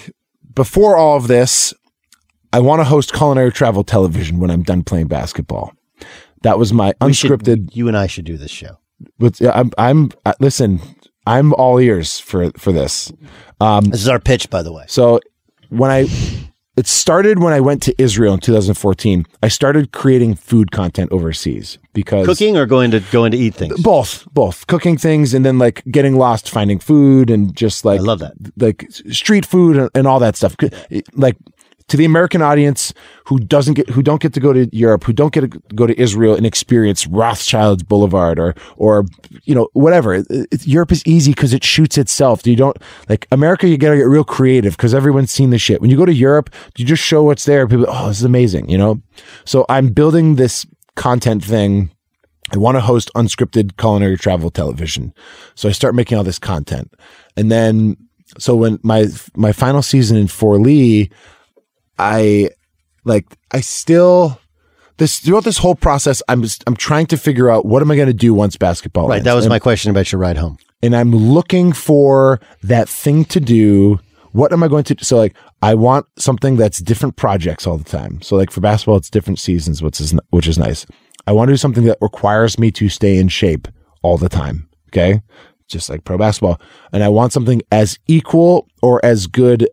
Before 0.54 0.96
all 0.96 1.16
of 1.16 1.28
this, 1.28 1.72
I 2.52 2.60
want 2.60 2.80
to 2.80 2.84
host 2.84 3.12
culinary 3.14 3.50
travel 3.52 3.84
television 3.84 4.38
when 4.40 4.50
I'm 4.50 4.62
done 4.62 4.82
playing 4.82 5.06
basketball. 5.08 5.72
That 6.42 6.58
was 6.58 6.72
my 6.72 6.92
We 7.00 7.12
should- 7.12 7.30
unscripted. 7.30 7.74
you 7.74 7.88
and 7.88 7.96
I 7.96 8.06
should 8.06 8.24
do 8.24 8.36
this 8.36 8.50
show. 8.50 8.78
But 9.18 9.40
I'm, 9.44 9.70
I'm 9.78 10.10
uh, 10.26 10.34
listen. 10.40 10.80
I'm 11.26 11.52
all 11.54 11.78
ears 11.78 12.18
for 12.20 12.50
for 12.58 12.72
this. 12.72 13.12
Um, 13.60 13.84
this 13.86 14.00
is 14.02 14.08
our 14.08 14.20
pitch, 14.20 14.48
by 14.50 14.62
the 14.62 14.72
way. 14.72 14.84
So 14.88 15.20
when 15.70 15.90
I 15.90 16.06
it 16.76 16.86
started 16.86 17.38
when 17.38 17.52
I 17.52 17.60
went 17.60 17.82
to 17.82 17.94
Israel 17.98 18.32
in 18.32 18.40
2014. 18.40 19.26
I 19.42 19.48
started 19.48 19.92
creating 19.92 20.36
food 20.36 20.70
content 20.70 21.12
overseas 21.12 21.78
because 21.92 22.26
Cooking 22.26 22.56
or 22.56 22.64
going 22.64 22.90
to 22.92 23.00
going 23.10 23.32
to 23.32 23.36
eat 23.38 23.54
things. 23.54 23.80
both, 23.82 24.26
both 24.32 24.66
cooking 24.66 24.96
things 24.96 25.34
and 25.34 25.44
then 25.44 25.58
like 25.58 25.84
getting 25.90 26.16
lost 26.16 26.48
finding 26.48 26.78
food 26.78 27.30
and 27.30 27.54
just 27.54 27.84
like 27.84 28.00
I 28.00 28.02
love 28.02 28.20
that 28.20 28.32
like 28.56 28.90
street 29.10 29.44
food 29.44 29.76
and, 29.76 29.90
and 29.94 30.06
all 30.06 30.18
that 30.20 30.36
stuff. 30.36 30.56
Like 31.12 31.36
to 31.88 31.96
the 31.96 32.04
American 32.04 32.42
audience 32.42 32.92
who 33.26 33.38
doesn't 33.38 33.74
get 33.74 33.88
who 33.90 34.02
don't 34.02 34.20
get 34.20 34.32
to 34.34 34.40
go 34.40 34.52
to 34.52 34.68
Europe, 34.76 35.04
who 35.04 35.12
don't 35.12 35.32
get 35.32 35.50
to 35.50 35.60
go 35.74 35.86
to 35.86 35.98
Israel 36.00 36.34
and 36.34 36.44
experience 36.46 37.06
Rothschild's 37.06 37.82
Boulevard 37.82 38.38
or 38.38 38.54
or 38.76 39.04
you 39.44 39.54
know 39.54 39.68
whatever. 39.72 40.14
It- 40.14 40.26
it- 40.30 40.66
Europe 40.66 40.92
is 40.92 41.02
easy 41.06 41.32
because 41.32 41.52
it 41.52 41.64
shoots 41.64 41.98
itself. 41.98 42.46
You 42.46 42.56
don't 42.56 42.76
like 43.08 43.26
America. 43.30 43.68
You 43.68 43.76
gotta 43.78 43.96
get 43.96 44.02
real 44.08 44.24
creative 44.24 44.76
because 44.76 44.94
everyone's 44.94 45.30
seen 45.32 45.50
the 45.50 45.58
shit. 45.58 45.80
When 45.80 45.90
you 45.90 45.96
go 45.96 46.06
to 46.06 46.12
Europe, 46.14 46.50
you 46.76 46.84
just 46.84 47.02
show 47.02 47.22
what's 47.22 47.44
there. 47.44 47.66
People, 47.66 47.86
oh, 47.88 48.08
this 48.08 48.18
is 48.18 48.24
amazing. 48.24 48.68
You 48.68 48.78
know. 48.78 49.02
So 49.44 49.64
I'm 49.68 49.88
building 49.88 50.36
this 50.36 50.66
content 50.96 51.44
thing. 51.44 51.90
I 52.54 52.58
want 52.58 52.76
to 52.76 52.80
host 52.80 53.10
unscripted 53.14 53.76
culinary 53.78 54.18
travel 54.18 54.50
television. 54.50 55.14
So 55.54 55.68
I 55.68 55.72
start 55.72 55.94
making 55.94 56.18
all 56.18 56.24
this 56.24 56.38
content. 56.38 56.92
And 57.36 57.50
then 57.50 57.96
so 58.38 58.54
when 58.54 58.78
my 58.82 59.06
my 59.36 59.52
final 59.52 59.82
season 59.82 60.16
in 60.16 60.26
Forlì, 60.26 61.10
I 62.02 62.50
like 63.04 63.26
I 63.50 63.60
still 63.60 64.38
this 64.98 65.18
throughout 65.20 65.44
this 65.44 65.58
whole 65.58 65.74
process 65.74 66.22
I'm 66.28 66.42
just, 66.42 66.62
I'm 66.66 66.76
trying 66.76 67.06
to 67.06 67.16
figure 67.16 67.50
out 67.50 67.64
what 67.64 67.82
am 67.82 67.90
I 67.90 67.96
going 67.96 68.08
to 68.08 68.12
do 68.14 68.34
once 68.34 68.56
basketball 68.56 69.08
Right, 69.08 69.16
ends. 69.16 69.24
that 69.24 69.34
was 69.34 69.44
And- 69.46 69.50
my 69.50 69.58
question 69.58 69.90
about 69.90 70.12
your 70.12 70.20
ride 70.20 70.36
home. 70.36 70.58
and 70.82 70.94
I'm 70.94 71.10
looking 71.12 71.72
for 71.72 72.40
that 72.62 72.88
thing 72.88 73.24
to 73.26 73.40
do. 73.40 73.98
What 74.32 74.52
am 74.52 74.62
I 74.62 74.68
going 74.68 74.84
to 74.84 74.94
do? 74.94 75.04
So 75.04 75.16
like, 75.16 75.34
I 75.62 75.74
want 75.74 76.06
something 76.18 76.56
that's 76.56 76.78
different 76.80 77.16
projects 77.16 77.66
all 77.66 77.76
the 77.78 77.84
time. 77.98 78.20
So 78.22 78.36
like 78.36 78.50
for 78.50 78.60
basketball, 78.60 78.96
it's 78.96 79.10
different 79.10 79.38
seasons, 79.38 79.82
which 79.82 80.00
is, 80.00 80.14
which 80.30 80.46
is 80.48 80.58
nice. 80.58 80.86
I 81.26 81.32
want 81.32 81.48
to 81.48 81.52
do 81.52 81.56
something 81.58 81.84
that 81.84 81.98
requires 82.00 82.58
me 82.58 82.70
to 82.72 82.88
stay 82.88 83.18
in 83.18 83.28
shape 83.28 83.68
all 84.02 84.18
the 84.18 84.28
time. 84.28 84.68
Okay. 84.88 85.20
Just 85.68 85.88
like 85.88 86.04
pro 86.04 86.18
basketball. 86.18 86.60
And 86.92 87.02
I 87.04 87.08
want 87.08 87.32
something 87.32 87.62
as 87.70 87.98
equal 88.08 88.68
or 88.82 89.04
as 89.04 89.26
good 89.26 89.68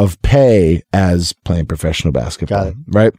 of 0.00 0.20
pay 0.22 0.82
as 0.94 1.34
playing 1.44 1.66
professional 1.66 2.10
basketball. 2.10 2.72
Right. 2.88 3.12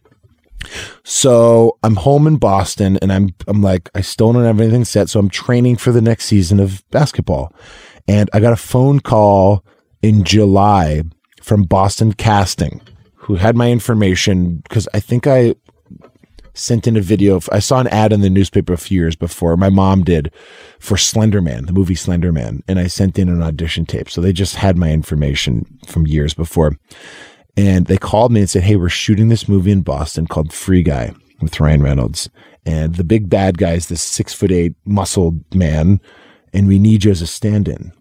So 1.03 1.77
I'm 1.83 1.95
home 1.95 2.25
in 2.25 2.37
Boston 2.37 2.97
and 3.01 3.13
I'm 3.13 3.29
I'm 3.47 3.61
like 3.61 3.89
I 3.95 4.01
still 4.01 4.33
don't 4.33 4.43
have 4.43 4.59
anything 4.59 4.85
set, 4.85 5.07
so 5.07 5.19
I'm 5.19 5.29
training 5.29 5.77
for 5.77 5.91
the 5.91 6.01
next 6.01 6.25
season 6.25 6.59
of 6.59 6.83
basketball. 6.89 7.53
And 8.07 8.29
I 8.33 8.39
got 8.39 8.53
a 8.53 8.57
phone 8.57 8.99
call 8.99 9.63
in 10.01 10.23
July 10.23 11.03
from 11.41 11.63
Boston 11.63 12.13
Casting, 12.13 12.81
who 13.15 13.35
had 13.35 13.55
my 13.55 13.71
information 13.71 14.57
because 14.57 14.87
I 14.93 14.99
think 14.99 15.27
I 15.27 15.55
sent 16.53 16.87
in 16.87 16.97
a 16.97 17.01
video. 17.01 17.39
I 17.51 17.59
saw 17.59 17.79
an 17.79 17.87
ad 17.87 18.11
in 18.11 18.21
the 18.21 18.29
newspaper 18.29 18.73
a 18.73 18.77
few 18.77 18.99
years 18.99 19.15
before. 19.15 19.57
My 19.57 19.69
mom 19.69 20.03
did 20.03 20.33
for 20.79 20.97
Slenderman, 20.97 21.67
the 21.67 21.73
movie 21.73 21.95
Slenderman, 21.95 22.61
and 22.67 22.79
I 22.79 22.87
sent 22.87 23.17
in 23.17 23.29
an 23.29 23.41
audition 23.41 23.85
tape. 23.85 24.09
So 24.09 24.21
they 24.21 24.33
just 24.33 24.55
had 24.55 24.77
my 24.77 24.91
information 24.91 25.65
from 25.87 26.07
years 26.07 26.33
before. 26.33 26.77
And 27.57 27.87
they 27.87 27.97
called 27.97 28.31
me 28.31 28.41
and 28.41 28.49
said, 28.49 28.63
Hey, 28.63 28.75
we're 28.75 28.89
shooting 28.89 29.27
this 29.27 29.47
movie 29.47 29.71
in 29.71 29.81
Boston 29.81 30.27
called 30.27 30.53
Free 30.53 30.83
Guy 30.83 31.13
with 31.41 31.59
Ryan 31.59 31.83
Reynolds. 31.83 32.29
And 32.65 32.95
the 32.95 33.03
big 33.03 33.29
bad 33.29 33.57
guy 33.57 33.73
is 33.73 33.87
this 33.87 34.01
six 34.01 34.33
foot 34.33 34.51
eight 34.51 34.75
muscled 34.85 35.43
man. 35.53 35.99
And 36.53 36.67
we 36.67 36.79
need 36.79 37.03
you 37.03 37.11
as 37.11 37.21
a 37.21 37.27
stand 37.27 37.67
in. 37.67 37.91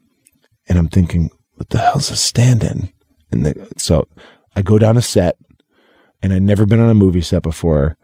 And 0.68 0.78
I'm 0.78 0.88
thinking, 0.88 1.30
what 1.54 1.70
the 1.70 1.78
hell's 1.78 2.10
a 2.10 2.16
stand 2.16 2.62
in? 2.62 2.92
And 3.30 3.46
the, 3.46 3.68
so 3.76 4.06
I 4.56 4.62
go 4.62 4.78
down 4.78 4.96
a 4.96 5.02
set 5.02 5.36
and 6.22 6.32
I'd 6.32 6.42
never 6.42 6.66
been 6.66 6.80
on 6.80 6.90
a 6.90 6.94
movie 6.94 7.22
set 7.22 7.42
before. 7.42 7.96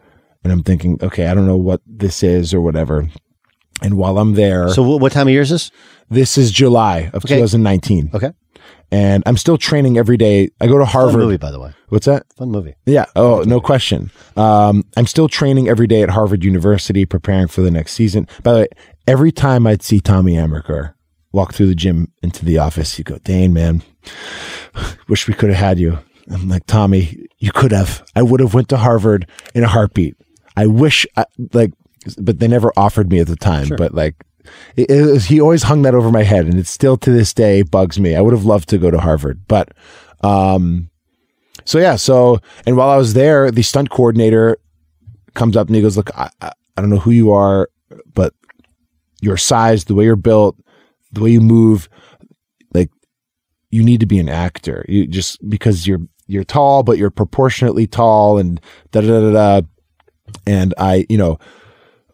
And 0.46 0.52
I'm 0.52 0.62
thinking, 0.62 0.96
okay, 1.02 1.26
I 1.26 1.34
don't 1.34 1.44
know 1.46 1.56
what 1.56 1.80
this 1.84 2.22
is 2.22 2.54
or 2.54 2.60
whatever. 2.60 3.08
And 3.82 3.94
while 3.96 4.16
I'm 4.18 4.34
there, 4.34 4.68
So 4.68 4.96
what, 4.96 5.10
time 5.10 5.26
of 5.26 5.32
year 5.32 5.42
is 5.42 5.50
this? 5.50 5.72
this 6.08 6.38
is 6.38 6.52
July 6.52 7.10
of 7.12 7.24
Okay. 7.24 7.34
2019. 7.34 8.10
Okay. 8.14 8.30
And 8.92 9.24
I'm 9.26 9.36
still 9.36 9.58
training 9.58 9.98
every 9.98 10.16
day. 10.16 10.50
I 10.60 10.68
go 10.68 10.78
to 10.78 10.84
Harvard. 10.84 11.16
movie, 11.20 11.36
by 11.36 11.50
the 11.50 11.58
way. 11.58 11.72
What's 11.88 12.06
that? 12.06 12.26
Fun 12.36 12.52
movie. 12.52 12.76
Yeah. 12.86 13.06
Oh, 13.16 13.42
no 13.44 13.60
question. 13.60 14.12
Um, 14.36 14.84
I'm 14.96 15.08
still 15.08 15.28
training 15.28 15.66
every 15.68 15.88
day 15.88 16.02
at 16.04 16.10
Harvard 16.10 16.44
University, 16.44 17.04
preparing 17.06 17.48
for 17.48 17.62
the 17.62 17.72
next 17.72 17.94
season. 17.94 18.28
By 18.44 18.52
the 18.52 18.58
way, 18.60 18.68
every 19.08 19.32
time 19.32 19.66
I'd 19.66 19.82
see 19.82 19.98
Tommy 19.98 20.34
Amaker 20.34 20.94
walk 21.32 21.54
through 21.54 21.66
the 21.66 21.74
gym 21.74 22.12
into 22.22 22.44
the 22.44 22.58
office, 22.58 22.94
he'd 22.94 23.06
go, 23.06 23.18
Dane, 23.18 23.52
man, 23.52 23.82
wish 25.08 25.26
we 25.26 25.34
could 25.34 25.50
have 25.50 25.58
had 25.58 25.78
you. 25.80 25.98
I'm 26.30 26.48
like, 26.48 26.66
Tommy, 26.66 27.26
you 27.38 27.50
could 27.52 27.72
have. 27.72 28.04
I 28.14 28.22
would 28.22 28.38
have 28.40 28.54
went 28.54 28.68
to 28.70 28.76
Harvard 28.76 29.28
in 29.54 29.64
a 29.64 29.68
heartbeat. 29.68 30.14
I 30.56 30.66
wish, 30.66 31.06
I, 31.16 31.24
like, 31.52 31.72
but 32.18 32.38
they 32.38 32.48
never 32.48 32.72
offered 32.76 33.10
me 33.10 33.18
at 33.18 33.26
the 33.26 33.36
time. 33.36 33.66
But 33.76 33.94
like, 33.94 34.14
it, 34.76 34.90
it 34.90 35.02
was, 35.02 35.24
he 35.26 35.40
always 35.40 35.64
hung 35.64 35.82
that 35.82 35.94
over 35.94 36.10
my 36.10 36.22
head, 36.22 36.46
and 36.46 36.54
it 36.54 36.66
still 36.66 36.96
to 36.98 37.10
this 37.10 37.34
day 37.34 37.62
bugs 37.62 37.98
me. 37.98 38.14
I 38.14 38.20
would 38.20 38.32
have 38.32 38.44
loved 38.44 38.68
to 38.70 38.78
go 38.78 38.90
to 38.90 38.98
Harvard, 38.98 39.42
but 39.48 39.72
um, 40.22 40.90
so 41.64 41.78
yeah, 41.78 41.96
so 41.96 42.38
and 42.64 42.76
while 42.76 42.88
I 42.88 42.96
was 42.96 43.14
there, 43.14 43.50
the 43.50 43.62
stunt 43.62 43.90
coordinator 43.90 44.58
comes 45.34 45.56
up 45.56 45.66
and 45.66 45.76
he 45.76 45.82
goes, 45.82 45.96
"Look, 45.96 46.16
I, 46.16 46.30
I, 46.40 46.52
I 46.76 46.80
don't 46.80 46.90
know 46.90 46.98
who 46.98 47.10
you 47.10 47.32
are, 47.32 47.68
but 48.14 48.34
your 49.20 49.36
size, 49.36 49.84
the 49.84 49.94
way 49.94 50.04
you're 50.04 50.16
built, 50.16 50.56
the 51.12 51.20
way 51.20 51.30
you 51.30 51.40
move, 51.40 51.88
like 52.72 52.90
you 53.70 53.82
need 53.82 54.00
to 54.00 54.06
be 54.06 54.18
an 54.18 54.28
actor. 54.28 54.84
You 54.88 55.06
just 55.06 55.46
because 55.48 55.86
you're 55.86 56.00
you're 56.28 56.44
tall, 56.44 56.82
but 56.82 56.98
you're 56.98 57.10
proportionately 57.10 57.86
tall, 57.86 58.38
and 58.38 58.60
da 58.92 59.00
da 59.00 59.20
da." 59.20 59.32
da. 59.32 59.66
And 60.46 60.74
I, 60.78 61.06
you 61.08 61.18
know, 61.18 61.38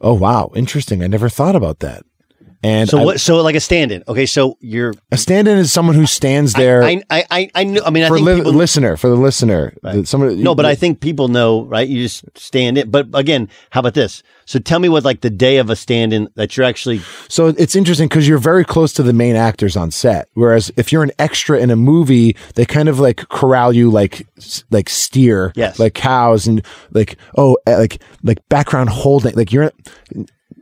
oh 0.00 0.14
wow, 0.14 0.50
interesting. 0.54 1.02
I 1.02 1.06
never 1.06 1.28
thought 1.28 1.56
about 1.56 1.80
that. 1.80 2.04
And 2.64 2.88
so 2.88 2.98
I- 2.98 3.04
what? 3.04 3.20
So 3.20 3.42
like 3.42 3.56
a 3.56 3.60
stand-in. 3.60 4.04
Okay, 4.06 4.24
so 4.26 4.56
you're 4.60 4.94
a 5.10 5.16
stand-in 5.16 5.58
is 5.58 5.72
someone 5.72 5.96
who 5.96 6.06
stands 6.06 6.52
there. 6.52 6.82
I 6.84 7.02
I 7.10 7.24
I, 7.30 7.50
I 7.56 7.64
know. 7.64 7.82
I 7.84 7.90
mean, 7.90 8.04
I 8.04 8.08
for 8.08 8.16
think 8.16 8.26
li- 8.26 8.36
people, 8.36 8.52
listener, 8.52 8.96
for 8.96 9.08
the 9.08 9.16
listener, 9.16 9.74
the- 9.82 10.06
someone, 10.06 10.40
no, 10.42 10.54
but 10.54 10.64
I 10.64 10.74
think 10.76 11.00
people 11.00 11.26
know, 11.28 11.64
right? 11.64 11.88
You 11.88 12.02
just 12.02 12.24
stand 12.38 12.78
in. 12.78 12.90
But 12.90 13.08
again, 13.14 13.48
how 13.70 13.80
about 13.80 13.94
this? 13.94 14.22
So 14.44 14.58
tell 14.58 14.78
me 14.78 14.88
what 14.88 15.02
like 15.04 15.22
the 15.22 15.30
day 15.30 15.56
of 15.58 15.70
a 15.70 15.76
stand-in 15.76 16.28
that 16.36 16.56
you're 16.56 16.64
actually. 16.66 17.00
So 17.28 17.48
it's 17.48 17.74
interesting 17.74 18.08
because 18.08 18.28
you're 18.28 18.38
very 18.38 18.64
close 18.64 18.92
to 18.94 19.02
the 19.02 19.12
main 19.12 19.34
actors 19.34 19.76
on 19.76 19.90
set. 19.90 20.28
Whereas 20.34 20.70
if 20.76 20.92
you're 20.92 21.02
an 21.02 21.12
extra 21.18 21.58
in 21.58 21.70
a 21.70 21.76
movie, 21.76 22.36
they 22.54 22.64
kind 22.64 22.88
of 22.88 23.00
like 23.00 23.28
corral 23.28 23.72
you 23.72 23.90
like 23.90 24.26
like 24.70 24.88
steer, 24.88 25.52
Yes. 25.56 25.78
like 25.80 25.94
cows, 25.94 26.46
and 26.46 26.64
like 26.92 27.16
oh, 27.36 27.56
eh, 27.66 27.76
like 27.76 28.00
like 28.22 28.38
background 28.48 28.90
holding. 28.90 29.34
Like 29.34 29.52
you're 29.52 29.72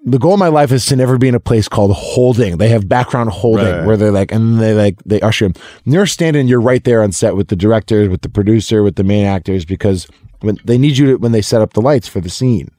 the 0.04 0.18
goal 0.18 0.34
of 0.34 0.38
my 0.38 0.48
life 0.48 0.72
is 0.72 0.86
to 0.86 0.96
never 0.96 1.18
be 1.18 1.28
in 1.28 1.34
a 1.34 1.40
place 1.40 1.68
called 1.68 1.92
holding. 1.94 2.56
They 2.56 2.68
have 2.70 2.88
background 2.88 3.30
holding 3.30 3.66
Right. 3.66 3.84
where 3.86 3.96
they're 3.96 4.10
like, 4.10 4.32
and 4.32 4.58
they 4.58 4.72
like, 4.74 4.96
they 5.04 5.20
usher 5.20 5.46
him. 5.46 5.54
When 5.84 5.94
you're 5.94 6.06
standing, 6.06 6.48
you're 6.48 6.60
right 6.60 6.82
there 6.84 7.02
on 7.02 7.12
set 7.12 7.36
with 7.36 7.48
the 7.48 7.56
directors, 7.56 8.08
with 8.08 8.22
the 8.22 8.28
producer, 8.30 8.82
with 8.82 8.96
the 8.96 9.04
main 9.04 9.26
actors, 9.26 9.64
because 9.64 10.06
when 10.40 10.58
they 10.64 10.78
need 10.78 10.96
you 10.96 11.06
to, 11.06 11.16
when 11.16 11.32
they 11.32 11.42
set 11.42 11.60
up 11.60 11.74
the 11.74 11.82
lights 11.82 12.08
for 12.08 12.20
the 12.20 12.30
scene. 12.30 12.70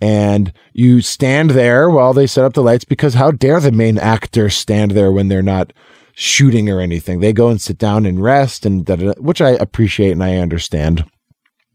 And 0.00 0.52
you 0.72 1.00
stand 1.02 1.50
there 1.50 1.88
while 1.88 2.12
they 2.12 2.26
set 2.26 2.44
up 2.44 2.54
the 2.54 2.62
lights 2.62 2.84
because 2.84 3.14
how 3.14 3.30
dare 3.30 3.60
the 3.60 3.70
main 3.72 3.98
actor 3.98 4.50
stand 4.50 4.90
there 4.92 5.12
when 5.12 5.28
they're 5.28 5.42
not 5.42 5.72
shooting 6.14 6.68
or 6.70 6.80
anything? 6.80 7.20
They 7.20 7.32
go 7.32 7.48
and 7.48 7.60
sit 7.60 7.78
down 7.78 8.04
and 8.06 8.22
rest, 8.22 8.66
and 8.66 8.84
da, 8.84 8.96
da, 8.96 9.12
da, 9.12 9.20
which 9.20 9.40
I 9.40 9.50
appreciate 9.50 10.12
and 10.12 10.22
I 10.24 10.36
understand. 10.38 11.04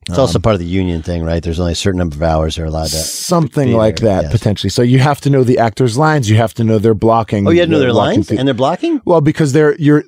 It's 0.10 0.18
also 0.20 0.38
um, 0.38 0.42
part 0.42 0.54
of 0.56 0.60
the 0.60 0.66
union 0.66 1.02
thing, 1.02 1.24
right? 1.24 1.42
There's 1.42 1.60
only 1.60 1.74
a 1.74 1.76
certain 1.76 2.00
number 2.00 2.16
of 2.16 2.24
hours 2.24 2.56
they're 2.56 2.66
allowed 2.66 2.90
to. 2.90 2.96
something 2.98 3.74
like 3.74 3.98
there, 3.98 4.16
that 4.16 4.24
yes. 4.24 4.32
potentially. 4.32 4.70
So 4.70 4.82
you 4.82 5.00
have 5.00 5.22
to 5.22 5.30
know 5.30 5.44
the 5.44 5.58
actors' 5.60 5.98
lines. 5.98 6.30
You 6.30 6.38
have 6.38 6.54
to 6.56 6.64
know 6.64 6.80
their 6.80 6.94
blocking. 6.94 7.48
Oh, 7.48 7.52
you 7.52 7.60
had 7.60 7.68
to 7.70 7.72
know 7.72 7.80
their 7.80 7.94
lines 7.94 8.28
through- 8.28 8.38
and 8.40 8.48
they're 8.48 8.54
blocking. 8.56 9.02
Well, 9.06 9.22
because 9.22 9.54
they're 9.54 9.76
you're 9.76 10.04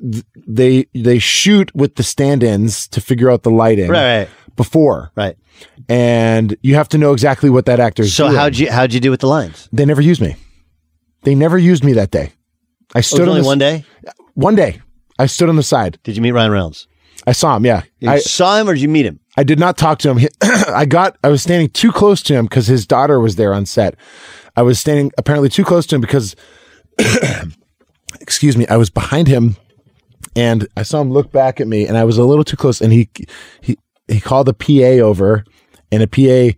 they 0.47 0.87
they 0.93 1.19
shoot 1.19 1.73
with 1.75 1.95
the 1.95 2.03
stand-ins 2.03 2.87
to 2.89 2.99
figure 3.01 3.29
out 3.31 3.43
the 3.43 3.51
lighting 3.51 3.89
Right, 3.89 4.19
right. 4.19 4.29
before 4.55 5.11
right, 5.15 5.35
and 5.89 6.55
you 6.61 6.75
have 6.75 6.89
to 6.89 6.97
know 6.97 7.13
exactly 7.13 7.49
what 7.49 7.65
that 7.65 7.79
actor's 7.79 8.13
So 8.13 8.23
doing. 8.25 8.33
So 8.35 8.39
how'd 8.39 8.57
you 8.57 8.71
how'd 8.71 8.93
you 8.93 8.99
do 8.99 9.11
with 9.11 9.19
the 9.21 9.27
lines? 9.27 9.69
They 9.71 9.85
never 9.85 10.01
used 10.01 10.21
me. 10.21 10.35
They 11.23 11.35
never 11.35 11.57
used 11.57 11.83
me 11.83 11.93
that 11.93 12.11
day. 12.11 12.31
I 12.95 13.01
stood 13.01 13.27
Oh, 13.27 13.33
it 13.33 13.37
was 13.37 13.37
on 13.37 13.37
only 13.37 13.41
the, 13.41 13.47
one 13.47 13.57
day. 13.59 13.85
One 14.33 14.55
day, 14.55 14.81
I 15.19 15.27
stood 15.27 15.49
on 15.49 15.55
the 15.55 15.63
side. 15.63 15.99
Did 16.03 16.15
you 16.15 16.21
meet 16.21 16.31
Ryan 16.31 16.51
Reynolds? 16.51 16.87
I 17.27 17.33
saw 17.33 17.55
him. 17.55 17.65
Yeah, 17.65 17.83
You 17.99 18.09
I 18.09 18.17
saw 18.17 18.57
him, 18.59 18.67
or 18.67 18.73
did 18.73 18.81
you 18.81 18.89
meet 18.89 19.05
him? 19.05 19.19
I 19.41 19.43
did 19.43 19.57
not 19.57 19.75
talk 19.75 19.97
to 19.99 20.09
him. 20.11 20.17
He- 20.17 20.29
I 20.43 20.85
got, 20.85 21.17
I 21.23 21.29
was 21.29 21.41
standing 21.41 21.69
too 21.69 21.91
close 21.91 22.21
to 22.23 22.35
him 22.35 22.45
because 22.45 22.67
his 22.67 22.85
daughter 22.85 23.19
was 23.19 23.37
there 23.37 23.55
on 23.55 23.65
set. 23.65 23.95
I 24.55 24.61
was 24.61 24.79
standing 24.79 25.11
apparently 25.17 25.49
too 25.49 25.63
close 25.63 25.87
to 25.87 25.95
him 25.95 26.01
because, 26.01 26.35
excuse 28.21 28.55
me, 28.55 28.67
I 28.67 28.77
was 28.77 28.91
behind 28.91 29.27
him 29.27 29.55
and 30.35 30.67
I 30.77 30.83
saw 30.83 31.01
him 31.01 31.09
look 31.09 31.31
back 31.31 31.59
at 31.59 31.67
me 31.67 31.87
and 31.87 31.97
I 31.97 32.03
was 32.03 32.19
a 32.19 32.23
little 32.23 32.43
too 32.43 32.55
close 32.55 32.81
and 32.81 32.93
he, 32.93 33.09
he, 33.61 33.79
he 34.07 34.19
called 34.19 34.45
the 34.45 34.53
PA 34.53 35.03
over 35.03 35.43
and 35.91 36.03
a 36.03 36.07
PA, 36.07 36.55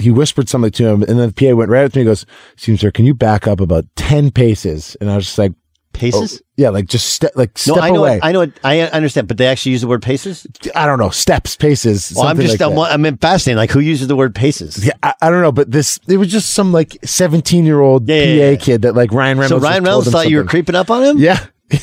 he 0.00 0.12
whispered 0.12 0.48
something 0.48 0.70
to 0.70 0.86
him 0.86 1.02
and 1.02 1.18
then 1.18 1.32
the 1.32 1.50
PA 1.50 1.56
went 1.56 1.68
right 1.68 1.84
up 1.84 1.92
to 1.94 1.98
me 1.98 2.02
and 2.02 2.10
goes, 2.10 2.26
me, 2.68 2.76
sir, 2.76 2.92
can 2.92 3.06
you 3.06 3.14
back 3.14 3.48
up 3.48 3.58
about 3.58 3.86
10 3.96 4.30
paces? 4.30 4.96
And 5.00 5.10
I 5.10 5.16
was 5.16 5.24
just 5.24 5.38
like, 5.38 5.52
Paces? 5.98 6.40
"Oh, 6.40 6.46
yeah, 6.56 6.70
like 6.70 6.86
just 6.86 7.08
step, 7.08 7.32
like 7.34 7.58
step 7.58 7.76
no, 7.76 7.82
I 7.82 7.90
know. 7.90 8.00
away. 8.00 8.16
It, 8.16 8.24
I 8.24 8.32
know. 8.32 8.40
It, 8.42 8.58
I 8.64 8.80
understand, 8.80 9.28
but 9.28 9.36
they 9.36 9.46
actually 9.46 9.72
use 9.72 9.80
the 9.80 9.86
word 9.86 10.02
paces. 10.02 10.46
I 10.74 10.86
don't 10.86 10.98
know, 10.98 11.10
steps, 11.10 11.56
paces. 11.56 12.12
Well, 12.16 12.26
I'm 12.26 12.38
just. 12.38 12.60
like 12.60 12.72
I'm. 12.72 13.04
I'm 13.06 13.16
fascinated. 13.18 13.58
Like, 13.58 13.70
who 13.70 13.80
uses 13.80 14.08
the 14.08 14.16
word 14.16 14.34
paces? 14.34 14.84
Yeah, 14.84 14.92
I, 15.02 15.14
I 15.20 15.30
don't 15.30 15.42
know, 15.42 15.52
but 15.52 15.70
this 15.70 15.98
it 16.08 16.16
was 16.16 16.30
just 16.30 16.50
some 16.50 16.72
like 16.72 16.96
seventeen 17.04 17.66
year 17.66 17.80
old 17.80 18.06
PA 18.06 18.12
yeah, 18.12 18.50
yeah. 18.50 18.56
kid 18.56 18.82
that 18.82 18.94
like 18.94 19.12
Ryan 19.12 19.38
Reynolds. 19.38 19.62
So 19.62 19.68
Ryan 19.68 19.84
Reynolds 19.84 20.10
thought 20.10 20.30
you 20.30 20.38
were 20.38 20.44
creeping 20.44 20.74
up 20.74 20.90
on 20.90 21.02
him. 21.02 21.18
Yeah. 21.18 21.44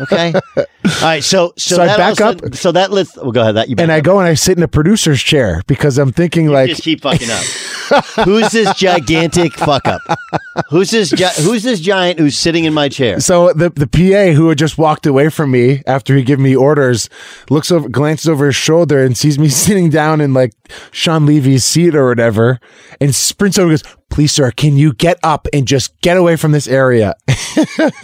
Okay. 0.00 0.32
All 0.56 0.64
right. 1.02 1.22
So 1.24 1.52
so, 1.56 1.76
So 1.76 1.82
I 1.82 1.96
back 1.96 2.20
also- 2.20 2.46
up. 2.46 2.54
So 2.54 2.72
that 2.72 2.92
lets. 2.92 3.16
Well, 3.16 3.32
go 3.32 3.40
ahead. 3.42 3.56
That 3.56 3.68
you. 3.68 3.76
And 3.78 3.90
I 3.90 4.00
go 4.00 4.18
and 4.18 4.28
I 4.28 4.34
sit 4.34 4.56
in 4.56 4.62
a 4.62 4.68
producer's 4.68 5.20
chair 5.22 5.62
because 5.66 5.98
I'm 5.98 6.12
thinking 6.12 6.48
like 6.48 6.68
just 6.68 6.82
keep 6.82 7.02
fucking 7.02 7.30
up. 7.30 7.42
who's 8.24 8.50
this 8.52 8.74
gigantic 8.74 9.52
fuck 9.54 9.86
up? 9.86 10.00
Who's 10.70 10.90
this? 10.90 11.10
Gi- 11.10 11.42
who's 11.42 11.62
this 11.62 11.80
giant 11.80 12.18
who's 12.18 12.36
sitting 12.36 12.64
in 12.64 12.74
my 12.74 12.88
chair? 12.88 13.20
So 13.20 13.52
the 13.52 13.70
the 13.70 13.86
PA 13.86 14.32
who 14.36 14.48
had 14.48 14.58
just 14.58 14.78
walked 14.78 15.06
away 15.06 15.28
from 15.28 15.50
me 15.50 15.82
after 15.86 16.16
he 16.16 16.22
gave 16.22 16.38
me 16.38 16.54
orders 16.54 17.08
looks 17.50 17.70
over, 17.70 17.88
glances 17.88 18.28
over 18.28 18.46
his 18.46 18.56
shoulder 18.56 19.04
and 19.04 19.16
sees 19.16 19.38
me 19.38 19.48
sitting 19.62 19.90
down 19.90 20.20
in 20.20 20.34
like 20.34 20.52
Shawn 20.90 21.26
Levy's 21.26 21.64
seat 21.64 21.94
or 21.94 22.08
whatever, 22.08 22.60
and 23.00 23.14
sprints 23.14 23.58
over 23.58 23.70
and 23.70 23.80
goes, 23.82 23.96
"Please, 24.12 24.30
sir, 24.30 24.50
can 24.50 24.76
you 24.76 24.92
get 24.92 25.18
up 25.22 25.48
and 25.52 25.66
just 25.66 25.98
get 26.02 26.16
away 26.16 26.36
from 26.36 26.52
this 26.52 26.68
area?" 26.68 27.14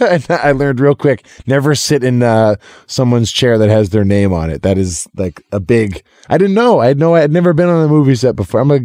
and 0.01 0.25
I 0.29 0.51
learned 0.51 0.79
real 0.79 0.95
quick: 0.95 1.25
never 1.47 1.75
sit 1.75 2.03
in 2.03 2.23
uh, 2.23 2.55
someone's 2.87 3.31
chair 3.31 3.57
that 3.57 3.69
has 3.69 3.91
their 3.91 4.03
name 4.03 4.33
on 4.33 4.49
it. 4.49 4.63
That 4.63 4.77
is 4.77 5.07
like 5.15 5.43
a 5.51 5.59
big. 5.59 6.03
I 6.27 6.37
didn't 6.37 6.55
know. 6.55 6.79
I 6.79 6.87
had 6.87 6.99
no. 6.99 7.15
I 7.15 7.21
had 7.21 7.31
never 7.31 7.53
been 7.53 7.69
on 7.69 7.85
a 7.85 7.87
movie 7.87 8.15
set 8.15 8.35
before. 8.35 8.59
I'm 8.59 8.71
a. 8.71 8.79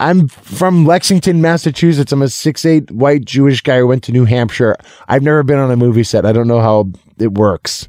I'm 0.00 0.28
from 0.28 0.84
Lexington, 0.84 1.40
Massachusetts. 1.40 2.12
I'm 2.12 2.22
a 2.22 2.28
six 2.28 2.64
eight 2.64 2.90
white 2.90 3.24
Jewish 3.24 3.60
guy 3.60 3.78
who 3.78 3.86
went 3.86 4.02
to 4.04 4.12
New 4.12 4.24
Hampshire. 4.24 4.76
I've 5.08 5.22
never 5.22 5.42
been 5.44 5.58
on 5.58 5.70
a 5.70 5.76
movie 5.76 6.04
set. 6.04 6.26
I 6.26 6.32
don't 6.32 6.48
know 6.48 6.60
how 6.60 6.90
it 7.18 7.32
works. 7.34 7.88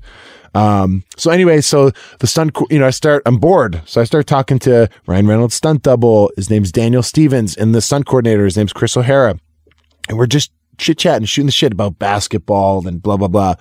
Um, 0.56 1.04
so 1.18 1.32
anyway, 1.32 1.62
so 1.62 1.92
the 2.20 2.28
stunt, 2.28 2.58
you 2.70 2.80
know, 2.80 2.88
I 2.88 2.92
start, 2.92 3.22
I'm 3.26 3.38
bored. 3.38 3.82
So 3.86 4.00
I 4.00 4.06
start 4.06 4.26
talking 4.26 4.58
to 4.60 4.90
Ryan 5.06 5.28
Reynolds 5.28 5.56
stunt 5.56 5.84
double. 5.84 6.32
His 6.38 6.50
name's 6.50 6.72
Daniel 6.72 7.04
Stevens 7.04 7.56
and 7.56 7.76
the 7.76 7.82
stunt 7.82 8.06
coordinator, 8.08 8.46
his 8.46 8.58
name's 8.58 8.74
Chris 8.74 8.96
O'Hara. 8.96 9.38
And 10.08 10.18
we're 10.18 10.28
just 10.28 10.52
chit 10.78 10.98
chatting, 10.98 11.26
shooting 11.26 11.48
the 11.48 11.52
shit 11.52 11.74
about 11.74 12.00
basketball 12.00 12.88
and 12.88 13.02
blah, 13.02 13.18
blah, 13.18 13.28
blah. 13.28 13.56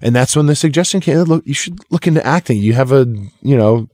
And 0.00 0.14
that's 0.14 0.34
when 0.34 0.46
the 0.46 0.56
suggestion 0.56 1.00
came, 1.00 1.18
look, 1.18 1.46
you 1.46 1.54
should 1.54 1.78
look 1.90 2.08
into 2.08 2.24
acting. 2.26 2.58
You 2.58 2.72
have 2.72 2.90
a, 2.90 3.06
you 3.40 3.56
know, 3.56 3.88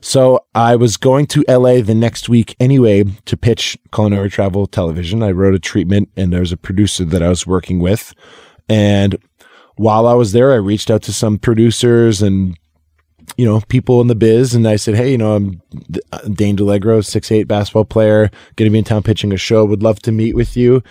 so 0.00 0.40
I 0.54 0.76
was 0.76 0.96
going 0.96 1.26
to 1.28 1.44
LA 1.46 1.82
the 1.82 1.94
next 1.94 2.28
week 2.28 2.56
anyway 2.58 3.04
to 3.26 3.36
pitch 3.36 3.78
culinary 3.92 4.30
travel 4.30 4.66
television. 4.66 5.22
I 5.22 5.30
wrote 5.30 5.54
a 5.54 5.58
treatment 5.58 6.10
and 6.16 6.32
there 6.32 6.40
was 6.40 6.52
a 6.52 6.56
producer 6.56 7.04
that 7.04 7.22
I 7.22 7.28
was 7.28 7.46
working 7.46 7.78
with. 7.78 8.14
And 8.68 9.16
while 9.80 10.06
I 10.06 10.12
was 10.12 10.32
there, 10.32 10.52
I 10.52 10.56
reached 10.56 10.90
out 10.90 11.00
to 11.04 11.12
some 11.12 11.38
producers 11.38 12.20
and 12.20 12.54
you 13.38 13.46
know 13.46 13.62
people 13.68 14.02
in 14.02 14.08
the 14.08 14.14
biz, 14.14 14.54
and 14.54 14.68
I 14.68 14.76
said, 14.76 14.94
"Hey, 14.94 15.12
you 15.12 15.18
know, 15.18 15.36
I'm 15.36 15.62
D- 15.90 16.00
Dane 16.34 16.58
DiLiegro, 16.58 17.02
six 17.02 17.32
eight 17.32 17.48
basketball 17.48 17.86
player, 17.86 18.30
going 18.56 18.68
to 18.68 18.70
be 18.70 18.78
in 18.78 18.84
town 18.84 19.02
pitching 19.02 19.32
a 19.32 19.38
show. 19.38 19.64
Would 19.64 19.82
love 19.82 20.00
to 20.00 20.12
meet 20.12 20.36
with 20.36 20.54
you." 20.54 20.82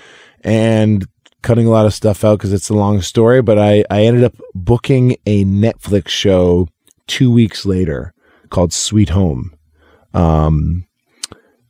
And 0.43 1.05
cutting 1.43 1.67
a 1.67 1.69
lot 1.69 1.85
of 1.85 1.93
stuff 1.93 2.23
out 2.23 2.39
because 2.39 2.51
it's 2.51 2.69
a 2.69 2.73
long 2.73 3.01
story, 3.01 3.43
but 3.43 3.59
I 3.59 3.85
I 3.91 4.05
ended 4.05 4.23
up 4.23 4.35
booking 4.55 5.17
a 5.27 5.45
Netflix 5.45 6.07
show 6.07 6.67
two 7.05 7.29
weeks 7.31 7.67
later 7.67 8.13
called 8.49 8.73
Sweet 8.73 9.09
Home. 9.09 9.53
Um, 10.15 10.87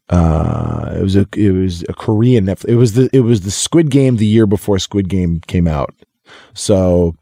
uh, 0.10 0.94
it 0.98 1.04
was 1.04 1.18
a 1.18 1.28
it 1.36 1.52
was 1.52 1.84
a 1.90 1.94
Korean 1.94 2.46
Netflix. 2.46 2.70
It 2.70 2.76
was 2.76 2.94
the 2.94 3.10
it 3.12 3.22
was 3.22 3.42
the 3.42 3.52
Squid 3.52 3.92
Game 3.92 4.16
the 4.16 4.26
year 4.26 4.46
before 4.46 4.80
Squid 4.80 5.10
Game 5.10 5.42
came 5.42 5.68
out. 5.68 5.94
So 6.54 7.16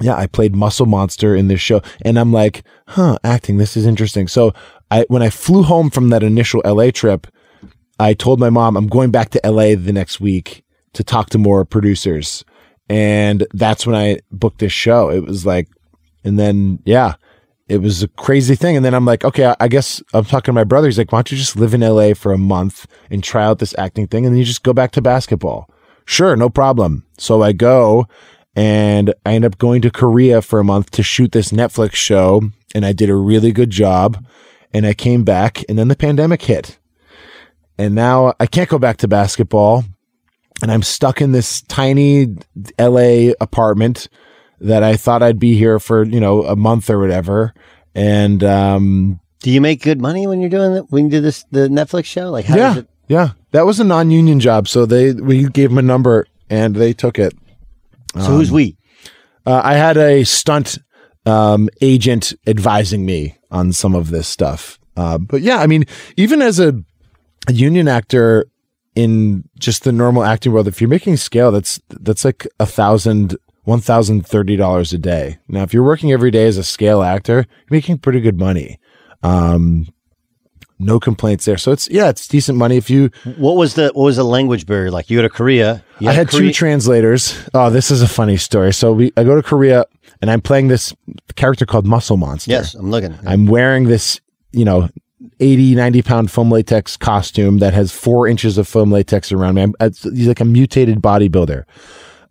yeah, 0.00 0.14
I 0.14 0.26
played 0.26 0.54
Muscle 0.54 0.86
Monster 0.86 1.34
in 1.34 1.48
this 1.48 1.60
show, 1.60 1.80
and 2.02 2.18
I'm 2.18 2.32
like, 2.32 2.62
huh, 2.88 3.18
acting. 3.24 3.56
This 3.56 3.76
is 3.76 3.86
interesting. 3.86 4.28
So 4.28 4.52
I 4.90 5.04
when 5.08 5.22
I 5.22 5.30
flew 5.30 5.62
home 5.62 5.90
from 5.90 6.10
that 6.10 6.22
initial 6.22 6.60
LA 6.64 6.90
trip, 6.90 7.26
I 7.98 8.12
told 8.14 8.38
my 8.38 8.50
mom 8.50 8.76
I'm 8.76 8.88
going 8.88 9.10
back 9.10 9.30
to 9.30 9.40
LA 9.44 9.74
the 9.74 9.92
next 9.92 10.20
week 10.20 10.62
to 10.92 11.02
talk 11.02 11.30
to 11.30 11.38
more 11.38 11.64
producers, 11.64 12.44
and 12.88 13.46
that's 13.54 13.86
when 13.86 13.96
I 13.96 14.18
booked 14.30 14.58
this 14.58 14.72
show. 14.72 15.10
It 15.10 15.24
was 15.24 15.46
like, 15.46 15.68
and 16.24 16.38
then 16.38 16.80
yeah. 16.84 17.14
It 17.68 17.78
was 17.78 18.00
a 18.00 18.06
crazy 18.06 18.54
thing. 18.54 18.76
And 18.76 18.84
then 18.84 18.94
I'm 18.94 19.04
like, 19.04 19.24
okay, 19.24 19.52
I- 19.58 19.66
guess 19.66 20.00
I'm 20.14 20.24
talking 20.24 20.44
to 20.44 20.52
my 20.52 20.62
brother. 20.62 20.86
He's 20.86 20.98
like, 20.98 21.10
why 21.10 21.18
don't 21.18 21.32
you 21.32 21.36
just 21.36 21.56
live 21.56 21.74
in 21.74 21.80
LA 21.80 22.14
for 22.14 22.32
a 22.32 22.38
month 22.38 22.86
and 23.10 23.24
try 23.24 23.44
out 23.44 23.58
this 23.58 23.74
acting 23.76 24.06
thing? 24.06 24.24
And 24.24 24.32
then 24.32 24.38
you 24.38 24.44
just 24.44 24.62
go 24.62 24.72
back 24.72 24.92
to 24.92 25.02
basketball. 25.02 25.68
Sure, 26.04 26.36
no 26.36 26.48
problem. 26.48 27.04
So 27.18 27.42
I 27.42 27.50
go 27.50 28.06
and 28.56 29.12
I 29.26 29.34
ended 29.34 29.52
up 29.52 29.58
going 29.58 29.82
to 29.82 29.90
Korea 29.90 30.40
for 30.40 30.58
a 30.58 30.64
month 30.64 30.90
to 30.92 31.02
shoot 31.02 31.32
this 31.32 31.52
Netflix 31.52 31.94
show. 31.94 32.40
And 32.74 32.86
I 32.86 32.94
did 32.94 33.10
a 33.10 33.14
really 33.14 33.52
good 33.52 33.68
job. 33.68 34.24
And 34.72 34.86
I 34.86 34.94
came 34.94 35.24
back 35.24 35.62
and 35.68 35.78
then 35.78 35.88
the 35.88 35.96
pandemic 35.96 36.42
hit. 36.42 36.78
And 37.78 37.94
now 37.94 38.32
I 38.40 38.46
can't 38.46 38.70
go 38.70 38.78
back 38.78 38.96
to 38.98 39.08
basketball. 39.08 39.84
And 40.62 40.72
I'm 40.72 40.82
stuck 40.82 41.20
in 41.20 41.32
this 41.32 41.60
tiny 41.62 42.34
LA 42.80 43.32
apartment 43.40 44.08
that 44.58 44.82
I 44.82 44.96
thought 44.96 45.22
I'd 45.22 45.38
be 45.38 45.54
here 45.54 45.78
for, 45.78 46.02
you 46.02 46.18
know, 46.18 46.44
a 46.44 46.56
month 46.56 46.88
or 46.88 46.98
whatever. 46.98 47.52
And 47.94 48.42
um 48.42 49.20
Do 49.40 49.50
you 49.50 49.60
make 49.60 49.82
good 49.82 50.00
money 50.00 50.26
when 50.26 50.40
you're 50.40 50.48
doing 50.48 50.74
the, 50.74 50.80
when 50.84 51.04
you 51.04 51.10
do 51.10 51.20
this 51.20 51.44
the 51.50 51.68
Netflix 51.68 52.06
show? 52.06 52.30
Like, 52.30 52.46
how 52.46 52.56
yeah, 52.56 52.78
it? 52.78 52.88
yeah. 53.06 53.30
That 53.50 53.66
was 53.66 53.80
a 53.80 53.84
non-union 53.84 54.40
job, 54.40 54.66
so 54.66 54.86
they 54.86 55.12
we 55.12 55.46
gave 55.48 55.68
them 55.68 55.78
a 55.78 55.82
number 55.82 56.26
and 56.48 56.74
they 56.74 56.94
took 56.94 57.18
it. 57.18 57.34
So 58.16 58.30
who's 58.32 58.50
we? 58.50 58.76
Uh, 59.44 59.60
I 59.62 59.74
had 59.74 59.96
a 59.96 60.24
stunt 60.24 60.78
um, 61.26 61.68
agent 61.80 62.32
advising 62.46 63.04
me 63.04 63.36
on 63.50 63.72
some 63.72 63.94
of 63.94 64.10
this 64.10 64.26
stuff. 64.26 64.78
Uh, 64.96 65.18
but 65.18 65.42
yeah, 65.42 65.58
I 65.58 65.66
mean, 65.66 65.84
even 66.16 66.40
as 66.40 66.58
a, 66.58 66.82
a 67.48 67.52
union 67.52 67.88
actor 67.88 68.46
in 68.94 69.44
just 69.58 69.84
the 69.84 69.92
normal 69.92 70.24
acting 70.24 70.52
world, 70.52 70.66
if 70.68 70.80
you're 70.80 70.88
making 70.88 71.16
scale, 71.18 71.52
that's 71.52 71.80
that's 71.90 72.24
like 72.24 72.46
a 72.58 72.66
thousand, 72.66 73.36
one 73.64 73.80
thousand 73.80 74.26
thirty 74.26 74.56
dollars 74.56 74.92
a 74.92 74.98
day. 74.98 75.38
Now, 75.48 75.62
if 75.62 75.74
you're 75.74 75.84
working 75.84 76.12
every 76.12 76.30
day 76.30 76.46
as 76.46 76.56
a 76.56 76.64
scale 76.64 77.02
actor, 77.02 77.36
you're 77.36 77.76
making 77.76 77.98
pretty 77.98 78.20
good 78.20 78.38
money. 78.38 78.80
Um, 79.22 79.88
no 80.78 81.00
complaints 81.00 81.44
there. 81.44 81.56
So 81.56 81.72
it's 81.72 81.88
yeah, 81.90 82.08
it's 82.08 82.26
decent 82.28 82.58
money 82.58 82.76
if 82.76 82.88
you. 82.90 83.10
What 83.36 83.56
was 83.56 83.74
the 83.74 83.88
what 83.94 84.04
was 84.04 84.16
the 84.16 84.24
language 84.24 84.66
barrier 84.66 84.90
like? 84.90 85.10
You 85.10 85.18
go 85.18 85.22
to 85.22 85.28
Korea. 85.30 85.84
You 85.98 86.10
I 86.10 86.12
had 86.12 86.30
two 86.30 86.52
translators. 86.52 87.42
Oh, 87.54 87.70
this 87.70 87.90
is 87.90 88.02
a 88.02 88.08
funny 88.08 88.36
story. 88.36 88.72
So 88.72 88.92
we, 88.92 89.12
I 89.16 89.24
go 89.24 89.34
to 89.34 89.42
Korea 89.42 89.86
and 90.20 90.30
I'm 90.30 90.40
playing 90.40 90.68
this 90.68 90.94
character 91.36 91.64
called 91.64 91.86
Muscle 91.86 92.16
Monster. 92.16 92.50
Yes, 92.50 92.74
I'm 92.74 92.90
looking. 92.90 93.18
I'm 93.26 93.46
wearing 93.46 93.84
this, 93.84 94.20
you 94.52 94.64
know, 94.64 94.88
80, 95.40 95.74
90 95.74 96.02
pound 96.02 96.30
foam 96.30 96.50
latex 96.50 96.96
costume 96.96 97.58
that 97.58 97.72
has 97.74 97.92
four 97.92 98.28
inches 98.28 98.58
of 98.58 98.68
foam 98.68 98.90
latex 98.90 99.32
around 99.32 99.54
me. 99.54 99.62
I'm, 99.62 99.74
he's 99.80 100.28
like 100.28 100.40
a 100.40 100.44
mutated 100.44 101.00
bodybuilder. 101.00 101.64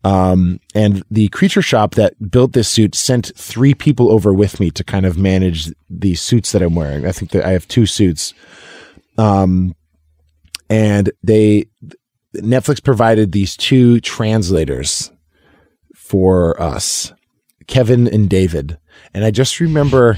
Um, 0.03 0.59
and 0.75 1.03
the 1.09 1.29
creature 1.29 1.63
shop 1.63 1.95
that 1.95 2.29
built 2.29 2.53
this 2.53 2.69
suit 2.69 2.93
sent 2.93 3.31
three 3.35 3.73
people 3.73 4.11
over 4.11 4.31
with 4.31 4.59
me 4.59 4.69
to 4.71 4.83
kind 4.83 5.03
of 5.03 5.17
manage 5.17 5.71
the 5.89 6.13
suits 6.13 6.51
that 6.51 6.61
I'm 6.61 6.75
wearing. 6.75 7.07
I 7.07 7.11
think 7.11 7.31
that 7.31 7.43
I 7.43 7.51
have 7.51 7.67
two 7.67 7.87
suits. 7.87 8.35
Um, 9.17 9.75
and 10.69 11.11
they, 11.23 11.65
Netflix 12.41 12.83
provided 12.83 13.31
these 13.31 13.57
two 13.57 13.99
translators 14.01 15.11
for 15.95 16.59
us, 16.61 17.13
Kevin 17.67 18.07
and 18.07 18.29
David. 18.29 18.77
And 19.13 19.25
I 19.25 19.31
just 19.31 19.59
remember 19.59 20.17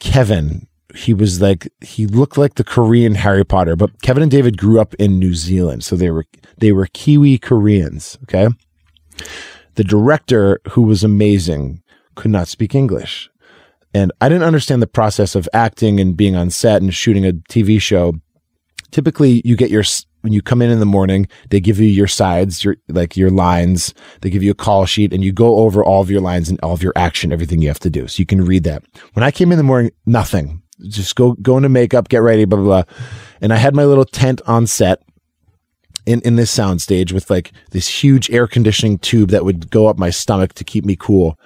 Kevin, 0.00 0.66
he 0.94 1.12
was 1.12 1.40
like, 1.40 1.68
he 1.80 2.06
looked 2.06 2.38
like 2.38 2.54
the 2.54 2.64
Korean 2.64 3.14
Harry 3.16 3.44
Potter, 3.44 3.76
but 3.76 4.02
Kevin 4.02 4.22
and 4.22 4.30
David 4.30 4.56
grew 4.56 4.80
up 4.80 4.94
in 4.94 5.18
New 5.18 5.34
Zealand. 5.34 5.84
So 5.84 5.96
they 5.96 6.10
were, 6.10 6.24
they 6.58 6.72
were 6.72 6.86
Kiwi 6.92 7.38
Koreans. 7.38 8.18
Okay. 8.22 8.48
The 9.74 9.84
director, 9.84 10.60
who 10.70 10.82
was 10.82 11.04
amazing, 11.04 11.82
could 12.14 12.30
not 12.30 12.48
speak 12.48 12.74
English. 12.74 13.28
And 13.92 14.12
I 14.20 14.28
didn't 14.28 14.44
understand 14.44 14.82
the 14.82 14.86
process 14.86 15.34
of 15.34 15.48
acting 15.52 16.00
and 16.00 16.16
being 16.16 16.36
on 16.36 16.50
set 16.50 16.82
and 16.82 16.92
shooting 16.92 17.26
a 17.26 17.32
TV 17.32 17.80
show. 17.80 18.14
Typically, 18.90 19.42
you 19.44 19.56
get 19.56 19.70
your 19.70 19.84
when 20.26 20.32
you 20.32 20.42
come 20.42 20.60
in 20.60 20.72
in 20.72 20.80
the 20.80 20.86
morning, 20.86 21.28
they 21.50 21.60
give 21.60 21.78
you 21.78 21.86
your 21.86 22.08
sides, 22.08 22.64
your 22.64 22.76
like 22.88 23.16
your 23.16 23.30
lines. 23.30 23.94
They 24.22 24.28
give 24.28 24.42
you 24.42 24.50
a 24.50 24.54
call 24.54 24.84
sheet, 24.84 25.12
and 25.12 25.22
you 25.22 25.32
go 25.32 25.58
over 25.58 25.84
all 25.84 26.02
of 26.02 26.10
your 26.10 26.20
lines 26.20 26.48
and 26.48 26.58
all 26.64 26.72
of 26.72 26.82
your 26.82 26.92
action, 26.96 27.32
everything 27.32 27.62
you 27.62 27.68
have 27.68 27.78
to 27.78 27.90
do, 27.90 28.08
so 28.08 28.18
you 28.18 28.26
can 28.26 28.44
read 28.44 28.64
that. 28.64 28.82
When 29.12 29.22
I 29.22 29.30
came 29.30 29.52
in 29.52 29.56
the 29.56 29.62
morning, 29.62 29.92
nothing. 30.04 30.62
Just 30.88 31.14
go 31.14 31.34
go 31.34 31.56
into 31.56 31.68
makeup, 31.68 32.08
get 32.08 32.22
ready, 32.22 32.44
blah 32.44 32.58
blah 32.58 32.82
blah. 32.82 32.94
And 33.40 33.52
I 33.52 33.56
had 33.56 33.76
my 33.76 33.84
little 33.84 34.04
tent 34.04 34.42
on 34.48 34.66
set 34.66 35.00
in, 36.06 36.20
in 36.22 36.34
this 36.34 36.50
sound 36.50 36.82
stage 36.82 37.12
with 37.12 37.30
like 37.30 37.52
this 37.70 37.86
huge 37.86 38.28
air 38.28 38.48
conditioning 38.48 38.98
tube 38.98 39.30
that 39.30 39.44
would 39.44 39.70
go 39.70 39.86
up 39.86 39.96
my 39.96 40.10
stomach 40.10 40.54
to 40.54 40.64
keep 40.64 40.84
me 40.84 40.96
cool. 40.98 41.38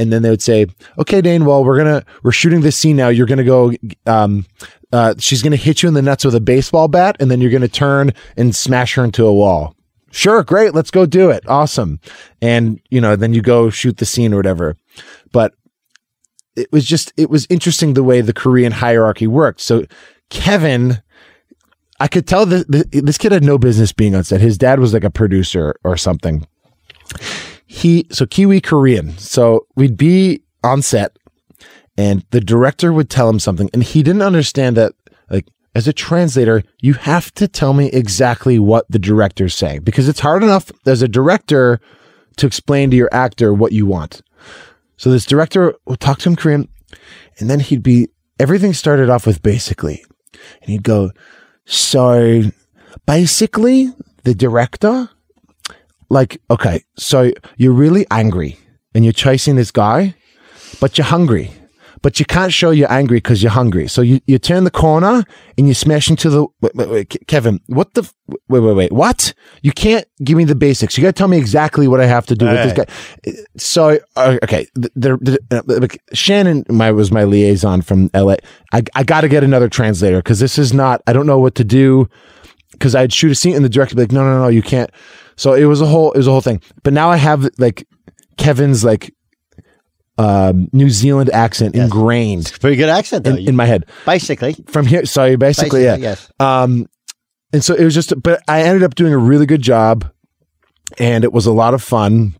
And 0.00 0.10
then 0.10 0.22
they 0.22 0.30
would 0.30 0.40
say, 0.40 0.64
okay, 0.98 1.20
Dane, 1.20 1.44
well, 1.44 1.62
we're 1.62 1.76
to, 2.00 2.06
we're 2.22 2.32
shooting 2.32 2.62
this 2.62 2.74
scene 2.74 2.96
now. 2.96 3.08
You're 3.08 3.26
to 3.36 3.44
go, 3.44 3.72
um, 4.06 4.46
uh, 4.94 5.14
she's 5.18 5.42
to 5.52 5.58
hit 5.58 5.82
you 5.82 5.88
in 5.88 5.94
the 5.94 6.00
nuts 6.00 6.24
with 6.24 6.34
a 6.34 6.40
baseball 6.40 6.88
bat 6.88 7.16
and 7.20 7.30
then 7.30 7.42
you're 7.42 7.50
to 7.60 7.68
turn 7.68 8.12
and 8.34 8.56
smash 8.56 8.94
her 8.94 9.04
into 9.04 9.26
a 9.26 9.34
wall. 9.34 9.76
Sure. 10.10 10.42
Great. 10.42 10.74
Let's 10.74 10.90
go 10.90 11.04
do 11.04 11.28
it. 11.28 11.46
Awesome. 11.46 12.00
And, 12.40 12.80
you 12.88 12.98
know, 12.98 13.14
then 13.14 13.34
you 13.34 13.42
go 13.42 13.68
shoot 13.68 13.98
the 13.98 14.06
scene 14.06 14.32
or 14.32 14.36
whatever. 14.36 14.78
But 15.32 15.54
it 16.56 16.72
was 16.72 16.86
just, 16.86 17.12
it 17.18 17.28
was 17.28 17.46
interesting 17.50 17.92
the 17.92 18.02
way 18.02 18.22
the 18.22 18.32
Korean 18.32 18.72
hierarchy 18.72 19.26
worked. 19.26 19.60
So 19.60 19.84
Kevin, 20.30 21.02
I 22.00 22.08
could 22.08 22.26
tell 22.26 22.46
that 22.46 22.90
this 22.90 23.18
kid 23.18 23.32
had 23.32 23.44
no 23.44 23.58
business 23.58 23.92
being 23.92 24.14
on 24.14 24.24
set. 24.24 24.40
His 24.40 24.56
dad 24.56 24.80
was 24.80 24.94
like 24.94 25.04
a 25.04 25.10
producer 25.10 25.76
or 25.84 25.98
something. 25.98 26.46
He 27.72 28.08
so 28.10 28.26
Kiwi 28.26 28.60
Korean. 28.60 29.16
So 29.16 29.68
we'd 29.76 29.96
be 29.96 30.42
on 30.64 30.82
set 30.82 31.16
and 31.96 32.26
the 32.30 32.40
director 32.40 32.92
would 32.92 33.08
tell 33.08 33.28
him 33.28 33.38
something 33.38 33.70
and 33.72 33.84
he 33.84 34.02
didn't 34.02 34.22
understand 34.22 34.76
that 34.76 34.92
like 35.30 35.46
as 35.76 35.86
a 35.86 35.92
translator, 35.92 36.64
you 36.80 36.94
have 36.94 37.32
to 37.34 37.46
tell 37.46 37.72
me 37.72 37.86
exactly 37.92 38.58
what 38.58 38.86
the 38.90 38.98
director's 38.98 39.54
saying 39.54 39.82
because 39.82 40.08
it's 40.08 40.18
hard 40.18 40.42
enough 40.42 40.72
as 40.84 41.00
a 41.00 41.06
director 41.06 41.80
to 42.38 42.46
explain 42.46 42.90
to 42.90 42.96
your 42.96 43.08
actor 43.12 43.54
what 43.54 43.70
you 43.70 43.86
want. 43.86 44.20
So 44.96 45.08
this 45.08 45.24
director 45.24 45.76
would 45.86 46.00
talk 46.00 46.18
to 46.18 46.28
him 46.28 46.34
Korean 46.34 46.68
and 47.38 47.48
then 47.48 47.60
he'd 47.60 47.84
be 47.84 48.08
everything 48.40 48.72
started 48.72 49.08
off 49.08 49.28
with 49.28 49.44
basically 49.44 50.04
and 50.60 50.70
he'd 50.70 50.82
go 50.82 51.12
so 51.66 52.42
basically, 53.06 53.92
the 54.24 54.34
director, 54.34 55.08
like, 56.10 56.42
okay, 56.50 56.84
so 56.96 57.32
you're 57.56 57.72
really 57.72 58.06
angry 58.10 58.58
and 58.94 59.04
you're 59.04 59.12
chasing 59.12 59.56
this 59.56 59.70
guy, 59.70 60.14
but 60.80 60.98
you're 60.98 61.06
hungry. 61.06 61.52
But 62.02 62.18
you 62.18 62.24
can't 62.24 62.50
show 62.50 62.70
you're 62.70 62.90
angry 62.90 63.18
because 63.18 63.42
you're 63.42 63.52
hungry. 63.52 63.86
So 63.86 64.00
you, 64.00 64.20
you 64.26 64.38
turn 64.38 64.64
the 64.64 64.70
corner 64.70 65.22
and 65.58 65.68
you 65.68 65.74
smash 65.74 66.08
into 66.08 66.30
the. 66.30 66.46
Wait, 66.62 66.74
wait, 66.74 66.88
wait, 66.88 67.26
Kevin, 67.26 67.60
what 67.66 67.92
the. 67.92 68.10
Wait, 68.48 68.60
wait, 68.60 68.72
wait. 68.72 68.90
What? 68.90 69.34
You 69.60 69.70
can't 69.72 70.06
give 70.24 70.38
me 70.38 70.44
the 70.44 70.54
basics. 70.54 70.96
You 70.96 71.02
got 71.02 71.10
to 71.10 71.12
tell 71.12 71.28
me 71.28 71.36
exactly 71.36 71.86
what 71.88 72.00
I 72.00 72.06
have 72.06 72.24
to 72.26 72.34
do 72.34 72.46
All 72.46 72.52
with 72.52 72.78
right. 72.78 72.86
this 73.26 73.36
guy. 73.36 73.44
So, 73.58 73.98
uh, 74.16 74.38
okay. 74.42 74.66
The, 74.74 74.90
the, 74.94 75.38
the, 75.50 75.84
uh, 75.84 76.14
Shannon 76.14 76.64
my, 76.70 76.90
was 76.90 77.12
my 77.12 77.24
liaison 77.24 77.82
from 77.82 78.08
LA. 78.14 78.36
I, 78.72 78.82
I 78.94 79.02
got 79.02 79.20
to 79.20 79.28
get 79.28 79.44
another 79.44 79.68
translator 79.68 80.20
because 80.20 80.40
this 80.40 80.56
is 80.56 80.72
not. 80.72 81.02
I 81.06 81.12
don't 81.12 81.26
know 81.26 81.38
what 81.38 81.54
to 81.56 81.64
do 81.64 82.08
because 82.80 82.94
I'd 82.94 83.12
shoot 83.12 83.30
a 83.30 83.34
scene 83.34 83.54
and 83.54 83.64
the 83.64 83.68
director 83.68 83.94
would 83.94 84.08
be 84.08 84.14
like, 84.14 84.24
no, 84.24 84.24
no, 84.24 84.40
no, 84.40 84.48
you 84.48 84.62
can't. 84.62 84.90
So 85.36 85.52
it 85.52 85.66
was 85.66 85.82
a 85.82 85.86
whole, 85.86 86.12
it 86.12 86.16
was 86.16 86.26
a 86.26 86.30
whole 86.30 86.40
thing. 86.40 86.62
But 86.82 86.94
now 86.94 87.10
I 87.10 87.18
have 87.18 87.46
like 87.58 87.86
Kevin's 88.38 88.82
like 88.82 89.14
um, 90.16 90.68
New 90.72 90.88
Zealand 90.88 91.30
accent 91.30 91.74
ingrained. 91.74 92.52
Pretty 92.58 92.76
good 92.76 92.88
accent 92.88 93.24
though. 93.24 93.36
in, 93.36 93.48
in 93.50 93.56
my 93.56 93.66
head. 93.66 93.84
Basically, 94.06 94.54
From 94.68 94.86
here, 94.86 95.04
sorry, 95.04 95.36
basically, 95.36 95.80
Basically, 95.80 96.02
yeah. 96.02 96.10
yes. 96.10 96.32
Um, 96.40 96.86
and 97.52 97.62
so 97.62 97.74
it 97.74 97.84
was 97.84 97.94
just, 97.94 98.12
but 98.22 98.42
I 98.48 98.62
ended 98.62 98.82
up 98.82 98.94
doing 98.94 99.12
a 99.12 99.18
really 99.18 99.46
good 99.46 99.62
job, 99.62 100.10
and 100.98 101.22
it 101.24 101.32
was 101.32 101.46
a 101.46 101.52
lot 101.52 101.74
of 101.74 101.82
fun. 101.82 102.34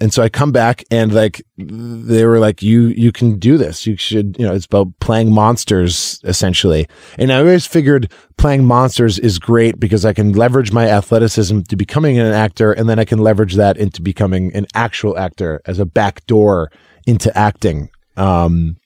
And 0.00 0.14
so 0.14 0.22
I 0.22 0.28
come 0.28 0.52
back 0.52 0.84
and 0.90 1.12
like 1.12 1.42
they 1.56 2.24
were 2.24 2.38
like, 2.38 2.62
you 2.62 2.88
you 2.88 3.10
can 3.10 3.38
do 3.38 3.56
this. 3.58 3.86
You 3.86 3.96
should, 3.96 4.36
you 4.38 4.46
know, 4.46 4.54
it's 4.54 4.66
about 4.66 4.88
playing 5.00 5.32
monsters 5.32 6.20
essentially. 6.22 6.86
And 7.18 7.32
I 7.32 7.38
always 7.38 7.66
figured 7.66 8.12
playing 8.36 8.64
monsters 8.64 9.18
is 9.18 9.38
great 9.38 9.80
because 9.80 10.04
I 10.04 10.12
can 10.12 10.32
leverage 10.32 10.72
my 10.72 10.88
athleticism 10.88 11.62
to 11.62 11.76
becoming 11.76 12.18
an 12.18 12.26
actor, 12.26 12.72
and 12.72 12.88
then 12.88 12.98
I 12.98 13.04
can 13.04 13.18
leverage 13.18 13.54
that 13.54 13.76
into 13.76 14.00
becoming 14.00 14.54
an 14.54 14.66
actual 14.74 15.18
actor 15.18 15.60
as 15.66 15.78
a 15.80 15.86
back 15.86 16.24
door 16.26 16.70
into 17.06 17.36
acting. 17.36 17.90
Um, 18.16 18.76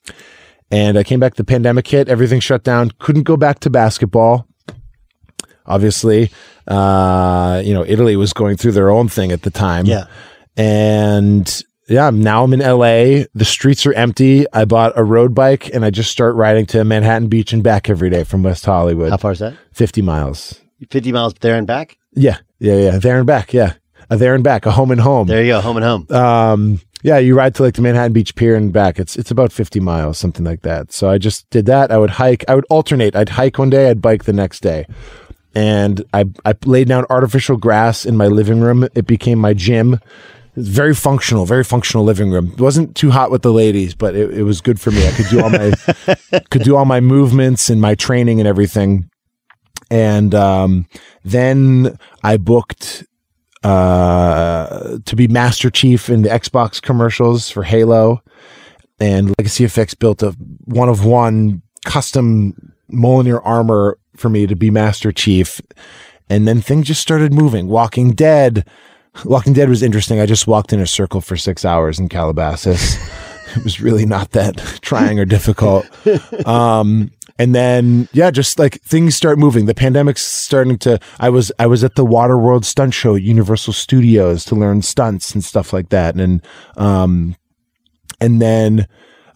and 0.70 0.96
I 0.96 1.04
came 1.04 1.20
back. 1.20 1.34
The 1.34 1.44
pandemic 1.44 1.86
hit. 1.86 2.08
Everything 2.08 2.40
shut 2.40 2.64
down. 2.64 2.90
Couldn't 2.98 3.24
go 3.24 3.36
back 3.36 3.60
to 3.60 3.70
basketball 3.70 4.48
obviously. 5.66 6.30
Uh, 6.66 7.62
you 7.64 7.74
know, 7.74 7.84
Italy 7.86 8.16
was 8.16 8.32
going 8.32 8.56
through 8.56 8.72
their 8.72 8.90
own 8.90 9.08
thing 9.08 9.32
at 9.32 9.42
the 9.42 9.50
time. 9.50 9.86
Yeah. 9.86 10.06
And 10.56 11.62
yeah, 11.88 12.10
now 12.10 12.44
I'm 12.44 12.52
in 12.52 12.60
LA. 12.60 13.24
The 13.34 13.44
streets 13.44 13.86
are 13.86 13.92
empty. 13.92 14.46
I 14.52 14.64
bought 14.64 14.92
a 14.96 15.04
road 15.04 15.34
bike 15.34 15.72
and 15.74 15.84
I 15.84 15.90
just 15.90 16.10
start 16.10 16.34
riding 16.36 16.66
to 16.66 16.84
Manhattan 16.84 17.28
Beach 17.28 17.52
and 17.52 17.62
back 17.62 17.88
every 17.90 18.10
day 18.10 18.24
from 18.24 18.42
West 18.42 18.64
Hollywood. 18.64 19.10
How 19.10 19.16
far 19.16 19.32
is 19.32 19.38
that? 19.40 19.54
50 19.72 20.02
miles. 20.02 20.60
50 20.90 21.12
miles 21.12 21.34
there 21.40 21.56
and 21.56 21.66
back. 21.66 21.96
Yeah. 22.14 22.38
Yeah. 22.58 22.76
Yeah. 22.76 22.98
There 22.98 23.18
and 23.18 23.26
back. 23.26 23.52
Yeah. 23.52 23.74
A 24.10 24.16
there 24.16 24.34
and 24.34 24.44
back, 24.44 24.66
a 24.66 24.70
home 24.70 24.90
and 24.90 25.00
home. 25.00 25.26
There 25.26 25.42
you 25.42 25.52
go, 25.52 25.60
home 25.60 25.78
and 25.78 25.86
home. 25.86 26.06
Um, 26.10 26.80
yeah, 27.02 27.18
you 27.18 27.34
ride 27.34 27.54
to 27.54 27.62
like 27.62 27.74
the 27.74 27.82
Manhattan 27.82 28.12
Beach 28.12 28.34
Pier 28.34 28.54
and 28.54 28.72
back. 28.72 28.98
It's 28.98 29.16
it's 29.16 29.30
about 29.30 29.52
50 29.52 29.80
miles, 29.80 30.18
something 30.18 30.44
like 30.44 30.62
that. 30.62 30.92
So 30.92 31.08
I 31.08 31.18
just 31.18 31.48
did 31.50 31.66
that. 31.66 31.90
I 31.90 31.98
would 31.98 32.10
hike. 32.10 32.44
I 32.46 32.54
would 32.54 32.66
alternate. 32.68 33.16
I'd 33.16 33.30
hike 33.30 33.58
one 33.58 33.70
day, 33.70 33.88
I'd 33.90 34.02
bike 34.02 34.24
the 34.24 34.32
next 34.32 34.60
day. 34.60 34.86
And 35.54 36.04
I 36.12 36.26
I 36.44 36.54
laid 36.64 36.88
down 36.88 37.06
artificial 37.10 37.56
grass 37.56 38.04
in 38.04 38.16
my 38.16 38.26
living 38.26 38.60
room. 38.60 38.86
It 38.94 39.06
became 39.06 39.38
my 39.38 39.54
gym. 39.54 39.98
It's 40.54 40.68
very 40.68 40.94
functional, 40.94 41.46
very 41.46 41.64
functional 41.64 42.04
living 42.04 42.30
room. 42.30 42.52
It 42.52 42.60
wasn't 42.60 42.94
too 42.94 43.10
hot 43.10 43.30
with 43.30 43.42
the 43.42 43.52
ladies, 43.52 43.94
but 43.94 44.14
it, 44.14 44.36
it 44.36 44.42
was 44.42 44.60
good 44.60 44.80
for 44.80 44.90
me. 44.90 45.06
I 45.06 45.12
could 45.12 45.28
do 45.28 45.42
all 45.42 45.50
my 45.50 45.72
could 46.50 46.62
do 46.62 46.76
all 46.76 46.84
my 46.84 47.00
movements 47.00 47.70
and 47.70 47.80
my 47.80 47.94
training 47.94 48.38
and 48.38 48.46
everything. 48.46 49.08
And 49.90 50.34
um, 50.34 50.86
then 51.24 51.98
I 52.22 52.36
booked 52.36 53.04
uh, 53.62 54.98
to 55.04 55.16
be 55.16 55.28
Master 55.28 55.70
Chief 55.70 56.10
in 56.10 56.22
the 56.22 56.28
Xbox 56.28 56.82
commercials 56.82 57.48
for 57.48 57.62
Halo, 57.62 58.22
and 59.00 59.34
Legacy 59.38 59.64
Effects 59.64 59.94
built 59.94 60.22
a 60.22 60.32
one 60.64 60.88
of 60.88 61.04
one 61.04 61.62
custom 61.84 62.74
Mjolnir 62.92 63.40
armor 63.44 63.98
for 64.16 64.28
me 64.28 64.46
to 64.46 64.56
be 64.56 64.70
Master 64.70 65.12
Chief, 65.12 65.60
and 66.28 66.46
then 66.46 66.60
things 66.60 66.88
just 66.88 67.00
started 67.00 67.32
moving. 67.32 67.68
Walking 67.68 68.12
Dead, 68.12 68.66
Walking 69.24 69.52
Dead 69.52 69.68
was 69.68 69.82
interesting. 69.82 70.20
I 70.20 70.26
just 70.26 70.46
walked 70.46 70.72
in 70.72 70.80
a 70.80 70.86
circle 70.86 71.20
for 71.20 71.36
six 71.36 71.64
hours 71.64 71.98
in 71.98 72.08
Calabasas. 72.08 72.96
it 73.56 73.64
was 73.64 73.80
really 73.80 74.06
not 74.06 74.30
that 74.32 74.56
trying 74.80 75.18
or 75.18 75.24
difficult. 75.24 75.86
Um, 76.46 77.10
and 77.38 77.54
then 77.54 78.08
yeah, 78.12 78.30
just 78.30 78.58
like 78.58 78.80
things 78.82 79.14
start 79.14 79.38
moving. 79.38 79.66
The 79.66 79.74
pandemic's 79.74 80.22
starting 80.22 80.78
to. 80.78 80.98
I 81.20 81.28
was 81.28 81.52
I 81.58 81.66
was 81.66 81.84
at 81.84 81.94
the 81.94 82.04
Waterworld 82.04 82.64
stunt 82.64 82.94
show 82.94 83.16
at 83.16 83.22
Universal 83.22 83.72
Studios 83.74 84.44
to 84.46 84.54
learn 84.54 84.82
stunts 84.82 85.34
and 85.34 85.44
stuff 85.44 85.72
like 85.72 85.88
that, 85.90 86.16
and 86.16 86.44
um, 86.76 87.36
and 88.20 88.40
then 88.40 88.86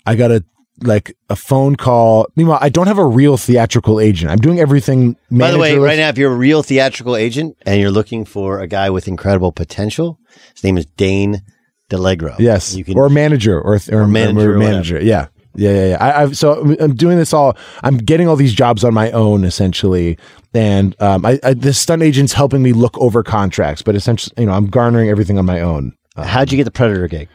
I 0.04 0.14
got 0.14 0.30
a 0.30 0.44
like 0.82 1.16
a 1.30 1.36
phone 1.36 1.76
call. 1.76 2.26
Meanwhile, 2.36 2.58
I 2.60 2.68
don't 2.68 2.86
have 2.86 2.98
a 2.98 3.04
real 3.04 3.36
theatrical 3.36 4.00
agent. 4.00 4.30
I'm 4.30 4.38
doing 4.38 4.60
everything. 4.60 5.16
By 5.30 5.50
the 5.50 5.58
way, 5.58 5.76
right 5.78 5.98
now, 5.98 6.08
if 6.08 6.18
you're 6.18 6.32
a 6.32 6.36
real 6.36 6.62
theatrical 6.62 7.16
agent 7.16 7.56
and 7.64 7.80
you're 7.80 7.90
looking 7.90 8.24
for 8.24 8.60
a 8.60 8.66
guy 8.66 8.90
with 8.90 9.08
incredible 9.08 9.52
potential, 9.52 10.18
his 10.54 10.62
name 10.64 10.76
is 10.78 10.86
Dane 10.96 11.42
DiLiegro. 11.90 12.36
yes, 12.38 12.74
you 12.74 12.84
can 12.84 12.98
or 12.98 13.08
manager 13.08 13.60
or 13.60 13.74
or, 13.90 14.02
Or 14.02 14.06
manager 14.06 14.54
or 14.54 14.58
manager. 14.58 15.00
Yeah, 15.02 15.28
Yeah, 15.54 15.70
yeah, 15.72 15.86
yeah. 15.90 15.96
I, 16.00 16.22
I've 16.22 16.36
so 16.36 16.76
I'm- 16.80 16.94
doing 16.94 17.16
this 17.16 17.32
all. 17.32 17.56
I'm 17.82 17.96
getting 17.96 18.28
all 18.28 18.36
these 18.36 18.52
jobs 18.54 18.82
on 18.84 18.92
my 18.92 19.10
own 19.12 19.44
essentially, 19.44 20.18
and 20.52 21.00
um, 21.00 21.24
I, 21.24 21.38
I 21.44 21.54
this 21.54 21.78
stunt 21.78 22.02
agent's 22.02 22.32
helping 22.32 22.62
me 22.62 22.72
look 22.72 22.98
over 22.98 23.22
contracts, 23.22 23.82
but 23.82 23.94
essentially, 23.94 24.34
you 24.38 24.46
know, 24.46 24.52
I'm 24.52 24.66
garnering 24.66 25.08
everything 25.08 25.38
on 25.38 25.46
my 25.46 25.60
own. 25.60 25.92
How'd 26.16 26.50
you 26.50 26.56
get 26.56 26.64
the 26.64 26.70
Predator 26.70 27.06
gig? 27.08 27.28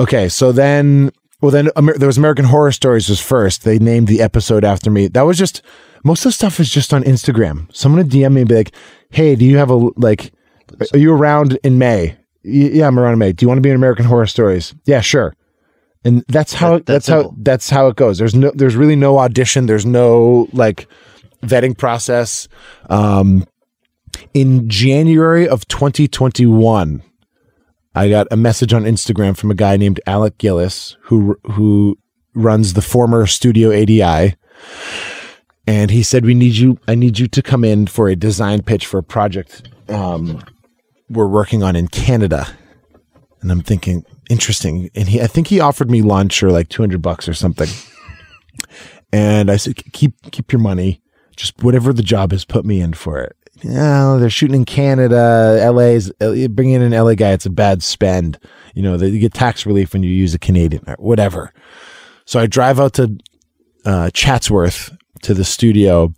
Okay, 0.00 0.28
so 0.28 0.50
then, 0.50 1.12
well, 1.44 1.50
then 1.50 1.68
Amer- 1.76 1.98
there 1.98 2.06
was 2.06 2.16
American 2.16 2.46
Horror 2.46 2.72
Stories 2.72 3.10
was 3.10 3.20
first. 3.20 3.64
They 3.64 3.78
named 3.78 4.08
the 4.08 4.22
episode 4.22 4.64
after 4.64 4.90
me. 4.90 5.08
That 5.08 5.26
was 5.26 5.36
just 5.36 5.60
most 6.02 6.20
of 6.20 6.30
the 6.30 6.32
stuff 6.32 6.58
is 6.58 6.70
just 6.70 6.94
on 6.94 7.04
Instagram. 7.04 7.66
Someone 7.70 7.98
would 7.98 8.10
DM 8.10 8.32
me 8.32 8.40
and 8.40 8.48
be 8.48 8.54
like, 8.54 8.74
"Hey, 9.10 9.36
do 9.36 9.44
you 9.44 9.58
have 9.58 9.68
a 9.68 9.74
like? 9.96 10.32
Are 10.94 10.98
you 10.98 11.12
around 11.12 11.58
in 11.62 11.76
May? 11.76 12.16
Yeah, 12.44 12.86
I'm 12.86 12.98
around 12.98 13.12
in 13.12 13.18
May. 13.18 13.32
Do 13.32 13.44
you 13.44 13.48
want 13.48 13.58
to 13.58 13.62
be 13.62 13.68
in 13.68 13.76
American 13.76 14.06
Horror 14.06 14.24
Stories? 14.24 14.74
Yeah, 14.86 15.02
sure." 15.02 15.34
And 16.02 16.24
that's 16.28 16.54
how 16.54 16.78
that's, 16.78 17.08
how 17.08 17.34
that's 17.36 17.68
how 17.68 17.88
it 17.88 17.96
goes. 17.96 18.16
There's 18.16 18.34
no 18.34 18.50
there's 18.54 18.74
really 18.74 18.96
no 18.96 19.18
audition. 19.18 19.66
There's 19.66 19.84
no 19.84 20.48
like 20.54 20.88
vetting 21.42 21.76
process. 21.76 22.48
Um, 22.88 23.44
in 24.32 24.66
January 24.66 25.46
of 25.46 25.68
2021, 25.68 27.02
I 27.94 28.08
got 28.08 28.26
a 28.30 28.36
message 28.36 28.72
on 28.72 28.84
Instagram 28.84 29.36
from 29.36 29.50
a 29.50 29.54
guy 29.54 29.76
named 29.76 30.00
Alec 30.06 30.38
Gillis 30.38 30.96
who 31.02 31.36
who 31.52 31.98
runs 32.34 32.74
the 32.74 32.82
former 32.82 33.26
Studio 33.26 33.70
ADI. 33.70 34.36
And 35.66 35.90
he 35.90 36.02
said, 36.02 36.24
"We 36.24 36.34
need 36.34 36.54
you. 36.54 36.78
I 36.88 36.94
need 36.94 37.18
you 37.18 37.26
to 37.28 37.42
come 37.42 37.64
in 37.64 37.86
for 37.86 38.08
a 38.08 38.16
design 38.16 38.62
pitch 38.62 38.86
for 38.86 38.98
a 38.98 39.02
project 39.02 39.68
um, 39.88 40.42
we're 41.08 41.26
working 41.26 41.62
on 41.62 41.76
in 41.76 41.88
Canada." 41.88 42.48
And 43.40 43.52
I'm 43.52 43.60
thinking, 43.60 44.04
interesting. 44.30 44.90
And 44.94 45.08
he, 45.08 45.20
I 45.20 45.26
think 45.26 45.48
he 45.48 45.60
offered 45.60 45.90
me 45.90 46.00
lunch 46.00 46.42
or 46.42 46.50
like 46.50 46.70
200 46.70 47.02
bucks 47.02 47.28
or 47.28 47.34
something. 47.34 47.68
And 49.12 49.50
I 49.50 49.56
said, 49.56 49.76
keep 49.92 50.14
keep 50.32 50.50
your 50.50 50.60
money. 50.60 51.00
Just 51.36 51.62
whatever 51.62 51.92
the 51.92 52.02
job 52.02 52.32
is, 52.32 52.44
put 52.44 52.64
me 52.64 52.80
in 52.80 52.94
for 52.94 53.20
it. 53.20 53.36
Yeah, 53.64 54.18
they're 54.20 54.28
shooting 54.28 54.56
in 54.56 54.64
Canada. 54.66 55.58
LA's 55.72 56.12
bringing 56.18 56.74
in 56.74 56.82
an 56.82 56.92
LA 56.92 57.14
guy. 57.14 57.32
It's 57.32 57.46
a 57.46 57.50
bad 57.50 57.82
spend. 57.82 58.38
You 58.74 58.82
know, 58.82 58.96
you 58.96 59.18
get 59.18 59.32
tax 59.32 59.64
relief 59.64 59.94
when 59.94 60.02
you 60.02 60.10
use 60.10 60.34
a 60.34 60.38
Canadian 60.38 60.84
or 60.86 60.96
whatever. 60.98 61.52
So 62.26 62.38
I 62.38 62.46
drive 62.46 62.78
out 62.78 62.92
to 62.94 63.16
uh, 63.86 64.10
Chatsworth 64.10 64.94
to 65.22 65.32
the 65.32 65.44
studio, 65.44 66.12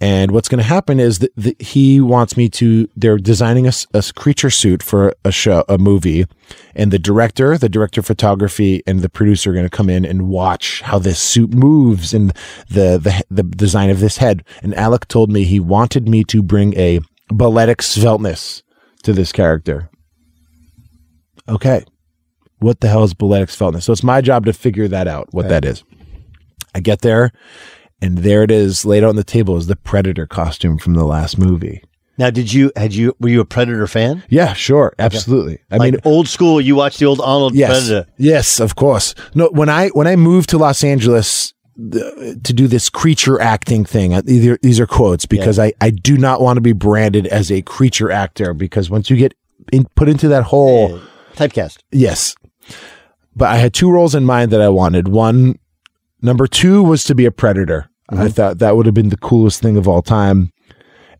and 0.00 0.30
what's 0.30 0.48
going 0.48 0.58
to 0.58 0.64
happen 0.64 1.00
is 1.00 1.18
that, 1.18 1.34
that 1.36 1.60
he 1.60 2.00
wants 2.00 2.36
me 2.36 2.48
to. 2.50 2.88
They're 2.94 3.18
designing 3.18 3.66
a 3.66 3.72
creature 4.14 4.50
suit 4.50 4.80
for 4.82 5.14
a 5.24 5.32
show, 5.32 5.64
a 5.68 5.76
movie, 5.76 6.26
and 6.76 6.92
the 6.92 7.00
director, 7.00 7.58
the 7.58 7.68
director 7.68 8.00
of 8.00 8.06
photography, 8.06 8.82
and 8.86 9.00
the 9.00 9.08
producer 9.08 9.50
are 9.50 9.54
going 9.54 9.66
to 9.66 9.70
come 9.70 9.90
in 9.90 10.04
and 10.04 10.28
watch 10.28 10.82
how 10.82 11.00
this 11.00 11.18
suit 11.18 11.52
moves 11.52 12.14
and 12.14 12.30
the 12.68 12.98
the 12.98 13.24
the 13.28 13.42
design 13.42 13.90
of 13.90 13.98
this 13.98 14.18
head. 14.18 14.44
And 14.62 14.72
Alec 14.74 15.08
told 15.08 15.32
me 15.32 15.42
he 15.42 15.58
wanted 15.58 16.08
me 16.08 16.22
to 16.24 16.42
bring 16.42 16.76
a 16.76 17.00
balletic 17.28 17.78
sveltness 17.78 18.62
to 19.02 19.12
this 19.12 19.32
character. 19.32 19.90
Okay, 21.48 21.84
what 22.60 22.80
the 22.80 22.88
hell 22.88 23.02
is 23.02 23.14
balletic 23.14 23.48
sveltness? 23.48 23.82
So 23.82 23.92
it's 23.92 24.04
my 24.04 24.20
job 24.20 24.46
to 24.46 24.52
figure 24.52 24.86
that 24.86 25.08
out. 25.08 25.28
What 25.32 25.48
that 25.48 25.64
is. 25.64 25.82
I 26.74 26.80
get 26.80 27.00
there, 27.00 27.32
and 28.00 28.18
there 28.18 28.42
it 28.42 28.50
is, 28.50 28.84
laid 28.84 29.02
out 29.04 29.10
on 29.10 29.16
the 29.16 29.24
table 29.24 29.56
is 29.56 29.66
the 29.66 29.76
Predator 29.76 30.26
costume 30.26 30.78
from 30.78 30.94
the 30.94 31.04
last 31.04 31.38
movie. 31.38 31.82
Now, 32.16 32.30
did 32.30 32.52
you 32.52 32.72
had 32.74 32.92
you 32.94 33.14
were 33.20 33.28
you 33.28 33.40
a 33.40 33.44
Predator 33.44 33.86
fan? 33.86 34.24
Yeah, 34.28 34.52
sure, 34.52 34.92
absolutely. 34.98 35.60
I 35.70 35.76
Like 35.76 35.92
mean, 35.92 36.00
old 36.04 36.26
school. 36.26 36.60
You 36.60 36.74
watched 36.74 36.98
the 36.98 37.06
old 37.06 37.20
Arnold 37.20 37.54
yes, 37.54 37.70
Predator. 37.70 38.10
yes, 38.16 38.58
of 38.58 38.74
course. 38.74 39.14
No, 39.36 39.48
when 39.52 39.68
I 39.68 39.88
when 39.90 40.08
I 40.08 40.16
moved 40.16 40.50
to 40.50 40.58
Los 40.58 40.82
Angeles 40.82 41.54
the, 41.76 42.40
to 42.42 42.52
do 42.52 42.66
this 42.66 42.90
creature 42.90 43.40
acting 43.40 43.84
thing, 43.84 44.14
uh, 44.14 44.22
these 44.24 44.80
are 44.80 44.86
quotes 44.86 45.26
because 45.26 45.60
I 45.60 45.72
I 45.80 45.90
do 45.90 46.18
not 46.18 46.40
want 46.40 46.56
to 46.56 46.60
be 46.60 46.72
branded 46.72 47.28
as 47.28 47.52
a 47.52 47.62
creature 47.62 48.10
actor 48.10 48.52
because 48.52 48.90
once 48.90 49.08
you 49.10 49.16
get 49.16 49.34
in, 49.72 49.84
put 49.94 50.08
into 50.08 50.26
that 50.26 50.42
hole, 50.42 51.00
typecast. 51.34 51.78
Yes, 51.92 52.34
but 53.36 53.46
I 53.48 53.58
had 53.58 53.72
two 53.74 53.92
roles 53.92 54.16
in 54.16 54.24
mind 54.24 54.50
that 54.50 54.60
I 54.60 54.70
wanted. 54.70 55.06
One, 55.06 55.56
number 56.22 56.46
two 56.46 56.82
was 56.82 57.04
to 57.04 57.14
be 57.14 57.24
a 57.24 57.30
predator. 57.30 57.90
I 58.10 58.28
thought 58.28 58.58
that 58.58 58.74
would 58.74 58.86
have 58.86 58.94
been 58.94 59.10
the 59.10 59.18
coolest 59.18 59.60
thing 59.60 59.76
of 59.76 59.86
all 59.86 60.00
time. 60.00 60.50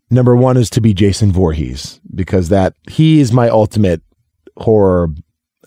Number 0.09 0.35
one 0.35 0.57
is 0.57 0.69
to 0.71 0.81
be 0.81 0.93
Jason 0.93 1.31
Voorhees 1.31 2.01
because 2.15 2.49
that 2.49 2.73
he 2.89 3.19
is 3.19 3.31
my 3.31 3.47
ultimate 3.47 4.01
horror 4.57 5.09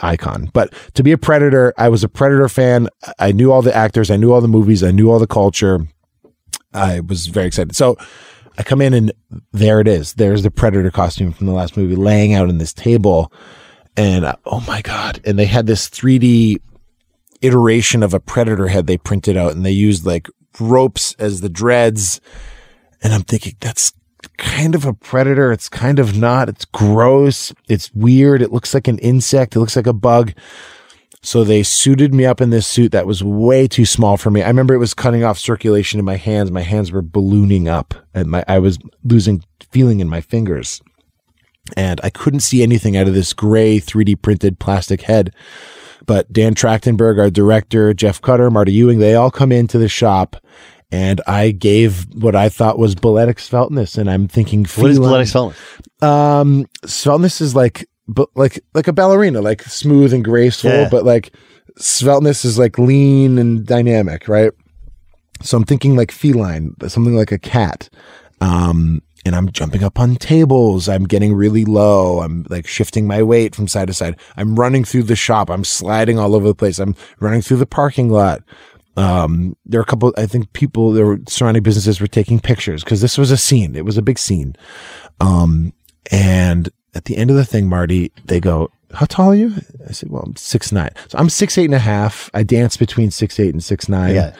icon. 0.00 0.50
But 0.52 0.74
to 0.94 1.02
be 1.04 1.12
a 1.12 1.18
predator, 1.18 1.72
I 1.78 1.88
was 1.88 2.02
a 2.02 2.08
predator 2.08 2.48
fan. 2.48 2.88
I 3.20 3.30
knew 3.30 3.52
all 3.52 3.62
the 3.62 3.74
actors, 3.74 4.10
I 4.10 4.16
knew 4.16 4.32
all 4.32 4.40
the 4.40 4.48
movies, 4.48 4.82
I 4.82 4.90
knew 4.90 5.10
all 5.10 5.20
the 5.20 5.26
culture. 5.28 5.86
I 6.74 7.00
was 7.00 7.26
very 7.26 7.46
excited. 7.46 7.76
So 7.76 7.96
I 8.58 8.62
come 8.62 8.80
in 8.80 8.94
and 8.94 9.12
there 9.52 9.80
it 9.80 9.86
is. 9.86 10.14
There's 10.14 10.42
the 10.42 10.50
predator 10.50 10.90
costume 10.90 11.32
from 11.32 11.46
the 11.46 11.52
last 11.52 11.76
movie 11.76 11.96
laying 11.96 12.34
out 12.34 12.48
in 12.48 12.58
this 12.58 12.72
table. 12.72 13.32
And 13.96 14.24
uh, 14.24 14.36
oh 14.46 14.60
my 14.66 14.82
God. 14.82 15.20
And 15.24 15.38
they 15.38 15.46
had 15.46 15.66
this 15.66 15.88
3D 15.88 16.60
iteration 17.42 18.02
of 18.02 18.14
a 18.14 18.20
predator 18.20 18.68
head 18.68 18.86
they 18.86 18.96
printed 18.96 19.36
out 19.36 19.52
and 19.52 19.64
they 19.64 19.70
used 19.70 20.06
like 20.06 20.28
ropes 20.60 21.14
as 21.18 21.40
the 21.40 21.48
dreads. 21.48 22.20
And 23.02 23.12
I'm 23.12 23.22
thinking, 23.22 23.56
that's 23.60 23.92
kind 24.38 24.74
of 24.74 24.84
a 24.84 24.94
predator. 24.94 25.52
It's 25.52 25.68
kind 25.68 25.98
of 25.98 26.16
not. 26.16 26.48
It's 26.48 26.64
gross. 26.64 27.52
It's 27.68 27.92
weird. 27.94 28.42
It 28.42 28.52
looks 28.52 28.74
like 28.74 28.88
an 28.88 28.98
insect. 28.98 29.56
It 29.56 29.60
looks 29.60 29.76
like 29.76 29.86
a 29.86 29.92
bug. 29.92 30.32
So 31.24 31.44
they 31.44 31.62
suited 31.62 32.12
me 32.12 32.24
up 32.24 32.40
in 32.40 32.50
this 32.50 32.66
suit 32.66 32.90
that 32.92 33.06
was 33.06 33.22
way 33.22 33.68
too 33.68 33.86
small 33.86 34.16
for 34.16 34.30
me. 34.30 34.42
I 34.42 34.48
remember 34.48 34.74
it 34.74 34.78
was 34.78 34.94
cutting 34.94 35.22
off 35.22 35.38
circulation 35.38 36.00
in 36.00 36.04
my 36.04 36.16
hands. 36.16 36.50
My 36.50 36.62
hands 36.62 36.90
were 36.90 37.02
ballooning 37.02 37.68
up 37.68 37.94
and 38.12 38.28
my, 38.28 38.44
I 38.48 38.58
was 38.58 38.78
losing 39.04 39.44
feeling 39.70 40.00
in 40.00 40.08
my 40.08 40.20
fingers. 40.20 40.82
And 41.76 42.00
I 42.02 42.10
couldn't 42.10 42.40
see 42.40 42.62
anything 42.62 42.96
out 42.96 43.06
of 43.06 43.14
this 43.14 43.32
gray 43.32 43.78
3D 43.78 44.20
printed 44.20 44.58
plastic 44.58 45.02
head. 45.02 45.32
But 46.06 46.32
Dan 46.32 46.54
Trachtenberg, 46.54 47.18
our 47.18 47.30
director, 47.30 47.94
Jeff 47.94 48.20
Cutter, 48.20 48.50
Marty 48.50 48.72
Ewing, 48.72 48.98
they 48.98 49.14
all 49.14 49.30
come 49.30 49.52
into 49.52 49.78
the 49.78 49.88
shop 49.88 50.36
and 50.90 51.20
I 51.26 51.52
gave 51.52 52.06
what 52.14 52.34
I 52.36 52.48
thought 52.48 52.78
was 52.78 52.94
balletic 52.94 53.38
sveltness. 53.38 53.96
And 53.96 54.10
I'm 54.10 54.28
thinking, 54.28 54.64
What 54.76 54.90
is 54.90 54.98
balletic 54.98 55.28
sveltness? 55.28 55.56
Um, 56.02 56.66
sveltness 56.84 57.40
is 57.40 57.54
like, 57.54 57.88
but 58.08 58.28
like, 58.34 58.60
like 58.74 58.88
a 58.88 58.92
ballerina, 58.92 59.40
like 59.40 59.62
smooth 59.62 60.12
and 60.12 60.24
graceful, 60.24 60.70
Yeah. 60.70 60.88
but 60.90 61.04
like 61.04 61.32
sveltness 61.78 62.44
is 62.44 62.58
like 62.58 62.78
lean 62.78 63.38
and 63.38 63.64
dynamic, 63.64 64.28
right? 64.28 64.52
So 65.42 65.56
I'm 65.56 65.64
thinking 65.64 65.96
like 65.96 66.10
feline, 66.12 66.74
something 66.88 67.16
like 67.16 67.32
a 67.32 67.38
cat. 67.38 67.88
Um, 68.40 69.02
and 69.24 69.34
I'm 69.34 69.50
jumping 69.52 69.82
up 69.82 70.00
on 70.00 70.16
tables. 70.16 70.88
I'm 70.88 71.04
getting 71.04 71.34
really 71.34 71.64
low. 71.64 72.20
I'm 72.20 72.46
like 72.48 72.66
shifting 72.66 73.06
my 73.06 73.22
weight 73.22 73.54
from 73.54 73.68
side 73.68 73.88
to 73.88 73.94
side. 73.94 74.18
I'm 74.36 74.56
running 74.56 74.84
through 74.84 75.04
the 75.04 75.16
shop. 75.16 75.50
I'm 75.50 75.64
sliding 75.64 76.18
all 76.18 76.34
over 76.34 76.48
the 76.48 76.54
place. 76.54 76.78
I'm 76.78 76.96
running 77.20 77.42
through 77.42 77.58
the 77.58 77.66
parking 77.66 78.10
lot. 78.10 78.42
Um, 78.96 79.56
there 79.64 79.80
are 79.80 79.82
a 79.82 79.86
couple, 79.86 80.12
I 80.18 80.26
think 80.26 80.52
people, 80.52 80.92
there 80.92 81.06
were 81.06 81.20
surrounding 81.26 81.62
businesses 81.62 82.00
were 82.00 82.06
taking 82.06 82.40
pictures 82.40 82.84
because 82.84 83.00
this 83.00 83.16
was 83.16 83.30
a 83.30 83.38
scene. 83.38 83.74
It 83.74 83.84
was 83.84 83.96
a 83.96 84.02
big 84.02 84.18
scene. 84.18 84.54
Um, 85.20 85.72
and 86.10 86.68
at 86.94 87.06
the 87.06 87.16
end 87.16 87.30
of 87.30 87.36
the 87.36 87.44
thing, 87.44 87.68
Marty, 87.68 88.12
they 88.26 88.38
go, 88.38 88.70
how 88.92 89.06
tall 89.06 89.30
are 89.30 89.34
you? 89.34 89.54
I 89.88 89.92
said, 89.92 90.10
well, 90.10 90.22
I'm 90.22 90.36
six 90.36 90.72
nine. 90.72 90.90
So 91.08 91.16
I'm 91.16 91.30
six 91.30 91.56
eight 91.56 91.64
and 91.64 91.74
a 91.74 91.78
half. 91.78 92.28
I 92.34 92.42
dance 92.42 92.76
between 92.76 93.10
six 93.10 93.40
eight 93.40 93.54
and 93.54 93.64
six 93.64 93.88
nine. 93.88 94.14
Yeah. 94.14 94.34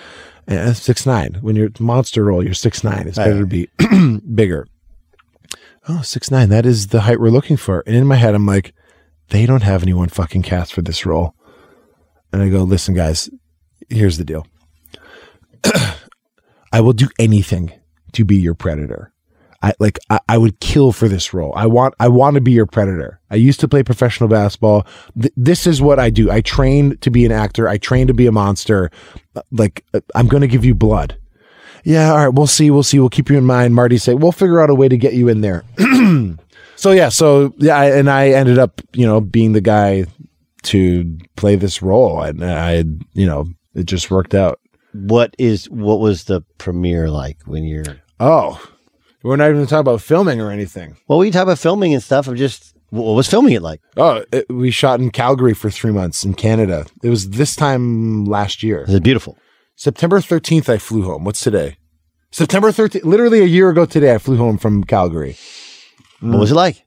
That's 0.47 0.81
uh, 0.81 0.83
six 0.83 1.07
nine. 1.07 1.39
When 1.41 1.57
you're 1.57 1.71
monster 1.79 2.25
roll, 2.25 2.45
you're 2.45 2.55
six 2.55 2.83
nine. 2.83 3.07
It's 3.07 3.19
better 3.19 3.41
to 3.41 3.47
be 3.47 3.69
bigger. 4.35 4.67
Oh, 5.89 6.03
six 6.03 6.31
nine. 6.31 6.49
That 6.49 6.67
is 6.67 6.89
the 6.89 7.03
height 7.03 7.21
we're 7.21 7.31
looking 7.31 7.57
for. 7.57 7.83
And 7.87 7.97
in 7.97 8.07
my 8.07 8.17
head, 8.17 8.35
I'm 8.35 8.47
like, 8.47 8.75
they 9.29 9.47
don't 9.47 9.63
have 9.63 9.83
anyone 9.83 10.09
fucking 10.09 10.43
cast 10.43 10.73
for 10.73 10.83
this 10.83 11.07
role. 11.07 11.35
And 12.33 12.43
I 12.43 12.49
go, 12.49 12.63
listen, 12.63 12.95
guys, 12.95 13.31
here's 13.89 14.19
the 14.19 14.25
deal. 14.25 14.47
I 16.73 16.81
will 16.81 16.93
do 16.93 17.09
anything 17.19 17.73
to 18.13 18.25
be 18.25 18.37
your 18.37 18.55
predator. 18.55 19.13
I 19.63 19.73
like 19.79 19.99
I, 20.11 20.21
I 20.29 20.39
would 20.39 20.59
kill 20.61 20.93
for 20.93 21.09
this 21.09 21.33
role. 21.33 21.53
I 21.55 21.67
want 21.67 21.95
I 22.01 22.09
want 22.09 22.35
to 22.35 22.41
be 22.41 22.53
your 22.53 22.67
predator. 22.67 23.21
I 23.31 23.37
used 23.37 23.61
to 23.61 23.69
play 23.69 23.83
professional 23.83 24.29
basketball. 24.29 24.87
Th- 25.21 25.33
this 25.37 25.67
is 25.67 25.81
what 25.81 25.99
I 25.99 26.11
do. 26.11 26.31
I 26.31 26.41
train 26.41 26.97
to 26.99 27.11
be 27.11 27.25
an 27.25 27.33
actor. 27.33 27.69
I 27.69 27.79
train 27.79 28.09
to 28.09 28.15
be 28.15 28.27
a 28.27 28.33
monster. 28.33 28.91
Like 29.51 29.85
uh, 29.95 30.01
I'm 30.15 30.27
going 30.27 30.41
to 30.41 30.49
give 30.49 30.65
you 30.65 30.75
blood. 30.75 31.17
Yeah, 31.85 32.13
all 32.13 32.19
right, 32.19 32.29
we'll 32.29 32.47
see. 32.47 32.71
We'll 32.71 32.83
see. 32.83 32.99
We'll 32.99 33.09
keep 33.09 33.29
you 33.29 33.37
in 33.37 33.45
mind. 33.45 33.75
Marty 33.75 33.99
said, 33.99 34.23
"We'll 34.23 34.33
figure 34.33 34.61
out 34.61 34.71
a 34.71 34.75
way 34.75 34.89
to 34.89 34.97
get 34.97 35.15
you 35.15 35.29
in 35.29 35.41
there." 35.41 35.65
so 36.77 36.93
yeah, 36.93 37.09
so 37.09 37.53
yeah, 37.59 37.77
I, 37.77 37.87
and 37.87 38.09
I 38.09 38.29
ended 38.31 38.59
up, 38.59 38.81
you 38.93 39.07
know, 39.07 39.21
being 39.21 39.53
the 39.53 39.61
guy 39.61 40.07
to 40.65 41.19
play 41.37 41.57
this 41.57 41.83
role, 41.83 42.23
and 42.23 42.45
I, 42.45 42.85
you 43.15 43.27
know, 43.27 43.47
it 43.75 43.87
just 43.87 44.11
worked 44.11 44.35
out. 44.35 44.61
What 44.93 45.35
is 45.39 45.69
what 45.71 45.99
was 45.99 46.25
the 46.25 46.43
premiere 46.59 47.11
like 47.11 47.39
when 47.47 47.65
you're? 47.65 48.01
Oh, 48.21 48.63
we're 49.23 49.37
not 49.37 49.51
even 49.51 49.67
talking 49.67 49.81
about 49.81 50.01
filming 50.01 50.41
or 50.41 50.51
anything. 50.51 50.97
Well, 51.09 51.19
we 51.19 51.31
talk 51.31 51.45
about 51.45 51.59
filming 51.59 51.95
and 51.95 52.03
stuff. 52.03 52.29
I'm 52.29 52.37
just 52.37 52.75
What 52.91 53.15
was 53.15 53.29
filming 53.29 53.55
it 53.55 53.63
like? 53.63 53.81
Oh, 53.97 54.25
it, 54.33 54.47
we 54.51 54.71
shot 54.71 55.01
in 55.01 55.11
Calgary 55.11 55.55
for 55.55 55.71
three 55.71 55.93
months 55.93 56.25
in 56.25 56.35
Canada. 56.35 56.87
It 57.03 57.09
was 57.09 57.31
this 57.31 57.57
time 57.57 58.25
last 58.25 58.63
year. 58.63 58.83
Is 58.83 58.95
it 58.95 59.03
beautiful? 59.03 59.39
September 59.77 60.19
13th, 60.21 60.69
I 60.69 60.79
flew 60.79 61.03
home. 61.03 61.25
What's 61.25 61.41
today? 61.41 61.77
September 62.31 62.71
13th, 62.71 63.05
literally 63.05 63.41
a 63.41 63.47
year 63.47 63.69
ago 63.71 63.85
today, 63.85 64.15
I 64.15 64.19
flew 64.19 64.37
home 64.37 64.59
from 64.59 64.85
Calgary. 64.85 65.37
What 66.21 66.39
was 66.39 66.51
it 66.53 66.55
like? 66.55 66.85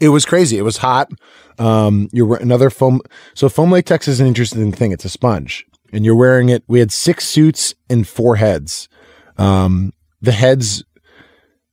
It 0.00 0.08
was 0.08 0.24
crazy. 0.24 0.56
It 0.58 0.62
was 0.62 0.78
hot. 0.78 1.10
Um, 1.58 2.08
you're 2.12 2.36
another 2.36 2.70
foam. 2.70 3.00
So 3.34 3.48
foam 3.48 3.70
latex 3.70 4.08
is 4.08 4.20
an 4.20 4.26
interesting 4.26 4.72
thing. 4.72 4.92
It's 4.92 5.04
a 5.04 5.08
sponge, 5.08 5.66
and 5.92 6.04
you're 6.04 6.16
wearing 6.16 6.48
it. 6.48 6.62
We 6.68 6.78
had 6.78 6.92
six 6.92 7.26
suits 7.26 7.74
and 7.90 8.06
four 8.06 8.36
heads. 8.36 8.88
Um, 9.36 9.92
the 10.20 10.32
heads, 10.32 10.84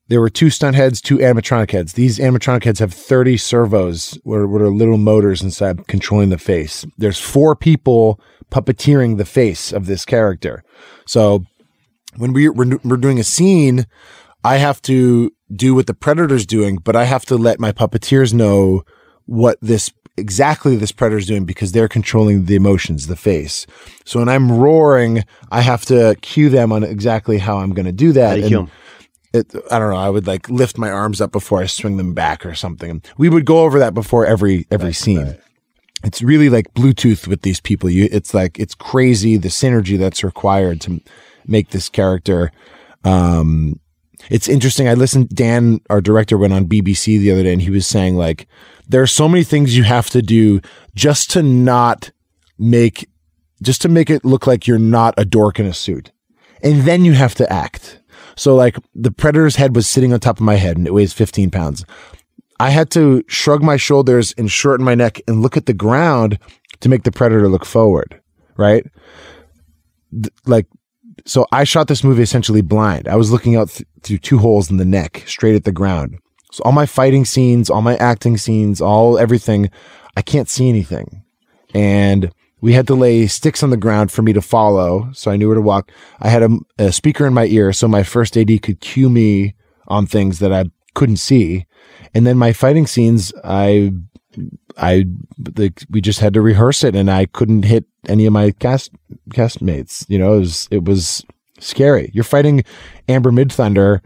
there 0.08 0.22
were 0.22 0.30
two 0.30 0.50
stunt 0.50 0.76
heads, 0.76 1.02
two 1.02 1.18
animatronic 1.18 1.72
heads. 1.72 1.94
These 1.94 2.20
animatronic 2.20 2.64
heads 2.64 2.80
have 2.80 2.94
30 2.94 3.38
servos, 3.38 4.20
where 4.24 4.46
what 4.46 4.62
are 4.62 4.70
little 4.70 4.98
motors 4.98 5.42
inside 5.42 5.88
controlling 5.88 6.30
the 6.30 6.38
face. 6.38 6.86
There's 6.98 7.20
four 7.20 7.56
people 7.56 8.20
puppeteering 8.52 9.18
the 9.18 9.26
face 9.26 9.74
of 9.74 9.88
this 9.88 10.06
character. 10.06 10.64
So 11.08 11.44
when 12.18 12.34
we, 12.34 12.50
we're, 12.50 12.78
we're 12.84 12.98
doing 12.98 13.20
a 13.20 13.24
scene, 13.24 13.88
I 14.44 14.58
have 14.58 14.82
to 14.84 15.32
do 15.54 15.74
what 15.74 15.88
the 15.88 15.96
predator's 15.96 16.46
doing, 16.46 16.78
but 16.78 16.96
I 16.96 17.06
have 17.06 17.26
to 17.26 17.36
let 17.36 17.60
my 17.60 17.72
puppeteers 17.72 18.34
know 18.34 18.84
what 19.26 19.58
this 19.62 19.92
exactly 20.18 20.78
this 20.78 20.94
predator's 20.94 21.26
doing 21.26 21.44
because 21.44 21.74
they're 21.74 21.90
controlling 21.90 22.46
the 22.46 22.56
emotions, 22.56 23.08
the 23.08 23.18
face. 23.18 23.68
So 24.06 24.20
when 24.20 24.30
I'm 24.30 24.52
roaring, 24.52 25.26
I 25.52 25.62
have 25.62 25.84
to 25.88 26.16
cue 26.22 26.50
them 26.50 26.72
on 26.72 26.84
exactly 26.84 27.38
how 27.38 27.58
I'm 27.58 27.74
going 27.74 27.86
to 27.86 27.92
do 27.92 28.14
that. 28.14 28.30
How 28.30 28.36
do 28.36 28.42
you 28.42 28.60
And 28.60 28.70
it, 29.36 29.54
I 29.72 29.80
don't 29.80 29.92
know. 29.92 29.98
I 29.98 30.10
would 30.10 30.28
like 30.28 30.50
lift 30.50 30.78
my 30.78 30.90
arms 30.90 31.22
up 31.22 31.32
before 31.32 31.62
I 31.62 31.66
swing 31.66 31.98
them 31.98 32.14
back 32.14 32.46
or 32.46 32.56
something. 32.56 33.02
We 33.18 33.30
would 33.30 33.46
go 33.46 33.60
over 33.60 33.80
that 33.80 33.94
before 33.94 34.26
every 34.26 34.66
every 34.72 34.94
scene. 34.94 35.38
It's 36.04 36.22
really 36.22 36.50
like 36.50 36.74
Bluetooth 36.74 37.28
with 37.28 37.42
these 37.42 37.60
people. 37.60 37.90
You, 37.90 38.08
it's 38.12 38.34
like 38.34 38.60
it's 38.60 38.76
crazy 38.76 39.38
the 39.38 39.50
synergy 39.50 39.98
that's 39.98 40.24
required 40.24 40.82
to 40.82 41.02
make 41.46 41.70
this 41.70 41.90
character. 41.90 42.52
Um, 43.04 43.80
it's 44.30 44.48
interesting. 44.48 44.88
I 44.88 44.94
listened. 44.94 45.30
Dan, 45.30 45.82
our 45.90 46.02
director, 46.02 46.38
went 46.38 46.54
on 46.54 46.68
BBC 46.68 47.20
the 47.20 47.32
other 47.32 47.44
day, 47.44 47.54
and 47.54 47.62
he 47.62 47.70
was 47.70 47.86
saying 47.86 48.16
like 48.16 48.48
there 48.88 49.02
are 49.02 49.08
so 49.08 49.28
many 49.28 49.44
things 49.44 49.78
you 49.78 49.84
have 49.84 50.10
to 50.12 50.22
do 50.22 50.62
just 50.96 51.30
to 51.32 51.44
not 51.44 52.12
make 52.58 53.10
just 53.62 53.82
to 53.82 53.90
make 53.90 54.10
it 54.10 54.26
look 54.26 54.48
like 54.48 54.68
you're 54.68 54.78
not 54.78 55.14
a 55.18 55.26
dork 55.26 55.60
in 55.60 55.66
a 55.66 55.74
suit, 55.74 56.12
and 56.62 56.84
then 56.84 57.06
you 57.06 57.14
have 57.14 57.36
to 57.36 57.52
act. 57.52 58.00
So 58.36 58.56
like 58.56 58.78
the 58.94 59.12
predator's 59.12 59.56
head 59.56 59.76
was 59.76 59.88
sitting 59.88 60.14
on 60.14 60.20
top 60.20 60.38
of 60.38 60.46
my 60.46 60.56
head, 60.56 60.78
and 60.78 60.88
it 60.88 60.94
weighs 60.94 61.14
15 61.14 61.52
pounds. 61.52 61.86
I 62.60 62.70
had 62.70 62.90
to 62.92 63.24
shrug 63.28 63.64
my 63.64 63.78
shoulders 63.78 64.34
and 64.38 64.50
shorten 64.50 64.86
my 64.86 64.96
neck 64.96 65.22
and 65.28 65.42
look 65.42 65.58
at 65.58 65.66
the 65.66 65.74
ground 65.74 66.40
to 66.80 66.90
make 66.90 67.04
the 67.04 67.12
predator 67.12 67.50
look 67.50 67.66
forward, 67.66 68.22
right? 68.58 68.86
Th- 70.12 70.34
like 70.46 70.68
so 71.26 71.48
I 71.52 71.64
shot 71.64 71.88
this 71.88 72.04
movie 72.04 72.24
essentially 72.24 72.62
blind. 72.62 73.08
I 73.08 73.16
was 73.16 73.32
looking 73.32 73.56
out 73.56 73.70
th- 73.70 73.88
through 74.02 74.20
two 74.20 74.38
holes 74.38 74.70
in 74.70 74.78
the 74.78 74.86
neck, 74.86 75.24
straight 75.26 75.56
at 75.56 75.64
the 75.64 75.72
ground. 75.72 76.20
So 76.52 76.62
all 76.64 76.72
my 76.72 76.86
fighting 76.86 77.26
scenes, 77.26 77.70
all 77.70 77.82
my 77.82 77.98
acting 77.98 78.38
scenes, 78.38 78.80
all 78.80 79.18
everything, 79.18 79.70
I 80.16 80.22
can't 80.22 80.48
see 80.48 80.70
anything. 80.70 81.24
And 81.74 82.32
we 82.66 82.74
had 82.74 82.88
to 82.88 82.96
lay 82.96 83.28
sticks 83.28 83.62
on 83.62 83.70
the 83.70 83.78
ground 83.78 84.12
for 84.12 84.24
me 84.24 84.34
to 84.34 84.42
follow, 84.42 85.08
so 85.14 85.30
I 85.30 85.38
knew 85.38 85.48
where 85.50 85.56
to 85.56 85.62
walk. 85.62 85.92
I 86.20 86.30
had 86.30 86.42
a, 86.42 86.50
a 86.80 86.92
speaker 86.92 87.28
in 87.28 87.34
my 87.36 87.46
ear, 87.46 87.72
so 87.72 87.88
my 87.88 88.02
first 88.02 88.36
AD 88.36 88.64
could 88.64 88.80
cue 88.80 89.08
me 89.08 89.54
on 89.88 90.08
things 90.08 90.40
that 90.40 90.52
I 90.52 90.66
couldn't 90.96 91.18
see. 91.18 91.68
And 92.16 92.26
then 92.26 92.40
my 92.40 92.54
fighting 92.54 92.88
scenes, 92.88 93.32
I, 93.44 93.92
I, 94.80 95.06
like, 95.56 95.86
we 95.92 96.02
just 96.02 96.22
had 96.22 96.34
to 96.34 96.42
rehearse 96.42 96.84
it, 96.84 96.96
and 96.96 97.12
I 97.12 97.28
couldn't 97.28 97.66
hit 97.66 97.86
any 98.08 98.26
of 98.26 98.34
my 98.34 98.50
cast 98.50 98.90
castmates. 99.30 100.04
You 100.10 100.18
know, 100.18 100.34
it 100.34 100.40
was 100.40 100.68
it 100.72 100.86
was 100.86 101.24
scary. 101.60 102.10
You're 102.16 102.24
fighting 102.24 102.64
Amber 103.08 103.30
Midthunder 103.30 104.02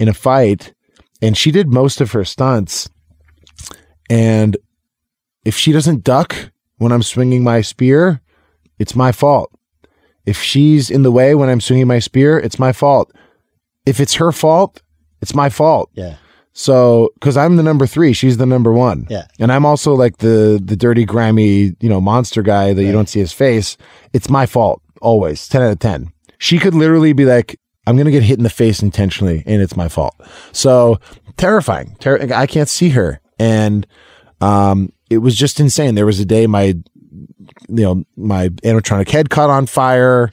in 0.00 0.08
a 0.08 0.14
fight, 0.14 0.74
and 1.22 1.38
she 1.38 1.52
did 1.52 1.68
most 1.68 2.00
of 2.00 2.10
her 2.10 2.24
stunts. 2.24 2.90
And 4.10 4.56
if 5.44 5.56
she 5.56 5.70
doesn't 5.70 6.02
duck 6.02 6.50
when 6.82 6.92
I'm 6.92 7.02
swinging 7.02 7.44
my 7.44 7.60
spear, 7.60 8.20
it's 8.78 8.96
my 8.96 9.12
fault. 9.12 9.50
If 10.26 10.42
she's 10.42 10.90
in 10.90 11.02
the 11.02 11.12
way 11.12 11.34
when 11.34 11.48
I'm 11.48 11.60
swinging 11.60 11.86
my 11.86 12.00
spear, 12.00 12.38
it's 12.38 12.58
my 12.58 12.72
fault. 12.72 13.12
If 13.86 14.00
it's 14.00 14.14
her 14.14 14.32
fault, 14.32 14.82
it's 15.20 15.34
my 15.34 15.48
fault. 15.48 15.90
Yeah. 15.94 16.16
So, 16.54 17.10
because 17.14 17.36
I'm 17.36 17.56
the 17.56 17.62
number 17.62 17.86
three, 17.86 18.12
she's 18.12 18.36
the 18.36 18.46
number 18.46 18.72
one. 18.72 19.06
Yeah. 19.08 19.26
And 19.38 19.50
I'm 19.52 19.64
also 19.64 19.94
like 19.94 20.18
the 20.18 20.60
the 20.62 20.76
dirty, 20.76 21.04
grimy, 21.04 21.74
you 21.80 21.88
know, 21.88 22.00
monster 22.00 22.42
guy 22.42 22.74
that 22.74 22.84
you 22.84 22.92
don't 22.92 23.08
see 23.08 23.20
his 23.20 23.32
face. 23.32 23.76
It's 24.12 24.28
my 24.28 24.44
fault 24.44 24.82
always. 25.00 25.48
Ten 25.48 25.62
out 25.62 25.72
of 25.72 25.78
ten. 25.78 26.12
She 26.38 26.58
could 26.58 26.74
literally 26.74 27.12
be 27.14 27.24
like, 27.24 27.58
"I'm 27.86 27.96
gonna 27.96 28.10
get 28.10 28.22
hit 28.24 28.38
in 28.38 28.44
the 28.44 28.50
face 28.50 28.82
intentionally, 28.82 29.44
and 29.46 29.62
it's 29.62 29.76
my 29.76 29.88
fault." 29.88 30.14
So 30.52 30.98
terrifying. 31.36 31.96
Ter- 32.00 32.32
I 32.34 32.46
can't 32.46 32.68
see 32.68 32.90
her, 32.90 33.20
and 33.38 33.86
um, 34.42 34.92
it 35.12 35.18
was 35.18 35.36
just 35.36 35.60
insane. 35.60 35.94
There 35.94 36.06
was 36.06 36.20
a 36.20 36.24
day 36.24 36.46
my, 36.46 36.64
you 36.64 36.84
know, 37.68 38.04
my 38.16 38.48
animatronic 38.48 39.08
head 39.08 39.30
caught 39.30 39.50
on 39.50 39.66
fire 39.66 40.30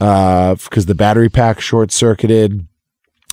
uh, 0.00 0.54
because 0.54 0.86
the 0.86 0.94
battery 0.94 1.28
pack 1.28 1.60
short 1.60 1.92
circuited 1.92 2.66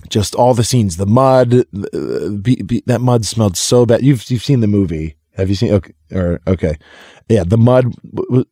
just 0.09 0.36
all 0.36 0.53
the 0.53 0.63
scenes, 0.63 0.97
the 0.97 1.05
mud, 1.05 1.53
uh, 1.53 2.29
be, 2.41 2.61
be, 2.63 2.84
that 2.88 3.01
mud 3.01 3.25
smelled 3.25 3.55
so 3.55 3.86
bad. 3.86 4.01
You've 4.01 4.29
you've 4.29 4.43
seen 4.43 4.59
the 4.59 4.67
movie, 4.67 5.15
have 5.36 5.49
you 5.49 5.55
seen? 5.55 5.71
Okay, 5.73 5.93
or 6.11 6.41
okay, 6.47 6.77
yeah. 7.29 7.43
The 7.43 7.57
mud, 7.57 7.93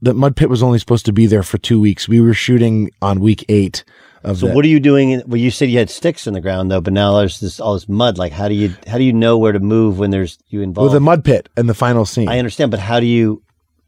the 0.01 0.13
mud 0.13 0.35
pit 0.35 0.49
was 0.49 0.63
only 0.63 0.79
supposed 0.79 1.05
to 1.07 1.13
be 1.13 1.25
there 1.25 1.43
for 1.43 1.57
two 1.57 1.79
weeks. 1.79 2.07
We 2.07 2.21
were 2.21 2.33
shooting 2.33 2.91
on 3.01 3.19
week 3.19 3.45
eight. 3.49 3.83
So 4.23 4.47
that. 4.47 4.55
what 4.55 4.65
are 4.65 4.67
you 4.67 4.79
doing? 4.79 5.11
In, 5.11 5.23
well, 5.25 5.37
you 5.39 5.51
said 5.51 5.69
you 5.69 5.79
had 5.79 5.89
sticks 5.89 6.27
in 6.27 6.33
the 6.33 6.41
ground 6.41 6.69
though, 6.69 6.81
but 6.81 6.93
now 6.93 7.17
there's 7.17 7.39
this 7.39 7.59
all 7.59 7.73
this 7.73 7.87
mud. 7.87 8.17
Like, 8.17 8.31
how 8.31 8.47
do 8.47 8.53
you 8.53 8.75
how 8.87 8.97
do 8.97 9.03
you 9.03 9.13
know 9.13 9.37
where 9.37 9.51
to 9.51 9.59
move 9.59 9.99
when 9.99 10.11
there's 10.11 10.37
you 10.49 10.61
involved? 10.61 10.87
Well, 10.87 10.93
the 10.93 10.99
mud 10.99 11.23
pit 11.23 11.49
and 11.55 11.69
the 11.69 11.73
final 11.73 12.05
scene. 12.05 12.27
I 12.27 12.37
understand, 12.39 12.71
but 12.71 12.79
how 12.79 12.99
do 12.99 13.05
you, 13.05 13.41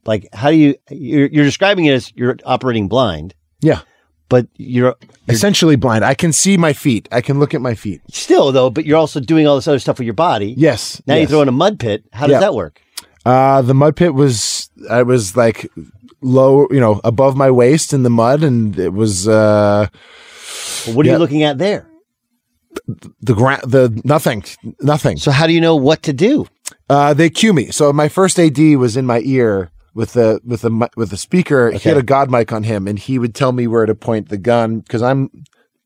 like, 0.06 0.28
how 0.34 0.50
do 0.50 0.56
you? 0.56 0.76
You're, 0.90 1.28
you're 1.28 1.46
describing 1.46 1.86
it 1.86 1.94
as 1.94 2.14
you're 2.16 2.38
operating 2.46 2.88
blind. 2.88 3.34
Yeah. 3.62 3.82
But 4.30 4.48
you're, 4.56 4.96
essentially 5.28 5.76
blind. 5.76 6.06
I 6.06 6.14
can 6.14 6.32
see 6.32 6.56
my 6.56 6.72
feet. 6.72 7.10
I 7.12 7.20
can 7.20 7.38
look 7.38 7.54
at 7.54 7.60
my 7.60 7.76
feet. 7.76 8.02
Still 8.10 8.54
though, 8.54 8.70
but 8.70 8.86
you're 8.86 8.98
also 8.98 9.20
doing 9.20 9.46
all 9.46 9.56
this 9.56 9.68
other 9.68 9.80
stuff 9.80 10.00
with 10.00 10.06
your 10.06 10.14
body. 10.14 10.54
Yes. 10.58 11.02
Now 11.06 11.16
you 11.16 11.22
yes. 11.22 11.30
throw 11.30 11.42
in 11.42 11.50
a 11.50 11.52
mud 11.52 11.80
pit. 11.80 12.06
How 12.14 12.28
does 12.28 12.36
Yeah. 12.36 12.40
that 12.40 12.56
work? 12.56 12.82
Uh, 13.26 13.62
the 13.62 13.74
mud 13.74 13.98
pit 13.98 14.14
was 14.14 14.70
I 14.90 15.04
was 15.04 15.36
like 15.36 15.70
low, 16.22 16.68
you 16.72 16.80
know, 16.80 17.02
above 17.04 17.36
my 17.36 17.52
waist 17.52 17.94
in 17.94 18.04
the 18.04 18.10
mud, 18.10 18.44
and 18.44 18.78
it 18.78 18.94
was 18.94 19.28
uh, 19.28 19.88
what 20.88 21.06
are 21.06 21.08
yeah. 21.08 21.14
you 21.14 21.20
looking 21.20 21.44
at 21.44 21.58
there? 21.58 21.88
the 23.22 23.34
ground, 23.34 23.64
the 23.70 24.02
nothing, 24.04 24.44
nothing. 24.82 25.18
So 25.18 25.32
how 25.32 25.48
do 25.48 25.54
you 25.54 25.62
know 25.62 25.76
what 25.76 26.04
to 26.04 26.14
do? 26.14 26.48
Uh, 26.90 27.14
they 27.14 27.30
cue 27.30 27.54
me. 27.54 27.72
So 27.72 27.92
my 27.94 28.10
first 28.10 28.40
AD 28.40 28.58
was 28.78 28.98
in 28.98 29.06
my 29.06 29.22
ear 29.24 29.72
with 29.94 30.14
the 30.14 30.40
with 30.46 30.62
the 30.62 30.90
with 30.96 31.10
the 31.10 31.18
speaker. 31.18 31.72
He 31.72 31.90
had 31.90 31.98
a 31.98 32.04
god 32.04 32.30
mic 32.30 32.52
on 32.52 32.64
him, 32.64 32.88
and 32.88 32.98
he 32.98 33.20
would 33.20 33.36
tell 33.36 33.52
me 33.52 33.68
where 33.68 33.86
to 33.86 33.96
point 33.96 34.30
the 34.30 34.38
gun 34.38 34.80
because 34.80 35.02
I'm 35.02 35.30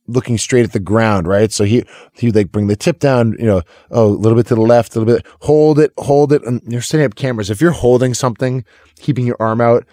looking 0.08 0.38
straight 0.38 0.64
at 0.64 0.74
the 0.74 0.80
ground, 0.80 1.28
right? 1.28 1.52
So 1.52 1.64
he 1.64 1.84
he 2.14 2.28
would 2.28 2.36
like 2.36 2.52
bring 2.52 2.68
the 2.68 2.76
tip 2.76 3.00
down, 3.00 3.36
you 3.40 3.46
know, 3.46 3.62
oh, 3.92 4.06
a 4.06 4.08
little 4.08 4.38
bit 4.38 4.48
to 4.48 4.56
the 4.56 4.62
left, 4.62 4.96
a 4.96 5.00
little 5.00 5.16
bit, 5.16 5.26
hold 5.42 5.80
it, 5.80 5.92
hold 5.98 6.32
it, 6.32 6.44
and 6.44 6.62
you're 6.68 6.82
setting 6.82 7.06
up 7.06 7.16
cameras. 7.16 7.50
If 7.50 7.62
you're 7.62 7.72
holding 7.72 8.14
something, 8.14 8.64
keeping 9.00 9.26
your 9.26 9.38
arm 9.40 9.62
out, 9.62 9.86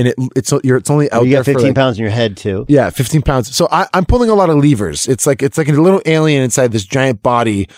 and 0.00 0.08
it 0.08 0.14
it's 0.34 0.52
you're 0.64 0.78
it's 0.78 0.90
only 0.90 1.10
out 1.12 1.24
you 1.24 1.32
got 1.32 1.44
for 1.44 1.52
15 1.52 1.66
like- 1.68 1.74
pounds 1.76 1.98
in 1.98 2.02
your 2.02 2.10
head 2.10 2.36
too. 2.36 2.64
yeah, 2.68 2.90
15 2.90 3.22
pounds. 3.22 3.54
So 3.54 3.68
I, 3.70 3.86
I'm 3.94 4.04
pulling 4.04 4.30
a 4.30 4.34
lot 4.34 4.50
of 4.50 4.56
levers. 4.56 5.06
It's 5.06 5.26
like 5.26 5.42
it's 5.42 5.56
like 5.56 5.68
a 5.68 5.72
little 5.72 6.02
alien 6.06 6.42
inside 6.42 6.72
this 6.72 6.84
giant 6.84 7.22
body. 7.22 7.68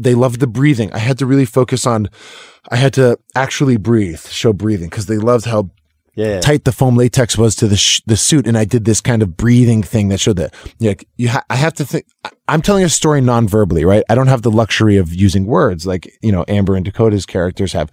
They 0.00 0.14
love 0.14 0.38
the 0.38 0.46
breathing. 0.46 0.92
I 0.92 0.98
had 0.98 1.18
to 1.18 1.26
really 1.26 1.44
focus 1.44 1.86
on. 1.86 2.08
I 2.70 2.76
had 2.76 2.92
to 2.94 3.18
actually 3.34 3.76
breathe, 3.78 4.20
show 4.26 4.52
breathing, 4.52 4.88
because 4.90 5.06
they 5.06 5.16
loved 5.16 5.44
how 5.46 5.70
Yeah. 6.18 6.40
tight 6.40 6.64
the 6.64 6.72
foam 6.72 6.96
latex 6.96 7.38
was 7.38 7.54
to 7.56 7.68
the 7.68 7.76
sh- 7.76 8.02
the 8.06 8.16
suit, 8.16 8.48
and 8.48 8.58
I 8.58 8.64
did 8.64 8.84
this 8.84 9.00
kind 9.00 9.22
of 9.22 9.36
breathing 9.36 9.84
thing 9.84 10.08
that 10.08 10.18
showed 10.18 10.36
that 10.36 10.52
know, 10.80 10.94
you 11.16 11.28
ha- 11.28 11.44
I 11.48 11.54
have 11.54 11.74
to 11.74 11.84
think. 11.84 12.06
I'm 12.48 12.60
telling 12.60 12.82
a 12.82 12.88
story 12.88 13.20
non-verbally, 13.20 13.84
right? 13.84 14.02
I 14.08 14.16
don't 14.16 14.26
have 14.26 14.42
the 14.42 14.50
luxury 14.50 14.96
of 14.96 15.14
using 15.14 15.46
words 15.46 15.86
like 15.86 16.12
you 16.20 16.32
know 16.32 16.44
Amber 16.48 16.74
and 16.74 16.84
Dakota's 16.84 17.24
characters 17.24 17.72
have. 17.72 17.92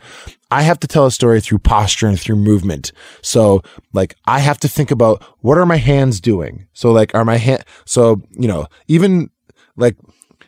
I 0.50 0.64
have 0.64 0.80
to 0.80 0.88
tell 0.88 1.06
a 1.06 1.12
story 1.12 1.40
through 1.40 1.60
posture 1.60 2.08
and 2.08 2.20
through 2.20 2.38
movement. 2.38 2.92
So 3.22 3.62
like 3.94 4.16
I 4.26 4.40
have 4.40 4.60
to 4.62 4.68
think 4.68 4.90
about 4.90 5.22
what 5.42 5.60
are 5.60 5.66
my 5.68 5.78
hands 5.78 6.20
doing. 6.20 6.68
So 6.74 6.92
like 6.92 7.14
are 7.14 7.26
my 7.26 7.38
hand. 7.38 7.64
So 7.86 8.24
you 8.32 8.48
know 8.48 8.66
even 8.88 9.30
like 9.78 9.98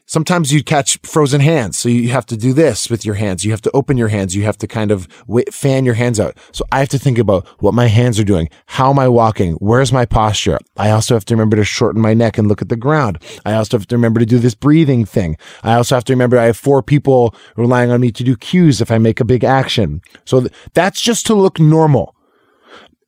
sometimes 0.08 0.52
you 0.52 0.64
catch 0.64 0.98
frozen 1.04 1.42
hands. 1.42 1.78
So 1.78 1.90
you 1.90 2.10
have 2.10 2.26
to 2.28 2.38
do 2.38 2.54
this 2.54 2.90
with 2.90 3.06
your 3.06 3.16
hands. 3.16 3.46
You 3.46 3.52
have 3.52 3.62
to 3.62 3.72
open 3.74 3.98
your 3.98 4.08
hands. 4.08 4.36
You 4.36 4.44
have 4.44 4.58
to 4.58 4.68
kind 4.68 4.90
of 4.90 5.08
fan 5.52 5.86
your 5.86 5.94
hands 5.94 6.20
out. 6.20 6.36
So 6.52 6.66
I 6.72 6.80
have 6.80 6.90
to 6.90 7.00
think 7.00 7.20
about 7.20 7.46
what 7.60 7.74
my 7.74 7.88
hands 7.88 8.20
are 8.20 8.24
doing. 8.24 8.50
How 8.66 8.90
am 8.90 8.98
I 8.98 9.08
walking? 9.08 9.54
Where's 9.56 9.94
my 9.94 10.06
posture? 10.06 10.58
I 10.76 10.90
also 10.90 11.14
have 11.14 11.26
to 11.26 11.36
remember 11.36 11.58
to 11.58 11.64
shorten 11.64 12.02
my 12.02 12.14
neck 12.14 12.38
and 12.38 12.48
look 12.48 12.62
at 12.62 12.70
the 12.70 12.76
ground. 12.76 13.22
I 13.46 13.54
also 13.54 13.78
have 13.78 13.88
to 13.88 13.96
remember 13.96 14.20
to 14.20 14.26
do 14.26 14.40
this 14.40 14.56
breathing 14.56 15.06
thing. 15.06 15.38
I 15.64 15.76
also 15.76 15.96
have 15.96 16.06
to 16.06 16.14
remember 16.14 16.38
I 16.40 16.46
have 16.46 16.58
four 16.58 16.82
people 16.82 17.36
relying 17.56 17.92
on 17.92 18.02
me 18.02 18.12
to 18.12 18.24
do 18.24 18.36
cues 18.36 18.82
if 18.82 18.90
I 18.90 18.98
make 18.98 19.20
a 19.20 19.26
big 19.26 19.44
action. 19.44 20.02
So 20.26 20.42
th- 20.42 20.54
that's 20.74 21.02
just 21.02 21.26
to 21.28 21.36
look 21.36 21.60
normal. 21.60 22.16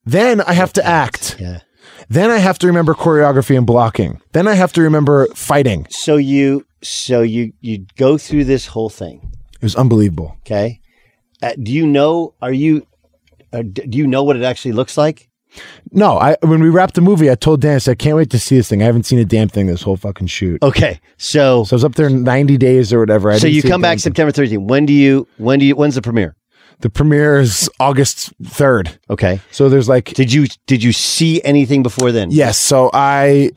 Then 0.05 0.41
I 0.41 0.53
have 0.53 0.73
to 0.73 0.85
act. 0.85 1.37
Yeah. 1.39 1.59
Then 2.07 2.29
I 2.29 2.37
have 2.37 2.57
to 2.59 2.67
remember 2.67 2.93
choreography 2.93 3.57
and 3.57 3.65
blocking. 3.65 4.21
Then 4.31 4.47
I 4.47 4.53
have 4.53 4.73
to 4.73 4.81
remember 4.81 5.27
fighting. 5.35 5.87
So 5.89 6.15
you 6.17 6.65
so 6.81 7.21
you 7.21 7.53
you 7.61 7.85
go 7.97 8.17
through 8.17 8.45
this 8.45 8.67
whole 8.67 8.89
thing. 8.89 9.31
It 9.55 9.63
was 9.63 9.75
unbelievable. 9.75 10.35
Okay. 10.41 10.79
Uh, 11.41 11.53
do 11.61 11.71
you 11.71 11.85
know? 11.85 12.33
Are 12.41 12.51
you? 12.53 12.85
Uh, 13.51 13.63
do 13.63 13.97
you 13.97 14.07
know 14.07 14.23
what 14.23 14.35
it 14.35 14.43
actually 14.43 14.73
looks 14.73 14.97
like? 14.97 15.29
No, 15.91 16.17
I 16.19 16.37
when 16.41 16.61
we 16.61 16.69
wrapped 16.69 16.93
the 16.93 17.01
movie, 17.01 17.31
I 17.31 17.35
told 17.35 17.61
Dan, 17.61 17.75
I 17.75 17.77
said, 17.79 17.91
I 17.91 17.95
can't 17.95 18.15
wait 18.15 18.29
to 18.29 18.39
see 18.39 18.57
this 18.57 18.69
thing. 18.69 18.81
I 18.83 18.85
haven't 18.85 19.03
seen 19.03 19.17
a 19.19 19.25
damn 19.25 19.49
thing 19.49 19.65
this 19.65 19.81
whole 19.81 19.97
fucking 19.97 20.27
shoot. 20.27 20.61
Okay, 20.61 20.99
so 21.17 21.63
so 21.63 21.73
I 21.73 21.75
was 21.75 21.83
up 21.83 21.95
there 21.95 22.09
ninety 22.09 22.57
days 22.57 22.93
or 22.93 22.99
whatever. 22.99 23.31
I 23.31 23.39
so 23.39 23.47
you 23.47 23.63
come 23.63 23.81
back. 23.81 23.99
September 23.99 24.31
13th. 24.31 24.67
When 24.67 24.85
do 24.85 24.93
you? 24.93 25.27
When 25.37 25.59
do 25.59 25.65
you? 25.65 25.75
When's 25.75 25.95
the 25.95 26.01
premiere? 26.01 26.35
The 26.81 26.89
premiere 26.89 27.39
is 27.39 27.69
August 27.79 28.33
third. 28.43 28.99
Okay. 29.09 29.41
So 29.51 29.67
there's 29.67 29.89
like, 29.89 30.13
did 30.13 30.31
you 30.31 30.47
did 30.65 30.81
you 30.81 30.93
see 30.93 31.41
anything 31.43 31.83
before 31.83 32.11
then? 32.11 32.31
Yes. 32.31 32.57
So 32.57 32.89
I, 32.93 33.51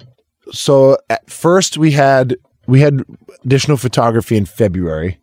so 0.50 0.98
at 1.08 1.30
first 1.30 1.78
we 1.78 1.92
had 1.92 2.36
we 2.66 2.80
had 2.80 3.02
additional 3.44 3.76
photography 3.76 4.36
in 4.36 4.44
February. 4.44 5.18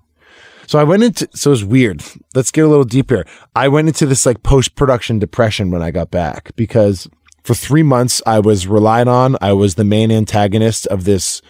So 0.68 0.80
I 0.80 0.84
went 0.84 1.04
into 1.04 1.28
so 1.34 1.52
it's 1.52 1.64
weird. 1.64 2.04
Let's 2.36 2.52
get 2.52 2.64
a 2.64 2.68
little 2.68 2.86
deeper. 2.86 3.26
I 3.56 3.68
went 3.68 3.88
into 3.88 4.06
this 4.06 4.26
like 4.26 4.44
post 4.44 4.76
production 4.76 5.20
depression 5.20 5.72
when 5.72 5.82
I 5.82 5.92
got 5.92 6.12
back 6.12 6.56
because 6.56 7.10
for 7.44 7.54
three 7.54 7.84
months 7.84 8.22
I 8.26 8.40
was 8.40 8.68
relied 8.68 9.08
on. 9.08 9.36
I 9.42 9.54
was 9.54 9.76
the 9.76 9.84
main 9.84 10.12
antagonist 10.12 10.88
of 10.88 11.04
this 11.04 11.42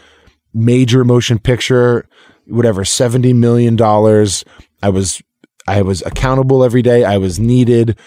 major 0.53 1.03
motion 1.03 1.37
picture, 1.37 2.07
whatever, 2.47 2.85
seventy 2.85 3.33
million 3.33 3.75
dollars. 3.75 4.43
I 4.81 4.89
was 4.89 5.21
I 5.69 5.81
was 5.83 6.01
accountable 6.01 6.63
every 6.63 6.81
day. 6.81 7.03
I 7.03 7.17
was 7.17 7.39
needed. 7.39 7.97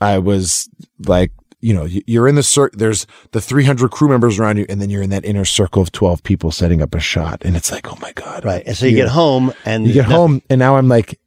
I 0.00 0.18
was 0.18 0.68
like, 1.06 1.32
you 1.60 1.72
know, 1.72 1.84
you're 1.84 2.26
in 2.26 2.34
the 2.34 2.42
circle. 2.42 2.76
there's 2.76 3.06
the 3.30 3.40
300 3.40 3.90
crew 3.92 4.08
members 4.08 4.38
around 4.38 4.56
you, 4.56 4.66
and 4.68 4.82
then 4.82 4.90
you're 4.90 5.02
in 5.02 5.10
that 5.10 5.24
inner 5.24 5.44
circle 5.44 5.80
of 5.80 5.92
12 5.92 6.24
people 6.24 6.50
setting 6.50 6.82
up 6.82 6.94
a 6.94 7.00
shot, 7.00 7.42
and 7.44 7.56
it's 7.56 7.70
like, 7.70 7.90
oh 7.90 7.96
my 8.00 8.12
god, 8.12 8.44
Right. 8.44 8.64
And 8.66 8.76
so 8.76 8.86
you 8.86 8.96
get 8.96 9.08
home 9.08 9.52
and 9.64 9.86
you 9.86 9.92
get 9.92 10.06
home, 10.06 10.42
and 10.50 10.58
now 10.58 10.76
I'm 10.76 10.88
like 10.88 11.20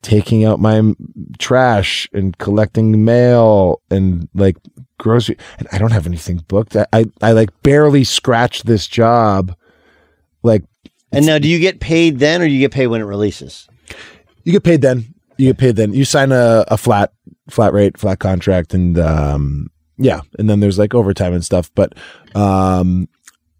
taking 0.00 0.44
out 0.44 0.58
my 0.58 0.94
trash 1.38 2.08
and 2.12 2.36
collecting 2.38 3.04
mail 3.04 3.82
and 3.90 4.28
like 4.34 4.56
grocery, 4.98 5.36
and 5.58 5.68
I 5.70 5.78
don't 5.78 5.92
have 5.92 6.06
anything 6.06 6.38
booked. 6.48 6.74
I 6.74 6.86
I, 6.92 7.04
I 7.20 7.32
like 7.32 7.50
barely 7.62 8.04
scratched 8.04 8.64
this 8.64 8.86
job, 8.86 9.54
like. 10.42 10.64
And 11.14 11.26
now, 11.26 11.36
do 11.36 11.46
you 11.46 11.58
get 11.58 11.78
paid 11.78 12.20
then, 12.20 12.40
or 12.40 12.46
do 12.46 12.50
you 12.50 12.60
get 12.60 12.72
paid 12.72 12.86
when 12.86 13.02
it 13.02 13.04
releases? 13.04 13.68
You 14.44 14.52
get 14.52 14.64
paid 14.64 14.80
then. 14.80 15.12
You 15.42 15.48
get 15.48 15.58
paid 15.58 15.74
then. 15.74 15.92
You 15.92 16.04
sign 16.04 16.30
a, 16.30 16.64
a 16.68 16.76
flat 16.76 17.12
flat 17.50 17.72
rate, 17.72 17.98
flat 17.98 18.20
contract, 18.20 18.74
and 18.74 18.96
um, 18.96 19.72
yeah, 19.98 20.20
and 20.38 20.48
then 20.48 20.60
there's 20.60 20.78
like 20.78 20.94
overtime 20.94 21.32
and 21.32 21.44
stuff. 21.44 21.68
But 21.74 21.94
um, 22.36 23.08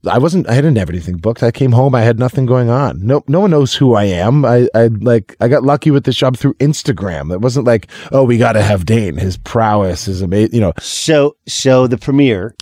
I 0.08 0.18
wasn't. 0.18 0.48
I 0.48 0.54
didn't 0.54 0.78
have 0.78 0.90
anything 0.90 1.16
booked. 1.16 1.42
I 1.42 1.50
came 1.50 1.72
home. 1.72 1.96
I 1.96 2.02
had 2.02 2.20
nothing 2.20 2.46
going 2.46 2.70
on. 2.70 3.04
No, 3.04 3.24
no 3.26 3.40
one 3.40 3.50
knows 3.50 3.74
who 3.74 3.94
I 3.94 4.04
am. 4.04 4.44
I, 4.44 4.68
I 4.76 4.86
like. 4.86 5.34
I 5.40 5.48
got 5.48 5.64
lucky 5.64 5.90
with 5.90 6.04
this 6.04 6.14
job 6.14 6.36
through 6.36 6.54
Instagram. 6.54 7.32
It 7.34 7.40
wasn't 7.40 7.66
like, 7.66 7.90
oh, 8.12 8.22
we 8.22 8.38
got 8.38 8.52
to 8.52 8.62
have 8.62 8.86
Dane. 8.86 9.16
His 9.16 9.36
prowess 9.36 10.06
is 10.06 10.22
amazing. 10.22 10.54
You 10.54 10.60
know. 10.60 10.74
So, 10.78 11.36
so 11.48 11.88
the 11.88 11.98
premiere. 11.98 12.54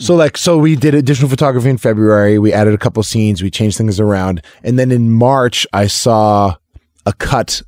So 0.00 0.16
like, 0.16 0.36
so 0.36 0.58
we 0.58 0.74
did 0.74 0.92
additional 0.92 1.30
photography 1.30 1.70
in 1.70 1.78
February. 1.78 2.40
We 2.40 2.52
added 2.52 2.74
a 2.74 2.78
couple 2.78 3.00
scenes. 3.04 3.44
We 3.44 3.50
changed 3.50 3.78
things 3.78 4.00
around, 4.00 4.42
and 4.64 4.76
then 4.76 4.90
in 4.90 5.12
March, 5.12 5.68
I 5.72 5.86
saw 5.86 6.56
a 7.06 7.12
cut 7.12 7.62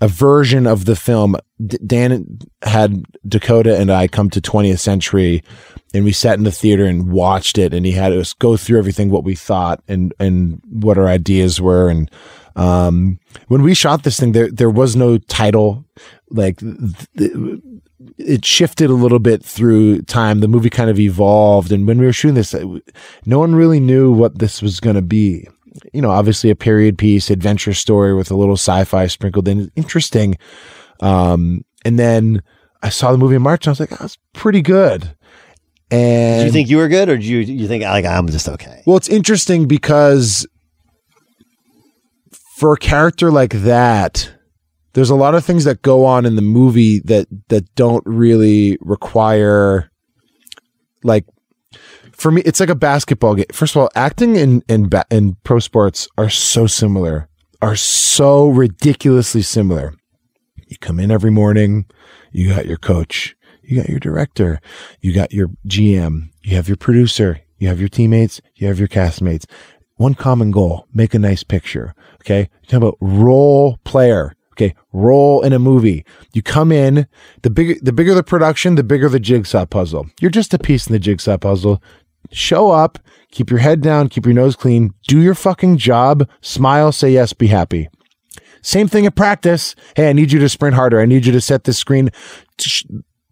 a 0.00 0.08
version 0.08 0.66
of 0.66 0.84
the 0.84 0.96
film. 0.96 1.36
D- 1.64 1.78
Dan 1.86 2.38
had 2.62 3.04
Dakota 3.26 3.78
and 3.78 3.90
I 3.90 4.08
come 4.08 4.30
to 4.30 4.40
20th 4.40 4.80
Century, 4.80 5.42
and 5.92 6.04
we 6.04 6.12
sat 6.12 6.38
in 6.38 6.44
the 6.44 6.52
theater 6.52 6.84
and 6.84 7.10
watched 7.10 7.58
it. 7.58 7.72
And 7.72 7.86
he 7.86 7.92
had 7.92 8.12
us 8.12 8.32
go 8.32 8.56
through 8.56 8.78
everything, 8.78 9.10
what 9.10 9.24
we 9.24 9.34
thought, 9.34 9.82
and 9.88 10.12
and 10.18 10.60
what 10.68 10.98
our 10.98 11.08
ideas 11.08 11.60
were. 11.60 11.88
And 11.88 12.10
um, 12.56 13.18
when 13.48 13.62
we 13.62 13.74
shot 13.74 14.02
this 14.02 14.18
thing, 14.18 14.32
there 14.32 14.50
there 14.50 14.70
was 14.70 14.96
no 14.96 15.18
title. 15.18 15.84
Like 16.30 16.58
th- 16.58 17.60
it 18.18 18.44
shifted 18.44 18.90
a 18.90 18.94
little 18.94 19.18
bit 19.18 19.42
through 19.44 20.02
time. 20.02 20.40
The 20.40 20.48
movie 20.48 20.70
kind 20.70 20.90
of 20.90 20.98
evolved, 21.00 21.72
and 21.72 21.86
when 21.86 21.98
we 21.98 22.06
were 22.06 22.12
shooting 22.12 22.34
this, 22.34 22.54
no 23.24 23.38
one 23.38 23.54
really 23.54 23.80
knew 23.80 24.12
what 24.12 24.38
this 24.38 24.60
was 24.60 24.80
going 24.80 24.96
to 24.96 25.02
be 25.02 25.48
you 25.92 26.00
know, 26.00 26.10
obviously 26.10 26.50
a 26.50 26.56
period 26.56 26.98
piece, 26.98 27.30
adventure 27.30 27.74
story 27.74 28.14
with 28.14 28.30
a 28.30 28.36
little 28.36 28.54
sci-fi 28.54 29.06
sprinkled 29.06 29.48
in. 29.48 29.70
Interesting. 29.76 30.36
Um, 31.00 31.64
and 31.84 31.98
then 31.98 32.42
I 32.82 32.88
saw 32.90 33.12
the 33.12 33.18
movie 33.18 33.36
in 33.36 33.42
March 33.42 33.66
and 33.66 33.70
I 33.70 33.72
was 33.72 33.80
like, 33.80 33.92
oh, 33.92 33.96
that's 34.00 34.18
pretty 34.32 34.62
good. 34.62 35.14
And 35.90 36.40
Do 36.40 36.46
you 36.46 36.52
think 36.52 36.68
you 36.68 36.78
were 36.78 36.88
good, 36.88 37.08
or 37.08 37.16
do 37.18 37.24
you 37.24 37.38
you 37.40 37.68
think 37.68 37.84
like 37.84 38.04
I'm 38.04 38.26
just 38.28 38.48
okay? 38.48 38.82
well, 38.86 38.96
it's 38.96 39.08
interesting 39.08 39.68
because 39.68 40.46
for 42.56 42.72
a 42.72 42.78
character 42.78 43.30
like 43.30 43.52
that, 43.52 44.32
there's 44.94 45.10
a 45.10 45.14
lot 45.14 45.34
of 45.34 45.44
things 45.44 45.64
that 45.64 45.82
go 45.82 46.04
on 46.06 46.24
in 46.24 46.36
the 46.36 46.42
movie 46.42 47.00
that 47.04 47.26
that 47.48 47.72
don't 47.74 48.02
really 48.06 48.78
require 48.80 49.90
like 51.02 51.26
for 52.16 52.30
me 52.30 52.42
it's 52.42 52.60
like 52.60 52.68
a 52.68 52.74
basketball 52.74 53.34
game. 53.34 53.46
First 53.52 53.76
of 53.76 53.82
all, 53.82 53.90
acting 53.94 54.36
and 54.36 54.62
and 54.68 54.90
ba- 54.90 55.06
and 55.10 55.42
pro 55.44 55.58
sports 55.58 56.08
are 56.16 56.30
so 56.30 56.66
similar. 56.66 57.28
Are 57.62 57.76
so 57.76 58.48
ridiculously 58.48 59.42
similar. 59.42 59.94
You 60.66 60.76
come 60.78 61.00
in 61.00 61.10
every 61.10 61.30
morning, 61.30 61.86
you 62.32 62.50
got 62.54 62.66
your 62.66 62.76
coach, 62.76 63.36
you 63.62 63.76
got 63.76 63.88
your 63.88 64.00
director, 64.00 64.60
you 65.00 65.14
got 65.14 65.32
your 65.32 65.48
GM, 65.66 66.30
you 66.42 66.56
have 66.56 66.68
your 66.68 66.76
producer, 66.76 67.40
you 67.58 67.68
have 67.68 67.80
your 67.80 67.88
teammates, 67.88 68.40
you 68.56 68.66
have 68.66 68.78
your 68.78 68.88
castmates. 68.88 69.46
One 69.96 70.14
common 70.14 70.50
goal, 70.50 70.86
make 70.92 71.14
a 71.14 71.18
nice 71.18 71.42
picture. 71.42 71.94
Okay. 72.16 72.48
You're 72.62 72.62
talking 72.64 72.76
about 72.76 72.98
role 73.00 73.78
player. 73.84 74.34
Okay. 74.52 74.74
Role 74.92 75.42
in 75.42 75.52
a 75.52 75.58
movie. 75.58 76.04
You 76.32 76.42
come 76.42 76.72
in, 76.72 77.06
the 77.42 77.50
bigger, 77.50 77.74
the 77.80 77.92
bigger 77.92 78.14
the 78.14 78.22
production, 78.22 78.74
the 78.74 78.82
bigger 78.82 79.08
the 79.08 79.20
jigsaw 79.20 79.66
puzzle. 79.66 80.06
You're 80.20 80.30
just 80.30 80.54
a 80.54 80.58
piece 80.58 80.86
in 80.86 80.92
the 80.92 80.98
jigsaw 80.98 81.38
puzzle. 81.38 81.82
Show 82.32 82.70
up, 82.70 82.98
keep 83.30 83.50
your 83.50 83.60
head 83.60 83.80
down, 83.80 84.08
keep 84.08 84.24
your 84.26 84.34
nose 84.34 84.56
clean, 84.56 84.92
do 85.06 85.20
your 85.20 85.34
fucking 85.34 85.76
job, 85.78 86.28
smile, 86.40 86.92
say 86.92 87.10
yes, 87.10 87.32
be 87.32 87.48
happy. 87.48 87.88
Same 88.62 88.88
thing 88.88 89.04
at 89.04 89.14
practice. 89.14 89.74
Hey, 89.94 90.08
I 90.08 90.12
need 90.14 90.32
you 90.32 90.40
to 90.40 90.48
sprint 90.48 90.74
harder. 90.74 90.98
I 91.00 91.04
need 91.04 91.26
you 91.26 91.32
to 91.32 91.40
set 91.40 91.64
this 91.64 91.78
screen. 91.78 92.10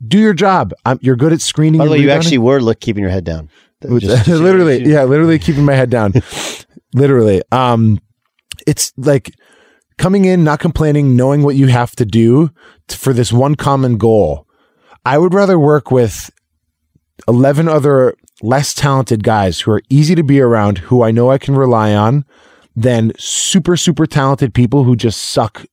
Do 0.07 0.19
your 0.19 0.35
job. 0.35 0.73
I'm, 0.85 0.99
you're 1.01 1.17
good 1.17 1.33
at 1.33 1.41
screening. 1.41 1.79
By 1.79 1.87
the 1.87 1.93
way, 1.93 1.99
you 1.99 2.11
actually 2.11 2.39
were 2.39 2.61
look, 2.61 2.81
keeping 2.81 3.03
your 3.03 3.11
head 3.11 3.25
down. 3.25 3.49
Just- 3.99 4.29
literally, 4.29 4.85
yeah, 4.85 5.05
literally 5.05 5.39
keeping 5.39 5.65
my 5.65 5.75
head 5.75 5.89
down. 5.89 6.13
literally. 6.95 7.43
Um, 7.51 7.99
it's 8.67 8.93
like 8.99 9.33
coming 9.97 10.27
in, 10.27 10.45
not 10.45 10.61
complaining, 10.61 11.17
knowing 11.17 11.43
what 11.43 11.57
you 11.57 11.69
have 11.69 11.97
to 11.97 12.05
do 12.05 12.51
t- 12.89 12.97
for 12.97 13.13
this 13.15 13.33
one 13.33 13.55
common 13.55 13.97
goal. 13.97 14.47
I 15.07 15.17
would 15.19 15.33
rather 15.33 15.59
work 15.59 15.91
with 15.91 16.31
11 17.27 17.69
other 17.69 18.15
less 18.43 18.75
talented 18.75 19.23
guys 19.25 19.61
who 19.61 19.71
are 19.71 19.83
easy 19.89 20.15
to 20.15 20.23
be 20.23 20.41
around, 20.41 20.79
who 20.79 21.03
I 21.03 21.11
know 21.11 21.31
I 21.31 21.39
can 21.39 21.55
rely 21.55 21.95
on, 21.95 22.25
than 22.77 23.13
super, 23.19 23.77
super 23.77 24.07
talented 24.07 24.53
people 24.55 24.85
who 24.85 24.97
just 24.97 25.21
suck 25.21 25.65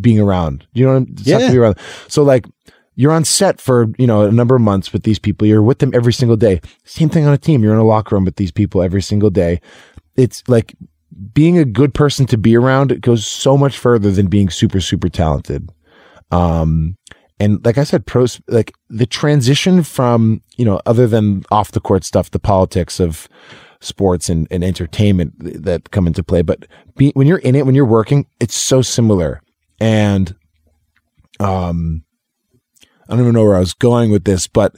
being 0.00 0.18
around. 0.20 0.66
You 0.72 0.86
know 0.86 0.92
what 0.94 0.96
I'm 1.08 1.16
suck 1.18 1.26
Yeah. 1.26 1.46
to 1.46 1.52
be 1.52 1.58
around. 1.58 1.76
So 2.08 2.22
like 2.22 2.46
you're 2.94 3.12
on 3.12 3.24
set 3.24 3.60
for, 3.60 3.88
you 3.98 4.06
know, 4.06 4.22
a 4.22 4.32
number 4.32 4.56
of 4.56 4.62
months 4.62 4.92
with 4.92 5.02
these 5.02 5.18
people. 5.18 5.46
You're 5.46 5.62
with 5.62 5.78
them 5.80 5.90
every 5.94 6.12
single 6.14 6.36
day. 6.36 6.60
Same 6.84 7.08
thing 7.10 7.26
on 7.26 7.34
a 7.34 7.38
team. 7.38 7.62
You're 7.62 7.74
in 7.74 7.78
a 7.78 7.84
locker 7.84 8.14
room 8.16 8.24
with 8.24 8.36
these 8.36 8.50
people 8.52 8.82
every 8.82 9.02
single 9.02 9.28
day. 9.30 9.60
It's 10.16 10.42
like 10.48 10.74
being 11.34 11.58
a 11.58 11.64
good 11.64 11.92
person 11.94 12.24
to 12.26 12.38
be 12.38 12.56
around 12.56 12.90
it 12.92 13.00
goes 13.02 13.26
so 13.26 13.56
much 13.58 13.76
further 13.78 14.10
than 14.10 14.26
being 14.28 14.48
super, 14.50 14.80
super 14.80 15.08
talented. 15.10 15.70
Um, 16.30 16.96
and 17.38 17.64
like 17.64 17.78
I 17.78 17.84
said, 17.84 18.06
pros, 18.06 18.40
like 18.48 18.72
the 18.88 19.06
transition 19.06 19.82
from, 19.82 20.42
you 20.56 20.64
know, 20.64 20.80
other 20.86 21.06
than 21.06 21.44
off 21.50 21.72
the 21.72 21.80
court 21.80 22.04
stuff, 22.04 22.30
the 22.30 22.38
politics 22.38 22.98
of 22.98 23.28
sports 23.80 24.28
and, 24.28 24.48
and 24.50 24.64
entertainment 24.64 25.34
that 25.38 25.90
come 25.90 26.06
into 26.06 26.22
play. 26.22 26.42
But 26.42 26.66
be, 26.96 27.10
when 27.10 27.26
you're 27.26 27.38
in 27.38 27.54
it, 27.54 27.66
when 27.66 27.74
you're 27.74 27.84
working, 27.84 28.26
it's 28.40 28.54
so 28.54 28.80
similar. 28.80 29.42
And, 29.78 30.34
um, 31.38 32.04
I 33.08 33.12
don't 33.12 33.20
even 33.20 33.34
know 33.34 33.44
where 33.44 33.56
I 33.56 33.60
was 33.60 33.74
going 33.74 34.10
with 34.10 34.24
this, 34.24 34.48
but 34.48 34.74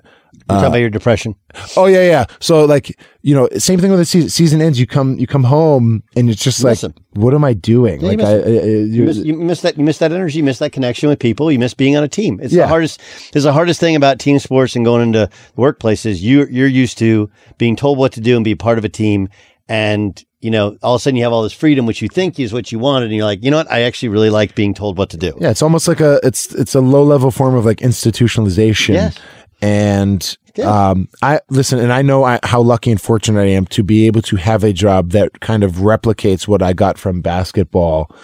You 0.50 0.54
talking 0.54 0.64
Uh, 0.64 0.68
about 0.68 0.80
your 0.80 0.88
depression? 0.90 1.34
Oh 1.76 1.84
yeah, 1.86 2.04
yeah. 2.06 2.24
So 2.40 2.64
like 2.64 2.98
you 3.22 3.34
know, 3.34 3.48
same 3.58 3.78
thing 3.80 3.90
with 3.90 4.00
the 4.00 4.06
season. 4.06 4.30
Season 4.30 4.62
ends, 4.62 4.80
you 4.80 4.86
come 4.86 5.18
you 5.18 5.26
come 5.26 5.44
home, 5.44 6.02
and 6.16 6.30
it's 6.30 6.42
just 6.42 6.60
You 6.60 6.66
like, 6.70 6.78
what 7.12 7.34
am 7.34 7.44
I 7.44 7.52
doing? 7.52 8.00
Yeah, 8.00 8.10
you 8.12 8.16
like 8.16 8.18
miss 8.18 8.26
I. 8.28 8.32
I- 8.32 8.36
I- 8.36 8.84
You 8.96 9.02
miss, 9.04 9.16
you 9.18 9.34
miss 9.36 9.60
that. 9.60 9.76
You 9.76 9.84
miss 9.84 9.98
that 9.98 10.10
energy. 10.12 10.38
You 10.38 10.44
miss 10.44 10.58
that 10.60 10.72
connection 10.72 11.10
with 11.10 11.18
people. 11.18 11.52
You 11.52 11.58
miss 11.58 11.74
being 11.74 11.96
on 11.96 12.02
a 12.04 12.08
team. 12.08 12.40
It's 12.42 12.54
Yeah. 12.54 12.62
the 12.62 12.68
hardest. 12.68 13.00
It's 13.34 13.44
the 13.44 13.52
hardest 13.52 13.78
thing 13.78 13.94
about 13.94 14.18
team 14.18 14.38
sports 14.38 14.74
and 14.74 14.84
going 14.86 15.02
into 15.02 15.28
workplaces. 15.58 16.20
you 16.22 16.46
you're 16.50 16.66
used 16.66 16.96
to 16.98 17.28
being 17.58 17.76
told 17.76 17.98
what 17.98 18.12
to 18.12 18.20
do 18.20 18.36
and 18.36 18.44
be 18.44 18.54
part 18.54 18.78
of 18.78 18.84
a 18.84 18.88
team, 18.88 19.28
and 19.68 20.24
you 20.40 20.50
know 20.50 20.76
all 20.82 20.94
of 20.94 21.00
a 21.00 21.02
sudden 21.02 21.16
you 21.16 21.24
have 21.24 21.32
all 21.32 21.42
this 21.42 21.52
freedom, 21.52 21.84
which 21.84 22.00
you 22.00 22.08
think 22.08 22.38
is 22.40 22.52
what 22.54 22.72
you 22.72 22.78
wanted, 22.78 23.06
and 23.06 23.14
you're 23.16 23.24
like, 23.26 23.44
you 23.44 23.50
know 23.50 23.58
what? 23.58 23.70
I 23.70 23.82
actually 23.82 24.08
really 24.08 24.30
like 24.30 24.54
being 24.54 24.72
told 24.72 24.96
what 24.96 25.10
to 25.10 25.16
do. 25.18 25.36
Yeah, 25.40 25.50
it's 25.50 25.62
almost 25.62 25.88
like 25.88 26.00
a 26.00 26.20
it's 26.22 26.54
it's 26.54 26.74
a 26.74 26.80
low 26.80 27.02
level 27.02 27.30
form 27.30 27.54
of 27.54 27.66
like 27.66 27.78
institutionalization. 27.78 28.94
Yes. 28.94 29.18
And 29.60 30.36
um, 30.64 31.08
I 31.22 31.40
listen, 31.50 31.78
and 31.78 31.92
I 31.92 32.02
know 32.02 32.24
I, 32.24 32.40
how 32.42 32.60
lucky 32.60 32.90
and 32.90 33.00
fortunate 33.00 33.40
I 33.40 33.46
am 33.46 33.66
to 33.66 33.82
be 33.82 34.06
able 34.06 34.22
to 34.22 34.36
have 34.36 34.64
a 34.64 34.72
job 34.72 35.10
that 35.10 35.40
kind 35.40 35.62
of 35.64 35.72
replicates 35.76 36.48
what 36.48 36.62
I 36.62 36.72
got 36.72 36.98
from 36.98 37.20
basketball 37.20 38.14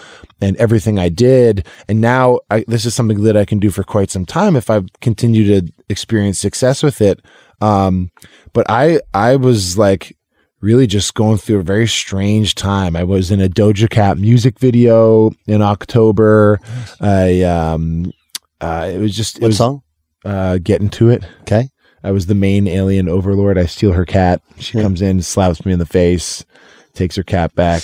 and 0.40 0.56
everything 0.56 0.98
I 0.98 1.08
did. 1.08 1.66
And 1.88 2.00
now 2.00 2.40
I, 2.50 2.64
this 2.66 2.84
is 2.84 2.94
something 2.94 3.22
that 3.24 3.36
I 3.36 3.44
can 3.44 3.58
do 3.58 3.70
for 3.70 3.82
quite 3.82 4.10
some 4.10 4.26
time 4.26 4.56
if 4.56 4.70
I 4.70 4.82
continue 5.00 5.60
to 5.60 5.72
experience 5.88 6.38
success 6.38 6.82
with 6.82 7.00
it. 7.00 7.20
Um, 7.60 8.10
but 8.52 8.68
I 8.68 9.00
I 9.12 9.36
was 9.36 9.78
like 9.78 10.16
really 10.60 10.86
just 10.86 11.14
going 11.14 11.38
through 11.38 11.58
a 11.58 11.62
very 11.62 11.86
strange 11.86 12.54
time. 12.54 12.96
I 12.96 13.04
was 13.04 13.30
in 13.30 13.40
a 13.40 13.48
Doja 13.48 13.88
Cat 13.88 14.18
music 14.18 14.58
video 14.58 15.30
in 15.46 15.62
October. 15.62 16.58
I 17.00 17.42
um 17.42 18.12
uh 18.60 18.90
it 18.92 18.98
was 18.98 19.16
just 19.16 19.38
it 19.38 19.42
What 19.42 19.48
was, 19.48 19.56
song? 19.58 19.82
Uh 20.24 20.58
Get 20.62 20.80
Into 20.80 21.08
It. 21.10 21.24
Okay. 21.42 21.68
I 22.02 22.10
was 22.10 22.26
the 22.26 22.34
main 22.34 22.68
alien 22.68 23.08
overlord. 23.08 23.56
I 23.56 23.64
steal 23.66 23.92
her 23.92 24.04
cat. 24.04 24.42
She 24.58 24.72
comes 24.80 25.00
in, 25.00 25.22
slaps 25.22 25.64
me 25.64 25.72
in 25.72 25.78
the 25.78 25.86
face, 25.86 26.44
takes 26.92 27.16
her 27.16 27.22
cat 27.22 27.54
back. 27.54 27.82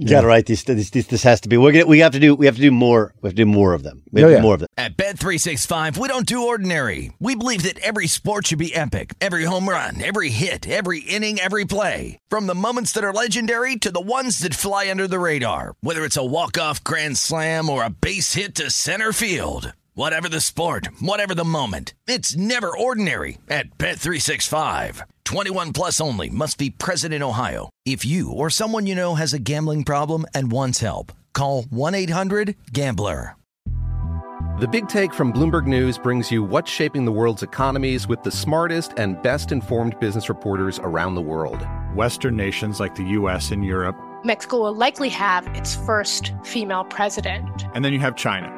You 0.00 0.06
got 0.06 0.20
to 0.20 0.28
write 0.28 0.46
these, 0.46 0.62
these. 0.62 0.90
This 0.92 1.08
this 1.08 1.22
has 1.24 1.40
to 1.40 1.48
be. 1.48 1.56
We're 1.56 1.72
gonna. 1.72 1.86
We 1.86 1.98
have 2.00 2.12
to 2.12 2.20
do. 2.20 2.32
We 2.36 2.46
have 2.46 2.54
to 2.54 2.60
do 2.60 2.70
more. 2.70 3.12
We 3.20 3.26
have 3.28 3.32
to 3.34 3.42
do 3.42 3.46
more 3.46 3.72
of 3.72 3.82
them. 3.82 4.04
We 4.12 4.20
have 4.20 4.28
Oh, 4.28 4.30
to 4.30 4.34
yeah. 4.34 4.38
do 4.38 4.42
more 4.44 4.54
of 4.54 4.60
them. 4.60 4.68
At 4.76 4.96
Bet365, 4.96 5.96
we 5.96 6.06
don't 6.06 6.24
do 6.24 6.46
ordinary. 6.46 7.12
We 7.18 7.34
believe 7.34 7.64
that 7.64 7.80
every 7.80 8.06
sport 8.06 8.46
should 8.46 8.60
be 8.60 8.72
epic. 8.72 9.14
Every 9.20 9.42
home 9.42 9.68
run, 9.68 10.00
every 10.00 10.30
hit, 10.30 10.68
every 10.68 11.00
inning, 11.00 11.40
every 11.40 11.64
play. 11.64 12.20
From 12.28 12.46
the 12.46 12.54
moments 12.54 12.92
that 12.92 13.02
are 13.02 13.12
legendary 13.12 13.74
to 13.76 13.90
the 13.90 14.00
ones 14.00 14.38
that 14.40 14.54
fly 14.54 14.88
under 14.88 15.08
the 15.08 15.18
radar. 15.18 15.74
Whether 15.80 16.04
it's 16.04 16.16
a 16.16 16.24
walk-off 16.24 16.84
grand 16.84 17.16
slam 17.16 17.68
or 17.68 17.82
a 17.82 17.90
base 17.90 18.34
hit 18.34 18.54
to 18.56 18.70
center 18.70 19.12
field. 19.12 19.72
Whatever 19.98 20.28
the 20.28 20.40
sport, 20.40 20.90
whatever 21.00 21.34
the 21.34 21.44
moment. 21.44 21.92
It's 22.06 22.36
never 22.36 22.70
ordinary 22.70 23.38
at 23.48 23.78
Bet365. 23.78 25.02
21 25.24 25.72
plus 25.72 26.00
only 26.00 26.30
must 26.30 26.56
be 26.56 26.70
present 26.70 27.12
in 27.12 27.20
Ohio. 27.20 27.68
If 27.84 28.04
you 28.04 28.30
or 28.30 28.48
someone 28.48 28.86
you 28.86 28.94
know 28.94 29.16
has 29.16 29.32
a 29.32 29.40
gambling 29.40 29.82
problem 29.82 30.24
and 30.32 30.52
wants 30.52 30.78
help, 30.78 31.10
call 31.32 31.64
1-800-GAMBLER. 31.64 33.34
The 34.60 34.68
Big 34.70 34.86
Take 34.86 35.12
from 35.12 35.32
Bloomberg 35.32 35.66
News 35.66 35.98
brings 35.98 36.30
you 36.30 36.44
what's 36.44 36.70
shaping 36.70 37.04
the 37.04 37.10
world's 37.10 37.42
economies 37.42 38.06
with 38.06 38.22
the 38.22 38.30
smartest 38.30 38.92
and 38.98 39.20
best 39.22 39.50
informed 39.50 39.98
business 39.98 40.28
reporters 40.28 40.78
around 40.78 41.16
the 41.16 41.22
world. 41.22 41.66
Western 41.96 42.36
nations 42.36 42.78
like 42.78 42.94
the 42.94 43.18
US 43.18 43.50
and 43.50 43.64
Europe. 43.64 43.96
Mexico 44.22 44.60
will 44.60 44.76
likely 44.76 45.08
have 45.08 45.48
its 45.56 45.74
first 45.74 46.34
female 46.44 46.84
president. 46.84 47.64
And 47.74 47.84
then 47.84 47.92
you 47.92 47.98
have 47.98 48.14
China. 48.14 48.57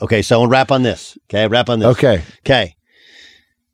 Okay, 0.00 0.22
so 0.22 0.40
I'll 0.40 0.46
wrap 0.46 0.70
on 0.70 0.82
this. 0.82 1.18
Okay, 1.24 1.46
wrap 1.48 1.68
on 1.68 1.80
this. 1.80 1.88
Okay. 1.88 2.22
Okay. 2.40 2.76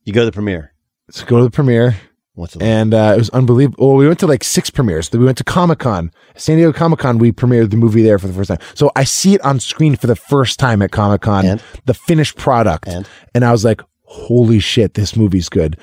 You 0.05 0.13
go 0.13 0.21
to 0.21 0.27
the 0.27 0.33
premiere. 0.33 0.73
Let's 1.09 1.23
go 1.23 1.39
to 1.39 1.45
the 1.45 1.51
premiere. 1.51 1.97
What's 2.35 2.57
it 2.57 2.63
and 2.63 2.93
uh, 2.93 3.13
it 3.15 3.19
was 3.19 3.31
unbelievable. 3.31 3.89
Well, 3.89 3.97
we 3.97 4.09
went 4.09 4.19
to 4.21 4.27
like 4.27 4.43
six 4.43 4.69
premieres. 4.69 5.11
We 5.13 5.25
went 5.25 5.39
to 5.39 5.45
Comic 5.45 5.79
Con, 5.79 6.11
San 6.35 6.57
Diego 6.57 6.73
Comic 6.73 6.99
Con. 6.99 7.19
We 7.19 7.31
premiered 7.31 7.71
the 7.71 7.77
movie 7.77 8.03
there 8.03 8.19
for 8.19 8.27
the 8.27 8.33
first 8.33 8.49
time. 8.49 8.59
So 8.75 8.91
I 8.97 9.05
see 9.05 9.35
it 9.35 9.41
on 9.43 9.61
screen 9.61 9.95
for 9.95 10.09
the 10.09 10.17
first 10.17 10.59
time 10.59 10.83
at 10.83 10.91
Comic 10.91 11.21
Con, 11.21 11.61
the 11.85 11.95
finished 11.95 12.37
product, 12.37 12.89
and? 12.89 13.09
I 13.45 13.53
was 13.53 13.65
like, 13.65 13.83
holy 14.03 14.59
shit, 14.59 14.95
this 14.95 15.17
movie's 15.17 15.49
good. 15.49 15.77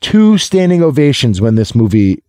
Two 0.00 0.38
standing 0.38 0.82
ovations 0.82 1.40
when 1.40 1.56
this 1.56 1.74
movie, 1.74 2.22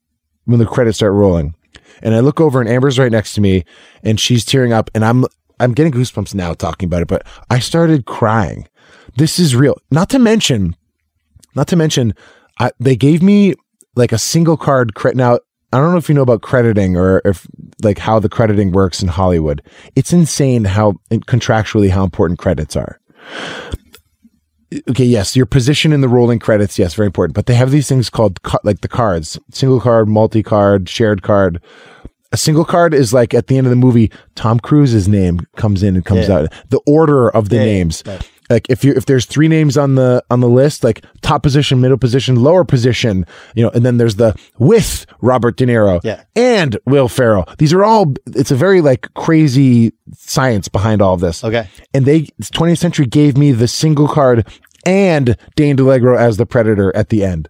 when 0.45 0.59
the 0.59 0.65
credits 0.65 0.97
start 0.97 1.13
rolling. 1.13 1.55
And 2.01 2.15
I 2.15 2.19
look 2.19 2.41
over 2.41 2.59
and 2.59 2.69
Amber's 2.69 2.99
right 2.99 3.11
next 3.11 3.33
to 3.35 3.41
me 3.41 3.63
and 4.03 4.19
she's 4.19 4.43
tearing 4.43 4.73
up 4.73 4.89
and 4.93 5.05
I'm, 5.05 5.25
I'm 5.59 5.73
getting 5.73 5.93
goosebumps 5.93 6.33
now 6.33 6.53
talking 6.53 6.87
about 6.87 7.01
it, 7.01 7.07
but 7.07 7.25
I 7.49 7.59
started 7.59 8.05
crying. 8.05 8.67
This 9.15 9.39
is 9.39 9.55
real. 9.55 9.77
Not 9.91 10.09
to 10.11 10.19
mention, 10.19 10.75
not 11.55 11.67
to 11.69 11.75
mention, 11.75 12.13
I, 12.59 12.71
they 12.79 12.95
gave 12.95 13.21
me 13.21 13.55
like 13.95 14.11
a 14.11 14.17
single 14.17 14.57
card 14.57 14.95
credit. 14.95 15.17
Now, 15.17 15.39
I 15.71 15.77
don't 15.77 15.91
know 15.91 15.97
if 15.97 16.09
you 16.09 16.15
know 16.15 16.21
about 16.21 16.41
crediting 16.41 16.95
or 16.95 17.21
if 17.25 17.47
like 17.81 17.97
how 17.97 18.19
the 18.19 18.29
crediting 18.29 18.71
works 18.71 19.01
in 19.01 19.07
Hollywood. 19.07 19.61
It's 19.95 20.13
insane 20.13 20.65
how 20.65 20.93
contractually 21.11 21.89
how 21.89 22.03
important 22.03 22.39
credits 22.39 22.75
are 22.75 22.99
okay, 24.89 25.05
yes, 25.05 25.35
your 25.35 25.45
position 25.45 25.93
in 25.93 26.01
the 26.01 26.07
rolling 26.07 26.39
credits, 26.39 26.79
yes, 26.79 26.93
very 26.93 27.05
important. 27.05 27.35
But 27.35 27.45
they 27.45 27.55
have 27.55 27.71
these 27.71 27.87
things 27.87 28.09
called 28.09 28.39
like 28.63 28.81
the 28.81 28.87
cards, 28.87 29.39
single 29.51 29.79
card, 29.79 30.07
multi 30.07 30.43
card, 30.43 30.89
shared 30.89 31.21
card. 31.21 31.61
A 32.33 32.37
single 32.37 32.65
card 32.65 32.93
is 32.93 33.13
like 33.13 33.33
at 33.33 33.47
the 33.47 33.57
end 33.57 33.67
of 33.67 33.71
the 33.71 33.77
movie, 33.77 34.11
Tom 34.35 34.59
Cruise's 34.59 35.07
name 35.07 35.47
comes 35.55 35.83
in 35.83 35.95
and 35.95 36.03
comes 36.03 36.27
yeah. 36.27 36.39
out. 36.39 36.53
The 36.69 36.81
order 36.85 37.29
of 37.29 37.49
the 37.49 37.57
yeah, 37.57 37.65
names. 37.65 38.03
Right 38.05 38.29
like 38.49 38.69
if 38.69 38.83
you 38.83 38.93
if 38.93 39.05
there's 39.05 39.25
three 39.25 39.47
names 39.47 39.77
on 39.77 39.95
the 39.95 40.23
on 40.29 40.39
the 40.39 40.49
list 40.49 40.83
like 40.83 41.03
top 41.21 41.43
position 41.43 41.81
middle 41.81 41.97
position 41.97 42.35
lower 42.35 42.63
position 42.63 43.25
you 43.55 43.63
know 43.63 43.69
and 43.71 43.85
then 43.85 43.97
there's 43.97 44.15
the 44.15 44.35
with 44.57 45.05
robert 45.21 45.57
de 45.57 45.65
niro 45.65 45.99
yeah. 46.03 46.23
and 46.35 46.77
will 46.85 47.07
ferrell 47.07 47.47
these 47.57 47.73
are 47.73 47.83
all 47.83 48.13
it's 48.27 48.51
a 48.51 48.55
very 48.55 48.81
like 48.81 49.11
crazy 49.13 49.93
science 50.15 50.67
behind 50.67 51.01
all 51.01 51.13
of 51.13 51.19
this 51.19 51.43
okay 51.43 51.67
and 51.93 52.05
they 52.05 52.21
20th 52.41 52.77
century 52.77 53.05
gave 53.05 53.37
me 53.37 53.51
the 53.51 53.67
single 53.67 54.07
card 54.07 54.47
and 54.85 55.37
dane 55.55 55.77
DiLiegro 55.77 56.17
as 56.17 56.37
the 56.37 56.45
predator 56.45 56.95
at 56.95 57.09
the 57.09 57.23
end 57.23 57.49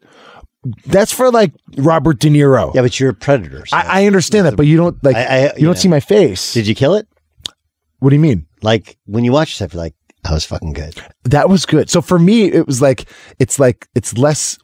that's 0.86 1.12
for 1.12 1.32
like 1.32 1.54
Robert 1.78 2.20
De 2.20 2.30
Niro. 2.30 2.74
Yeah, 2.74 2.82
but 2.82 3.00
you're 3.00 3.10
a 3.10 3.14
predator. 3.14 3.66
So 3.66 3.76
I, 3.76 4.02
I, 4.02 4.06
understand 4.06 4.46
that, 4.46 4.56
but 4.56 4.66
you 4.66 4.78
don't 4.78 5.02
like 5.04 5.16
I, 5.16 5.24
I, 5.24 5.42
you, 5.46 5.52
you, 5.58 5.66
don't 5.66 5.78
see 5.78 5.88
my 5.88 6.00
face. 6.00 6.54
Did 6.54 6.68
you 6.68 6.76
kill 6.76 6.96
it? 6.96 7.08
What 8.00 8.10
do 8.10 8.16
you 8.16 8.22
mean? 8.22 8.46
Like 8.62 8.98
when 9.06 9.24
you 9.24 9.32
watch 9.32 9.56
stuff, 9.56 9.74
you're 9.74 9.84
like, 9.84 9.96
that 10.24 10.32
was 10.32 10.46
fucking 10.46 10.74
good. 10.74 11.02
That 11.24 11.50
was 11.50 11.66
good. 11.66 11.90
So 11.90 12.02
for 12.02 12.18
me, 12.18 12.46
it 12.46 12.66
was 12.66 12.82
like 12.82 13.06
it's 13.40 13.60
like 13.60 13.88
it's 13.96 14.18
less. 14.18 14.58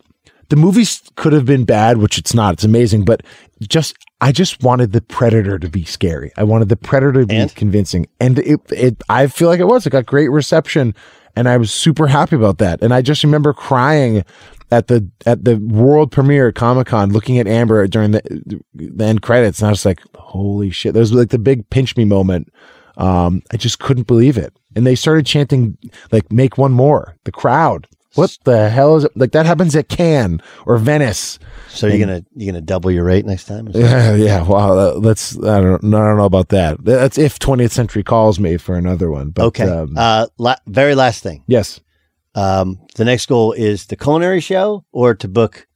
The 0.47 0.55
movie 0.55 0.85
could 1.15 1.33
have 1.33 1.45
been 1.45 1.63
bad, 1.63 1.97
which 1.97 2.17
it's 2.17 2.33
not. 2.33 2.55
It's 2.55 2.63
amazing, 2.63 3.05
but 3.05 3.21
just 3.67 3.95
I 4.21 4.31
just 4.31 4.63
wanted 4.63 4.93
the 4.93 5.01
Predator 5.01 5.59
to 5.59 5.69
be 5.69 5.83
scary. 5.83 6.31
I 6.37 6.43
wanted 6.43 6.69
the 6.69 6.75
Predator 6.75 7.21
to 7.21 7.27
be 7.27 7.35
and? 7.35 7.53
convincing, 7.55 8.07
and 8.19 8.39
it 8.39 8.59
it 8.71 9.03
I 9.09 9.27
feel 9.27 9.49
like 9.49 9.59
it 9.59 9.67
was. 9.67 9.85
It 9.85 9.91
got 9.91 10.05
great 10.05 10.29
reception, 10.29 10.95
and 11.35 11.47
I 11.47 11.57
was 11.57 11.71
super 11.71 12.07
happy 12.07 12.35
about 12.35 12.57
that. 12.59 12.81
And 12.81 12.93
I 12.93 13.01
just 13.01 13.23
remember 13.23 13.53
crying 13.53 14.23
at 14.71 14.87
the 14.87 15.09
at 15.25 15.45
the 15.45 15.57
world 15.57 16.11
premiere 16.11 16.49
at 16.49 16.55
Comic 16.55 16.87
Con, 16.87 17.11
looking 17.11 17.39
at 17.39 17.47
Amber 17.47 17.87
during 17.87 18.11
the 18.11 18.61
the 18.73 19.05
end 19.05 19.21
credits, 19.21 19.59
and 19.59 19.67
I 19.67 19.71
was 19.71 19.85
like, 19.85 20.01
"Holy 20.15 20.69
shit!" 20.69 20.93
There 20.93 21.01
was 21.01 21.13
like 21.13 21.29
the 21.29 21.39
big 21.39 21.69
pinch 21.69 21.95
me 21.97 22.05
moment. 22.05 22.51
Um, 22.97 23.41
I 23.51 23.57
just 23.57 23.79
couldn't 23.79 24.07
believe 24.07 24.37
it 24.37 24.53
and 24.75 24.85
they 24.85 24.95
started 24.95 25.25
chanting 25.25 25.77
like 26.11 26.31
"Make 26.31 26.57
one 26.57 26.71
more." 26.71 27.15
The 27.23 27.31
crowd. 27.31 27.87
What 28.15 28.35
the 28.43 28.69
hell 28.69 28.97
is 28.97 29.03
it? 29.03 29.11
Like 29.15 29.33
that 29.33 29.45
happens 29.45 29.75
at 29.75 29.87
Cannes 29.87 30.41
or 30.65 30.77
Venice. 30.77 31.37
So 31.69 31.87
you're 31.87 31.99
gonna 31.99 32.23
you're 32.35 32.51
gonna 32.51 32.61
double 32.61 32.89
your 32.89 33.03
rate 33.03 33.25
next 33.25 33.45
time? 33.45 33.69
Yeah, 33.73 34.15
yeah. 34.15 34.41
Well, 34.41 34.99
let's. 34.99 35.37
I 35.37 35.61
don't. 35.61 35.83
I 35.83 36.07
don't 36.07 36.17
know 36.17 36.25
about 36.25 36.49
that. 36.49 36.83
That's 36.83 37.17
if 37.17 37.39
20th 37.39 37.71
Century 37.71 38.03
calls 38.03 38.39
me 38.39 38.57
for 38.57 38.75
another 38.75 39.11
one. 39.11 39.29
But, 39.29 39.45
okay. 39.45 39.67
Um, 39.67 39.95
uh, 39.95 40.27
la- 40.37 40.55
very 40.65 40.95
last 40.95 41.23
thing. 41.23 41.43
Yes. 41.47 41.79
Um, 42.35 42.79
the 42.95 43.05
next 43.05 43.25
goal 43.25 43.53
is 43.53 43.87
the 43.87 43.95
culinary 43.95 44.39
show 44.39 44.85
or 44.91 45.15
to 45.15 45.27
book 45.27 45.67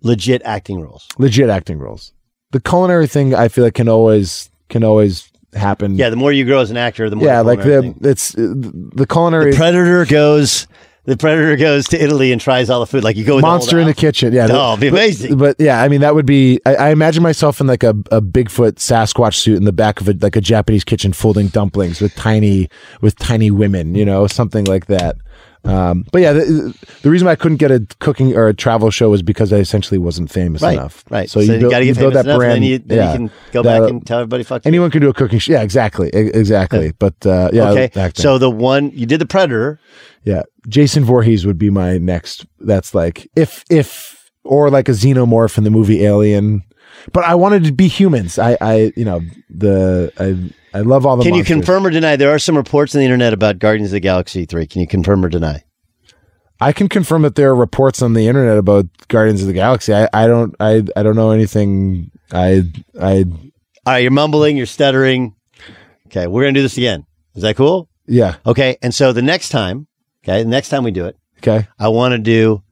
legit 0.00 0.42
acting 0.44 0.80
roles. 0.80 1.06
Legit 1.18 1.48
acting 1.48 1.78
roles. 1.78 2.12
The 2.52 2.60
culinary 2.60 3.06
thing, 3.06 3.34
I 3.34 3.48
feel 3.48 3.64
like 3.64 3.74
can 3.74 3.88
always 3.88 4.50
can 4.68 4.84
always 4.84 5.30
happen. 5.54 5.96
Yeah, 5.96 6.10
the 6.10 6.16
more 6.16 6.32
you 6.32 6.44
grow 6.44 6.60
as 6.60 6.70
an 6.70 6.76
actor, 6.76 7.08
the 7.08 7.16
more. 7.16 7.26
Yeah, 7.26 7.40
like 7.40 7.62
the 7.62 7.94
it's 8.02 8.36
uh, 8.36 8.52
the 8.94 9.06
culinary. 9.06 9.52
The 9.52 9.56
predator 9.56 10.04
goes. 10.04 10.66
The 11.04 11.16
predator 11.16 11.56
goes 11.56 11.88
to 11.88 12.00
Italy 12.00 12.30
and 12.30 12.40
tries 12.40 12.70
all 12.70 12.78
the 12.78 12.86
food. 12.86 13.02
Like 13.02 13.16
you 13.16 13.24
go 13.24 13.40
monster 13.40 13.74
the 13.74 13.82
in 13.82 13.88
the 13.88 13.94
kitchen. 13.94 14.32
Yeah, 14.32 14.46
oh, 14.48 14.76
be 14.76 14.86
amazing. 14.86 15.36
But, 15.36 15.58
but, 15.58 15.64
yeah, 15.64 15.82
I 15.82 15.88
mean 15.88 16.00
that 16.02 16.14
would 16.14 16.26
be. 16.26 16.60
I, 16.64 16.76
I, 16.76 16.90
imagine 16.90 17.24
myself 17.24 17.60
in 17.60 17.66
like 17.66 17.82
a, 17.82 17.90
a 18.12 18.22
Bigfoot 18.22 18.74
Sasquatch 18.74 19.34
suit 19.34 19.56
in 19.56 19.64
the 19.64 19.72
back 19.72 20.00
of 20.00 20.08
a, 20.08 20.12
like 20.20 20.36
a 20.36 20.40
Japanese 20.40 20.84
kitchen, 20.84 21.12
folding 21.12 21.48
dumplings 21.48 22.00
with 22.00 22.14
tiny 22.14 22.68
with 23.00 23.16
tiny 23.16 23.50
women. 23.50 23.96
You 23.96 24.04
know, 24.04 24.28
something 24.28 24.64
like 24.66 24.86
that. 24.86 25.16
Um, 25.64 26.04
but 26.10 26.22
yeah, 26.22 26.32
the, 26.32 26.76
the, 27.02 27.10
reason 27.10 27.26
why 27.26 27.32
I 27.32 27.36
couldn't 27.36 27.58
get 27.58 27.70
a 27.70 27.86
cooking 28.00 28.34
or 28.34 28.48
a 28.48 28.54
travel 28.54 28.90
show 28.90 29.10
was 29.10 29.22
because 29.22 29.52
I 29.52 29.58
essentially 29.58 29.98
wasn't 29.98 30.30
famous 30.30 30.60
right, 30.60 30.72
enough. 30.72 31.04
Right. 31.08 31.30
So, 31.30 31.40
so 31.40 31.52
you, 31.52 31.60
you 31.60 31.70
got 31.70 31.78
to 31.78 31.84
get 31.84 31.96
famous 31.96 32.14
that 32.14 32.24
enough, 32.24 32.38
brand. 32.38 32.54
Then 32.54 32.62
you, 32.64 32.78
then 32.78 32.98
yeah, 32.98 33.12
you 33.12 33.18
can 33.18 33.30
go 33.52 33.62
that, 33.62 33.80
back 33.80 33.90
and 33.90 34.04
tell 34.04 34.18
everybody 34.18 34.42
fuck. 34.42 34.62
Anyone 34.66 34.88
you. 34.88 34.92
can 34.92 35.02
do 35.02 35.08
a 35.08 35.14
cooking 35.14 35.38
show. 35.38 35.52
Yeah, 35.52 35.62
exactly, 35.62 36.08
exactly. 36.08 36.92
But 36.98 37.14
uh, 37.24 37.50
yeah. 37.52 37.70
Okay. 37.70 38.10
So 38.14 38.38
the 38.38 38.50
one 38.50 38.90
you 38.90 39.06
did 39.06 39.20
the 39.20 39.26
Predator. 39.26 39.78
Yeah, 40.24 40.42
Jason 40.68 41.04
Voorhees 41.04 41.46
would 41.46 41.58
be 41.58 41.70
my 41.70 41.98
next. 41.98 42.44
That's 42.58 42.94
like 42.94 43.30
if 43.36 43.64
if 43.70 44.30
or 44.44 44.68
like 44.68 44.88
a 44.88 44.92
xenomorph 44.92 45.58
in 45.58 45.64
the 45.64 45.70
movie 45.70 46.04
Alien. 46.04 46.64
But 47.12 47.24
I 47.24 47.34
wanted 47.34 47.64
to 47.64 47.72
be 47.72 47.88
humans. 47.88 48.38
I 48.38 48.56
I 48.60 48.92
you 48.96 49.04
know 49.04 49.20
the 49.48 50.12
I 50.18 50.52
I 50.74 50.80
love 50.80 51.04
all 51.04 51.16
the. 51.16 51.24
Can 51.24 51.32
monsters. 51.32 51.48
you 51.50 51.54
confirm 51.56 51.86
or 51.86 51.90
deny? 51.90 52.16
There 52.16 52.30
are 52.30 52.38
some 52.38 52.56
reports 52.56 52.94
on 52.94 53.00
the 53.00 53.04
internet 53.04 53.32
about 53.32 53.58
Guardians 53.58 53.90
of 53.90 53.92
the 53.92 54.00
Galaxy 54.00 54.44
three. 54.46 54.66
Can 54.66 54.80
you 54.80 54.86
confirm 54.86 55.24
or 55.24 55.28
deny? 55.28 55.64
I 56.60 56.72
can 56.72 56.88
confirm 56.88 57.22
that 57.22 57.34
there 57.34 57.50
are 57.50 57.56
reports 57.56 58.02
on 58.02 58.12
the 58.12 58.28
internet 58.28 58.56
about 58.56 58.86
Guardians 59.08 59.40
of 59.42 59.48
the 59.48 59.52
Galaxy. 59.52 59.92
I, 59.92 60.08
I 60.12 60.26
don't 60.26 60.54
I 60.60 60.84
I 60.96 61.02
don't 61.02 61.16
know 61.16 61.30
anything. 61.30 62.10
I 62.32 62.62
I. 63.00 63.24
All 63.84 63.92
right, 63.94 63.98
you're 63.98 64.12
mumbling. 64.12 64.56
You're 64.56 64.66
stuttering. 64.66 65.34
Okay, 66.06 66.26
we're 66.26 66.42
gonna 66.42 66.52
do 66.52 66.62
this 66.62 66.76
again. 66.76 67.04
Is 67.34 67.42
that 67.42 67.56
cool? 67.56 67.88
Yeah. 68.06 68.36
Okay, 68.46 68.76
and 68.80 68.94
so 68.94 69.12
the 69.12 69.22
next 69.22 69.48
time, 69.48 69.88
okay, 70.24 70.42
the 70.42 70.48
next 70.48 70.68
time 70.68 70.84
we 70.84 70.90
do 70.90 71.06
it, 71.06 71.16
okay, 71.38 71.66
I 71.78 71.88
want 71.88 72.12
to 72.12 72.18
do 72.18 72.62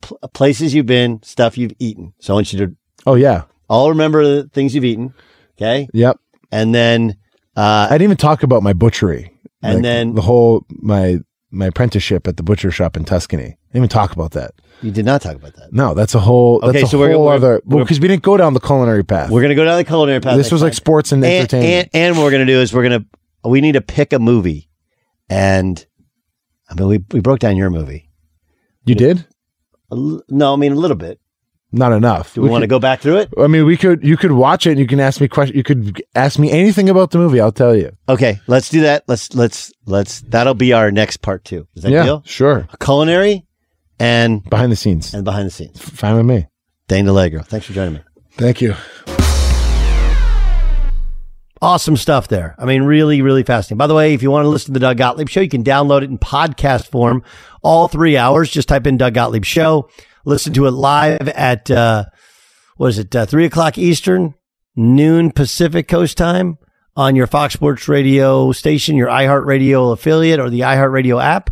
pl- 0.00 0.18
places 0.32 0.74
you've 0.74 0.86
been, 0.86 1.22
stuff 1.22 1.58
you've 1.58 1.74
eaten. 1.78 2.14
So 2.20 2.32
I 2.32 2.36
want 2.36 2.52
you 2.52 2.66
to. 2.66 2.76
Oh 3.06 3.14
yeah. 3.14 3.44
All 3.68 3.90
remember 3.90 4.24
the 4.24 4.48
things 4.48 4.74
you've 4.74 4.84
eaten. 4.84 5.12
Okay. 5.58 5.88
Yep. 5.92 6.18
And 6.52 6.74
then 6.74 7.16
uh, 7.56 7.86
I 7.88 7.94
didn't 7.94 8.02
even 8.02 8.16
talk 8.16 8.42
about 8.42 8.62
my 8.62 8.72
butchery. 8.72 9.32
And 9.62 9.76
like 9.76 9.82
then 9.82 10.14
the 10.14 10.22
whole 10.22 10.64
my 10.70 11.18
my 11.50 11.66
apprenticeship 11.66 12.28
at 12.28 12.36
the 12.36 12.42
butcher 12.42 12.70
shop 12.70 12.96
in 12.96 13.04
Tuscany. 13.04 13.44
I 13.44 13.46
didn't 13.46 13.76
even 13.76 13.88
talk 13.88 14.12
about 14.12 14.32
that. 14.32 14.52
You 14.82 14.90
did 14.90 15.06
not 15.06 15.22
talk 15.22 15.36
about 15.36 15.54
that. 15.54 15.72
No, 15.72 15.94
that's 15.94 16.14
a 16.14 16.20
whole. 16.20 16.60
That's 16.60 16.70
okay, 16.70 16.82
a 16.82 16.86
so 16.86 16.98
whole 16.98 17.24
we're, 17.24 17.34
other. 17.34 17.62
Well, 17.64 17.84
because 17.84 17.98
we 17.98 18.08
didn't 18.08 18.22
go 18.22 18.36
down 18.36 18.52
the 18.52 18.60
culinary 18.60 19.04
path. 19.04 19.30
We're 19.30 19.42
gonna 19.42 19.54
go 19.54 19.64
down 19.64 19.78
the 19.78 19.84
culinary 19.84 20.20
path. 20.20 20.36
This 20.36 20.52
was 20.52 20.62
like 20.62 20.74
sports 20.74 21.12
and, 21.12 21.24
and 21.24 21.32
entertainment. 21.32 21.90
And, 21.94 22.08
and, 22.08 22.16
what 22.16 22.24
we're 22.24 22.30
gonna 22.32 22.46
do 22.46 22.60
is 22.60 22.74
we're 22.74 22.82
gonna 22.82 23.04
we 23.44 23.62
need 23.62 23.72
to 23.72 23.80
pick 23.80 24.12
a 24.12 24.18
movie, 24.18 24.68
and 25.30 25.84
I 26.68 26.74
mean 26.74 26.88
we 26.88 27.04
we 27.10 27.20
broke 27.20 27.38
down 27.38 27.56
your 27.56 27.70
movie. 27.70 28.10
You 28.84 28.94
did? 28.94 29.26
No, 29.90 30.52
I 30.52 30.56
mean 30.56 30.72
a 30.72 30.76
little 30.76 30.96
bit 30.96 31.20
not 31.72 31.92
enough. 31.92 32.34
Do 32.34 32.42
we, 32.42 32.48
we 32.48 32.52
want 32.52 32.62
to 32.62 32.68
go 32.68 32.78
back 32.78 33.00
through 33.00 33.18
it? 33.18 33.32
I 33.38 33.46
mean, 33.46 33.66
we 33.66 33.76
could. 33.76 34.04
You 34.04 34.16
could 34.16 34.32
watch 34.32 34.66
it. 34.66 34.72
and 34.72 34.80
You 34.80 34.86
can 34.86 35.00
ask 35.00 35.20
me 35.20 35.28
questions. 35.28 35.56
You 35.56 35.62
could 35.62 36.02
ask 36.14 36.38
me 36.38 36.50
anything 36.50 36.88
about 36.88 37.10
the 37.10 37.18
movie. 37.18 37.40
I'll 37.40 37.52
tell 37.52 37.74
you. 37.74 37.96
Okay, 38.08 38.40
let's 38.46 38.68
do 38.68 38.82
that. 38.82 39.04
Let's 39.08 39.34
let's 39.34 39.72
let's. 39.86 40.20
That'll 40.22 40.54
be 40.54 40.72
our 40.72 40.90
next 40.90 41.18
part 41.18 41.44
two. 41.44 41.66
Is 41.74 41.82
that 41.82 41.90
yeah, 41.90 42.04
deal? 42.04 42.22
Sure. 42.24 42.68
Culinary 42.80 43.46
and 43.98 44.42
behind 44.44 44.70
the 44.72 44.76
scenes 44.76 45.14
and 45.14 45.24
behind 45.24 45.46
the 45.46 45.50
scenes. 45.50 45.80
Fine 45.80 46.16
with 46.16 46.26
me. 46.26 46.46
Dane 46.88 47.06
DiLiegro. 47.06 47.44
Thanks 47.44 47.66
for 47.66 47.72
joining 47.72 47.94
me. 47.94 48.00
Thank 48.32 48.60
you. 48.60 48.74
Awesome 51.62 51.96
stuff 51.96 52.28
there. 52.28 52.54
I 52.58 52.66
mean, 52.66 52.82
really, 52.82 53.22
really 53.22 53.42
fascinating. 53.42 53.78
By 53.78 53.86
the 53.86 53.94
way, 53.94 54.12
if 54.12 54.22
you 54.22 54.30
want 54.30 54.44
to 54.44 54.48
listen 54.48 54.66
to 54.68 54.72
the 54.74 54.80
Doug 54.80 54.98
Gottlieb 54.98 55.28
Show, 55.28 55.40
you 55.40 55.48
can 55.48 55.64
download 55.64 56.02
it 56.02 56.10
in 56.10 56.18
podcast 56.18 56.88
form, 56.88 57.22
all 57.62 57.88
three 57.88 58.16
hours. 58.18 58.50
Just 58.50 58.68
type 58.68 58.86
in 58.86 58.98
Doug 58.98 59.14
Gottlieb 59.14 59.44
Show. 59.44 59.88
Listen 60.26 60.52
to 60.54 60.66
it 60.66 60.72
live 60.72 61.28
at 61.28 61.70
uh, 61.70 62.06
what 62.76 62.88
is 62.88 62.98
it, 62.98 63.14
uh, 63.14 63.26
3 63.26 63.44
o'clock 63.44 63.78
Eastern, 63.78 64.34
noon 64.74 65.30
Pacific 65.30 65.86
Coast 65.86 66.16
time 66.16 66.58
on 66.96 67.14
your 67.14 67.28
Fox 67.28 67.54
Sports 67.54 67.86
Radio 67.86 68.50
station, 68.50 68.96
your 68.96 69.06
iHeartRadio 69.06 69.92
affiliate, 69.92 70.40
or 70.40 70.50
the 70.50 70.60
iHeartRadio 70.60 71.22
app. 71.22 71.50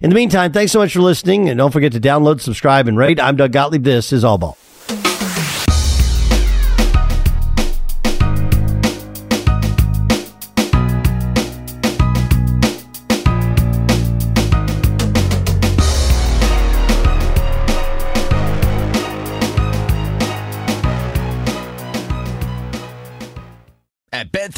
In 0.00 0.10
the 0.10 0.14
meantime, 0.14 0.52
thanks 0.52 0.70
so 0.70 0.78
much 0.78 0.92
for 0.92 1.00
listening, 1.00 1.48
and 1.48 1.58
don't 1.58 1.72
forget 1.72 1.90
to 1.90 2.00
download, 2.00 2.40
subscribe, 2.40 2.86
and 2.86 2.96
rate. 2.96 3.18
I'm 3.18 3.34
Doug 3.34 3.50
Gottlieb. 3.50 3.82
This 3.82 4.12
is 4.12 4.22
All 4.22 4.38
Ball. 4.38 4.56